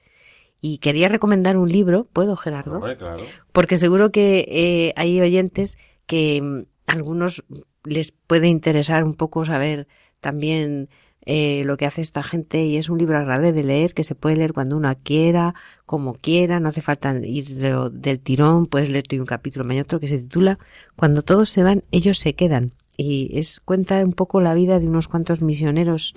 y 0.66 0.78
quería 0.78 1.10
recomendar 1.10 1.58
un 1.58 1.70
libro, 1.70 2.08
¿puedo, 2.14 2.38
Gerardo? 2.38 2.80
claro. 2.80 3.26
Porque 3.51 3.76
seguro 3.76 4.12
que 4.12 4.45
eh, 4.47 4.93
hay 4.95 5.20
oyentes 5.20 5.78
que 6.06 6.39
a 6.39 6.43
mm, 6.43 6.66
algunos 6.88 7.43
les 7.84 8.12
puede 8.12 8.47
interesar 8.47 9.04
un 9.04 9.14
poco 9.16 9.45
saber 9.45 9.88
también 10.20 10.89
eh, 11.26 11.64
lo 11.66 11.78
que 11.78 11.86
hace 11.86 12.01
esta 12.01 12.22
gente 12.22 12.66
y 12.66 12.76
es 12.76 12.89
un 12.89 12.97
libro 12.97 13.18
agradable 13.18 13.54
de 13.54 13.64
leer 13.64 13.93
que 13.93 14.04
se 14.04 14.14
puede 14.14 14.36
leer 14.36 14.51
cuando 14.51 14.76
uno 14.76 14.93
quiera, 15.04 15.56
como 15.86 16.16
quiera, 16.16 16.60
no 16.60 16.70
hace 16.70 16.82
falta 16.82 17.16
ir 17.24 17.45
del 17.93 18.20
tirón, 18.20 18.66
puedes 18.66 18.89
leer 18.89 19.06
un 19.20 19.26
capítulo, 19.26 19.64
mañana 19.66 19.84
otro 19.84 19.99
que 20.01 20.08
se 20.08 20.18
titula 20.18 20.60
Cuando 20.95 21.22
todos 21.22 21.49
se 21.49 21.64
van, 21.64 21.84
ellos 21.91 22.20
se 22.20 22.36
quedan. 22.36 22.74
Y 22.97 23.32
es 23.38 23.60
cuenta 23.60 24.04
un 24.04 24.14
poco 24.14 24.41
la 24.41 24.54
vida 24.54 24.80
de 24.80 24.88
unos 24.88 25.08
cuantos 25.08 25.41
misioneros 25.41 26.14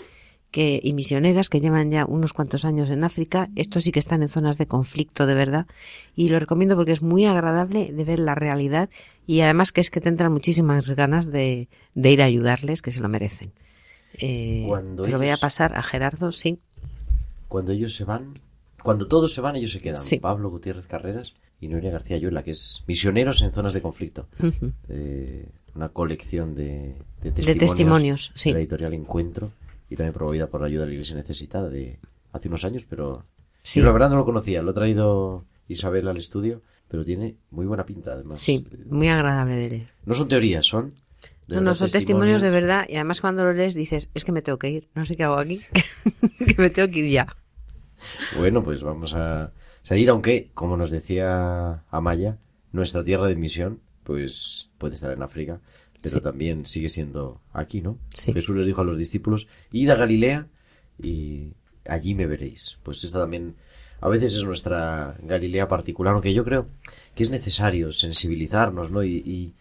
que, 0.56 0.80
y 0.82 0.94
misioneras 0.94 1.50
que 1.50 1.60
llevan 1.60 1.90
ya 1.90 2.06
unos 2.06 2.32
cuantos 2.32 2.64
años 2.64 2.88
en 2.88 3.04
África. 3.04 3.50
Estos 3.56 3.84
sí 3.84 3.92
que 3.92 3.98
están 3.98 4.22
en 4.22 4.30
zonas 4.30 4.56
de 4.56 4.66
conflicto 4.66 5.26
de 5.26 5.34
verdad. 5.34 5.66
Y 6.14 6.30
lo 6.30 6.38
recomiendo 6.38 6.76
porque 6.76 6.92
es 6.92 7.02
muy 7.02 7.26
agradable 7.26 7.92
de 7.92 8.04
ver 8.04 8.18
la 8.18 8.34
realidad 8.34 8.88
y 9.26 9.42
además 9.42 9.70
que 9.72 9.82
es 9.82 9.90
que 9.90 10.00
tendrán 10.00 10.32
muchísimas 10.32 10.88
ganas 10.88 11.30
de, 11.30 11.68
de 11.94 12.10
ir 12.10 12.22
a 12.22 12.24
ayudarles, 12.24 12.80
que 12.80 12.90
se 12.90 13.00
lo 13.00 13.08
merecen. 13.10 13.52
Eh, 14.14 14.66
te 15.04 15.10
lo 15.10 15.18
voy 15.18 15.28
a 15.28 15.36
pasar 15.36 15.76
a 15.76 15.82
Gerardo, 15.82 16.32
sí. 16.32 16.58
Cuando 17.48 17.72
ellos 17.72 17.94
se 17.94 18.04
van, 18.04 18.38
cuando 18.82 19.08
todos 19.08 19.34
se 19.34 19.42
van, 19.42 19.56
ellos 19.56 19.72
se 19.72 19.82
quedan. 19.82 20.00
Pablo 20.22 20.48
Gutiérrez 20.48 20.86
Carreras 20.86 21.34
y 21.60 21.68
Nuria 21.68 21.90
García 21.90 22.16
Ayuela, 22.16 22.42
que 22.42 22.52
es 22.52 22.82
Misioneros 22.86 23.42
en 23.42 23.52
Zonas 23.52 23.74
de 23.74 23.82
Conflicto. 23.82 24.26
Eh, 24.88 25.50
una 25.74 25.90
colección 25.90 26.54
de, 26.54 26.94
testimonios, 27.34 28.32
de 28.42 28.52
la 28.52 28.58
editorial 28.60 28.94
Encuentro 28.94 29.52
y 29.88 29.96
también 29.96 30.12
promovida 30.12 30.48
por 30.48 30.60
la 30.60 30.66
ayuda 30.66 30.82
de 30.82 30.88
la 30.88 30.92
Iglesia 30.94 31.16
Necesitada 31.16 31.68
de 31.68 31.98
hace 32.32 32.48
unos 32.48 32.64
años, 32.64 32.84
pero 32.88 33.24
sí. 33.62 33.80
la 33.80 33.92
verdad 33.92 34.10
no 34.10 34.16
lo 34.16 34.24
conocía. 34.24 34.62
Lo 34.62 34.70
ha 34.70 34.74
traído 34.74 35.44
Isabel 35.68 36.08
al 36.08 36.16
estudio, 36.16 36.62
pero 36.88 37.04
tiene 37.04 37.36
muy 37.50 37.66
buena 37.66 37.86
pinta 37.86 38.12
además. 38.12 38.40
Sí, 38.40 38.66
muy 38.88 39.08
agradable 39.08 39.56
de 39.56 39.70
leer. 39.70 39.88
No 40.04 40.14
son 40.14 40.28
teorías, 40.28 40.66
son 40.66 40.94
no, 41.48 41.60
no, 41.60 41.74
son 41.76 41.88
testimonios 41.88 42.42
de 42.42 42.50
verdad 42.50 42.86
y 42.88 42.96
además 42.96 43.20
cuando 43.20 43.44
lo 43.44 43.52
lees 43.52 43.74
dices, 43.74 44.10
es 44.14 44.24
que 44.24 44.32
me 44.32 44.42
tengo 44.42 44.58
que 44.58 44.68
ir, 44.68 44.88
no 44.94 45.06
sé 45.06 45.16
qué 45.16 45.22
hago 45.22 45.36
aquí, 45.36 45.60
que 46.38 46.60
me 46.60 46.70
tengo 46.70 46.88
que 46.92 47.00
ir 47.00 47.10
ya. 47.10 47.36
Bueno, 48.36 48.64
pues 48.64 48.82
vamos 48.82 49.14
a 49.14 49.52
seguir, 49.82 50.10
aunque, 50.10 50.50
como 50.54 50.76
nos 50.76 50.90
decía 50.90 51.84
Amaya, 51.90 52.38
nuestra 52.72 53.04
tierra 53.04 53.28
de 53.28 53.36
misión, 53.36 53.80
pues 54.02 54.70
puede 54.78 54.94
estar 54.94 55.12
en 55.12 55.22
África, 55.22 55.60
pero 56.10 56.22
también 56.22 56.64
sigue 56.64 56.88
siendo 56.88 57.40
aquí, 57.52 57.80
¿no? 57.80 57.98
Jesús 58.14 58.56
les 58.56 58.66
dijo 58.66 58.80
a 58.80 58.84
los 58.84 58.98
discípulos, 58.98 59.48
id 59.72 59.90
a 59.90 59.94
Galilea 59.94 60.48
y 61.02 61.52
allí 61.84 62.14
me 62.14 62.26
veréis. 62.26 62.78
Pues 62.82 63.04
esta 63.04 63.20
también 63.20 63.56
a 64.00 64.08
veces 64.08 64.34
es 64.34 64.44
nuestra 64.44 65.16
Galilea 65.22 65.68
particular, 65.68 66.14
aunque 66.14 66.34
yo 66.34 66.44
creo 66.44 66.66
que 67.14 67.22
es 67.22 67.30
necesario 67.30 67.92
sensibilizarnos, 67.92 68.90
¿no? 68.90 69.02
y 69.04 69.54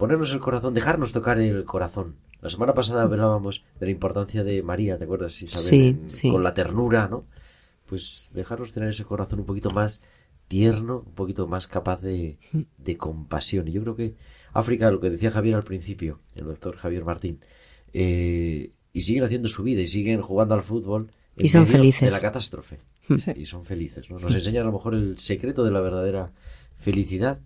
ponernos 0.00 0.32
el 0.32 0.40
corazón, 0.40 0.72
dejarnos 0.72 1.12
tocar 1.12 1.38
el 1.38 1.64
corazón. 1.66 2.16
La 2.40 2.48
semana 2.48 2.72
pasada 2.72 3.02
hablábamos 3.02 3.64
de 3.78 3.86
la 3.86 3.92
importancia 3.92 4.42
de 4.42 4.62
María, 4.62 4.96
¿te 4.96 5.04
acuerdas, 5.04 5.42
Isabel? 5.42 6.00
Sí, 6.06 6.30
Con 6.30 6.42
la 6.42 6.54
ternura, 6.54 7.06
¿no? 7.06 7.26
Pues 7.84 8.30
dejarnos 8.32 8.72
tener 8.72 8.88
ese 8.88 9.04
corazón 9.04 9.40
un 9.40 9.44
poquito 9.44 9.70
más 9.70 10.02
tierno, 10.48 11.04
un 11.06 11.12
poquito 11.12 11.46
más 11.46 11.66
capaz 11.66 12.00
de, 12.00 12.38
de 12.78 12.96
compasión. 12.96 13.68
Y 13.68 13.72
yo 13.72 13.82
creo 13.82 13.94
que 13.94 14.14
África, 14.52 14.90
lo 14.90 15.00
que 15.00 15.10
decía 15.10 15.30
Javier 15.30 15.54
al 15.54 15.64
principio, 15.64 16.20
el 16.34 16.44
doctor 16.44 16.76
Javier 16.76 17.04
Martín, 17.04 17.40
eh, 17.92 18.70
y 18.92 19.00
siguen 19.00 19.24
haciendo 19.24 19.48
su 19.48 19.62
vida 19.62 19.82
y 19.82 19.86
siguen 19.86 20.22
jugando 20.22 20.54
al 20.54 20.62
fútbol. 20.62 21.10
y 21.36 21.48
son 21.48 21.66
felices. 21.66 22.02
De 22.02 22.10
la 22.10 22.20
catástrofe. 22.20 22.78
y 23.36 23.44
son 23.46 23.64
felices. 23.64 24.10
¿no? 24.10 24.18
Nos 24.18 24.34
enseña 24.34 24.60
a 24.60 24.64
lo 24.64 24.72
mejor 24.72 24.94
el 24.94 25.18
secreto 25.18 25.64
de 25.64 25.70
la 25.70 25.80
verdadera 25.80 26.32
felicidad 26.78 27.40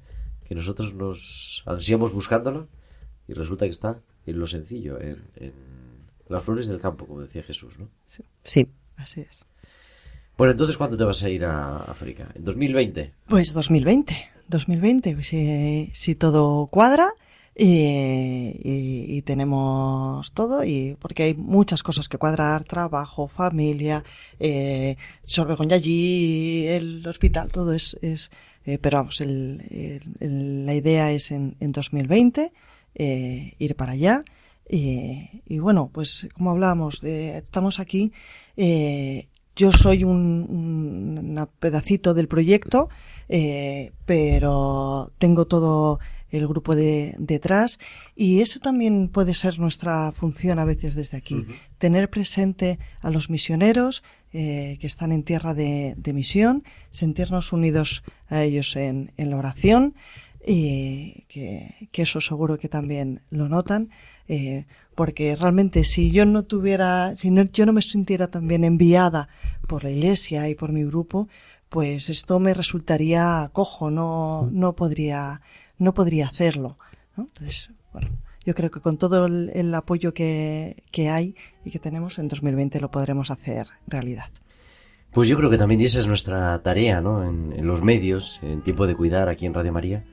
que 0.46 0.54
nosotros 0.54 0.94
nos 0.94 1.62
ansiamos 1.66 2.12
buscándolo 2.12 2.68
y 3.26 3.32
resulta 3.32 3.64
que 3.64 3.70
está 3.70 4.00
en 4.26 4.38
lo 4.38 4.46
sencillo, 4.46 5.00
en, 5.00 5.22
las 6.28 6.42
flores 6.42 6.66
del 6.66 6.80
campo, 6.80 7.06
como 7.06 7.20
decía 7.20 7.42
Jesús, 7.42 7.78
¿no? 7.78 7.88
Sí. 8.42 8.68
Así 8.96 9.20
es. 9.20 9.44
Bueno, 10.36 10.52
entonces, 10.52 10.76
¿cuándo 10.76 10.96
te 10.96 11.04
vas 11.04 11.22
a 11.22 11.28
ir 11.28 11.44
a 11.44 11.78
África? 11.78 12.28
¿En 12.34 12.44
2020? 12.44 13.12
Pues 13.28 13.52
2020. 13.52 14.33
2020, 14.48 15.90
si, 15.92 16.14
todo 16.14 16.66
cuadra 16.66 17.14
y, 17.56 19.22
tenemos 19.22 20.32
todo 20.32 20.64
y 20.64 20.96
porque 21.00 21.22
hay 21.24 21.34
muchas 21.34 21.82
cosas 21.82 22.08
que 22.08 22.18
cuadrar, 22.18 22.64
trabajo, 22.64 23.28
familia, 23.28 24.04
eh, 24.40 24.96
allí, 25.72 26.66
el 26.66 27.06
hospital, 27.06 27.50
todo 27.52 27.72
es, 27.72 27.96
es 28.02 28.30
eh, 28.66 28.78
pero 28.78 28.98
vamos, 28.98 29.20
el, 29.20 30.02
la 30.66 30.74
idea 30.74 31.12
es 31.12 31.30
en, 31.30 31.56
en 31.60 31.72
2020 31.72 32.52
eh, 32.94 33.54
ir 33.58 33.76
para 33.76 33.92
allá. 33.92 34.24
y 34.68 35.58
bueno, 35.58 35.90
pues 35.92 36.26
como 36.34 36.50
hablábamos, 36.50 37.00
de, 37.00 37.38
estamos 37.38 37.78
aquí. 37.78 38.12
Eh, 38.56 39.28
yo 39.56 39.72
soy 39.72 40.02
un, 40.04 40.46
un, 40.48 41.48
pedacito 41.60 42.12
del 42.14 42.26
proyecto, 42.26 42.88
eh, 43.28 43.92
pero 44.06 45.12
tengo 45.18 45.46
todo 45.46 45.98
el 46.30 46.48
grupo 46.48 46.74
de 46.74 47.14
detrás 47.18 47.78
y 48.16 48.40
eso 48.40 48.58
también 48.58 49.08
puede 49.08 49.34
ser 49.34 49.58
nuestra 49.58 50.12
función 50.12 50.58
a 50.58 50.64
veces 50.64 50.94
desde 50.94 51.16
aquí, 51.16 51.46
tener 51.78 52.10
presente 52.10 52.78
a 53.02 53.10
los 53.10 53.30
misioneros 53.30 54.02
eh, 54.32 54.78
que 54.80 54.88
están 54.88 55.12
en 55.12 55.22
tierra 55.22 55.54
de, 55.54 55.94
misión, 56.12 56.64
sentirnos 56.90 57.52
unidos 57.52 58.02
a 58.26 58.42
ellos 58.42 58.74
en, 58.74 59.12
la 59.16 59.36
oración 59.36 59.94
y 60.44 61.24
que, 61.28 61.88
eso 61.92 62.20
seguro 62.20 62.58
que 62.58 62.68
también 62.68 63.22
lo 63.30 63.48
notan. 63.48 63.90
Eh, 64.26 64.64
porque 64.94 65.36
realmente 65.36 65.84
si 65.84 66.10
yo 66.10 66.24
no 66.24 66.44
tuviera, 66.44 67.14
si 67.16 67.30
yo 67.52 67.66
no 67.66 67.72
me 67.72 67.82
sintiera 67.82 68.28
también 68.28 68.64
enviada 68.64 69.28
por 69.68 69.84
la 69.84 69.90
iglesia 69.90 70.48
y 70.48 70.54
por 70.54 70.72
mi 70.72 70.82
grupo, 70.82 71.28
pues 71.74 72.08
esto 72.08 72.38
me 72.38 72.54
resultaría 72.54 73.50
cojo, 73.52 73.90
no, 73.90 74.48
no 74.52 74.76
podría, 74.76 75.40
no 75.76 75.92
podría 75.92 76.28
hacerlo. 76.28 76.78
Entonces, 77.18 77.70
bueno, 77.92 78.10
yo 78.46 78.54
creo 78.54 78.70
que 78.70 78.78
con 78.78 78.96
todo 78.96 79.26
el, 79.26 79.74
apoyo 79.74 80.14
que, 80.14 80.84
hay 81.10 81.34
y 81.64 81.72
que 81.72 81.80
tenemos 81.80 82.20
en 82.20 82.28
2020 82.28 82.78
lo 82.78 82.92
podremos 82.92 83.32
hacer 83.32 83.66
realidad. 83.88 84.26
Pues 85.10 85.26
yo 85.26 85.36
creo 85.36 85.50
que 85.50 85.58
también 85.58 85.80
esa 85.80 85.98
es 85.98 86.06
nuestra 86.06 86.62
tarea, 86.62 87.00
¿no? 87.00 87.24
En, 87.24 87.66
los 87.66 87.82
medios, 87.82 88.38
en 88.42 88.62
tiempo 88.62 88.86
de 88.86 88.94
cuidar 88.94 89.28
aquí 89.28 89.44
en 89.44 89.54
Radio 89.54 89.72
María, 89.72 90.04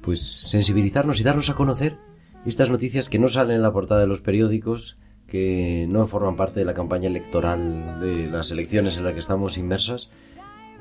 pues 0.00 0.22
sensibilizarnos 0.22 1.20
y 1.20 1.24
darnos 1.24 1.50
a 1.50 1.54
conocer 1.56 1.98
estas 2.46 2.70
noticias 2.70 3.10
que 3.10 3.18
no 3.18 3.28
salen 3.28 3.56
en 3.56 3.62
la 3.62 3.72
portada 3.74 4.00
de 4.00 4.06
los 4.06 4.22
periódicos, 4.22 4.96
que 5.26 5.86
no 5.90 6.06
forman 6.06 6.36
parte 6.36 6.60
de 6.60 6.64
la 6.64 6.72
campaña 6.72 7.08
electoral 7.08 8.00
de 8.00 8.30
las 8.30 8.50
elecciones 8.50 8.96
en 8.96 9.04
las 9.04 9.12
que 9.12 9.18
estamos 9.18 9.58
inmersas, 9.58 10.08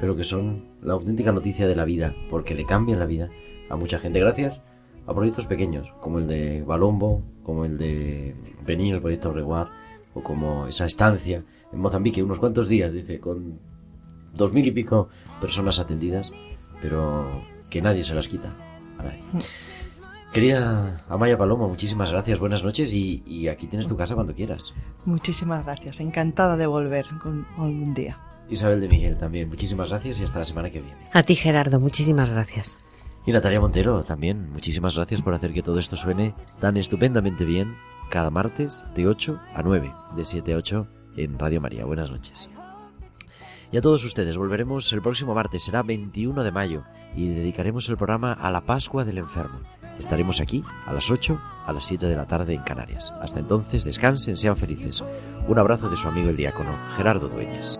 pero 0.02 0.16
que 0.16 0.24
son 0.24 0.66
la 0.82 0.94
auténtica 0.94 1.32
noticia 1.32 1.68
de 1.68 1.76
la 1.76 1.86
vida, 1.86 2.16
porque 2.32 2.56
le 2.56 2.66
cambian 2.66 2.98
la 2.98 3.06
vida 3.06 3.30
a 3.70 3.76
mucha 3.76 4.00
gente. 4.00 4.20
Gracias 4.20 4.64
a 5.06 5.14
proyectos 5.14 5.46
pequeños, 5.46 5.94
como 6.02 6.18
el 6.18 6.26
de 6.26 6.64
Balombo, 6.64 7.22
como 7.44 7.66
el 7.66 7.78
de 7.78 8.36
Benín, 8.66 8.96
el 8.96 9.02
proyecto 9.02 9.32
Reguar, 9.32 9.70
o 10.16 10.24
como 10.24 10.66
esa 10.66 10.86
estancia 10.86 11.46
en 11.72 11.80
Mozambique, 11.80 12.24
unos 12.24 12.40
cuantos 12.40 12.68
días, 12.68 12.92
dice, 12.92 13.20
con 13.20 13.60
dos 14.34 14.52
mil 14.52 14.66
y 14.66 14.72
pico 14.72 15.10
personas 15.40 15.80
atendidas, 15.80 16.34
pero 16.82 17.44
que 17.70 17.84
nadie 17.84 18.04
se 18.04 18.16
las 18.16 18.28
quita 18.28 18.56
a 18.98 19.04
nadie. 19.04 19.22
Querida 20.34 21.04
Amaya 21.10 21.38
Paloma, 21.38 21.68
muchísimas 21.68 22.10
gracias, 22.10 22.40
buenas 22.40 22.64
noches 22.64 22.92
y, 22.92 23.48
aquí 23.50 23.68
tienes 23.68 23.88
tu 23.88 23.96
casa 23.96 24.16
cuando 24.16 24.34
quieras. 24.34 24.74
Muchísimas 25.06 25.64
gracias, 25.64 26.00
encantada 26.00 26.58
de 26.58 26.66
volver 26.66 27.06
con, 27.22 27.46
algún 27.58 27.94
día. 27.94 28.18
Isabel 28.52 28.82
de 28.82 28.90
Miguel 28.90 29.18
también, 29.18 29.48
muchísimas 29.48 29.90
gracias 29.90 30.20
y 30.20 30.24
hasta 30.24 30.40
la 30.40 30.46
semana 30.46 30.70
que 30.70 30.82
viene. 30.82 30.98
A 31.14 31.24
ti 31.24 31.36
Gerardo, 31.36 31.80
muchísimas 31.80 32.30
gracias. 32.30 32.80
Y 33.26 33.32
Natalia 33.32 33.62
Montero, 33.62 34.04
también, 34.04 34.52
muchísimas 34.52 34.96
gracias 34.96 35.22
por 35.22 35.34
hacer 35.34 35.54
que 35.54 35.62
todo 35.62 35.80
esto 35.80 35.96
suene 35.96 36.34
tan 36.60 36.76
estupendamente 36.76 37.46
bien 37.46 37.76
cada 38.10 38.30
martes 38.30 38.86
de 38.96 39.08
8 39.08 39.40
a 39.56 39.64
9, 39.64 39.94
de 40.18 40.26
7 40.26 40.54
a 40.54 40.58
8 40.58 40.88
en 41.18 41.40
Radio 41.40 41.62
María. 41.62 41.86
Buenas 41.86 42.12
noches. 42.12 42.50
Y 43.72 43.78
a 43.78 43.82
todos 43.82 44.04
ustedes, 44.04 44.36
volveremos 44.36 44.92
el 44.92 45.02
próximo 45.02 45.34
martes, 45.34 45.64
será 45.64 45.82
21 45.82 46.44
de 46.44 46.52
mayo, 46.52 46.84
y 47.16 47.30
dedicaremos 47.30 47.88
el 47.88 47.96
programa 47.96 48.34
a 48.34 48.52
la 48.52 48.62
Pascua 48.62 49.06
del 49.06 49.18
Enfermo. 49.18 49.60
Estaremos 49.98 50.42
aquí 50.42 50.64
a 50.86 50.92
las 50.92 51.10
8, 51.10 51.40
a 51.68 51.72
las 51.72 51.86
7 51.86 52.08
de 52.08 52.16
la 52.16 52.28
tarde 52.28 52.54
en 52.54 52.64
Canarias. 52.64 53.14
Hasta 53.22 53.40
entonces, 53.40 53.86
descansen, 53.86 54.36
sean 54.36 54.58
felices. 54.58 55.04
Un 55.48 55.60
abrazo 55.60 55.90
de 55.90 55.96
su 55.96 56.08
amigo 56.08 56.30
el 56.30 56.38
diácono, 56.38 56.76
Gerardo 56.98 57.30
Dueñas. 57.30 57.80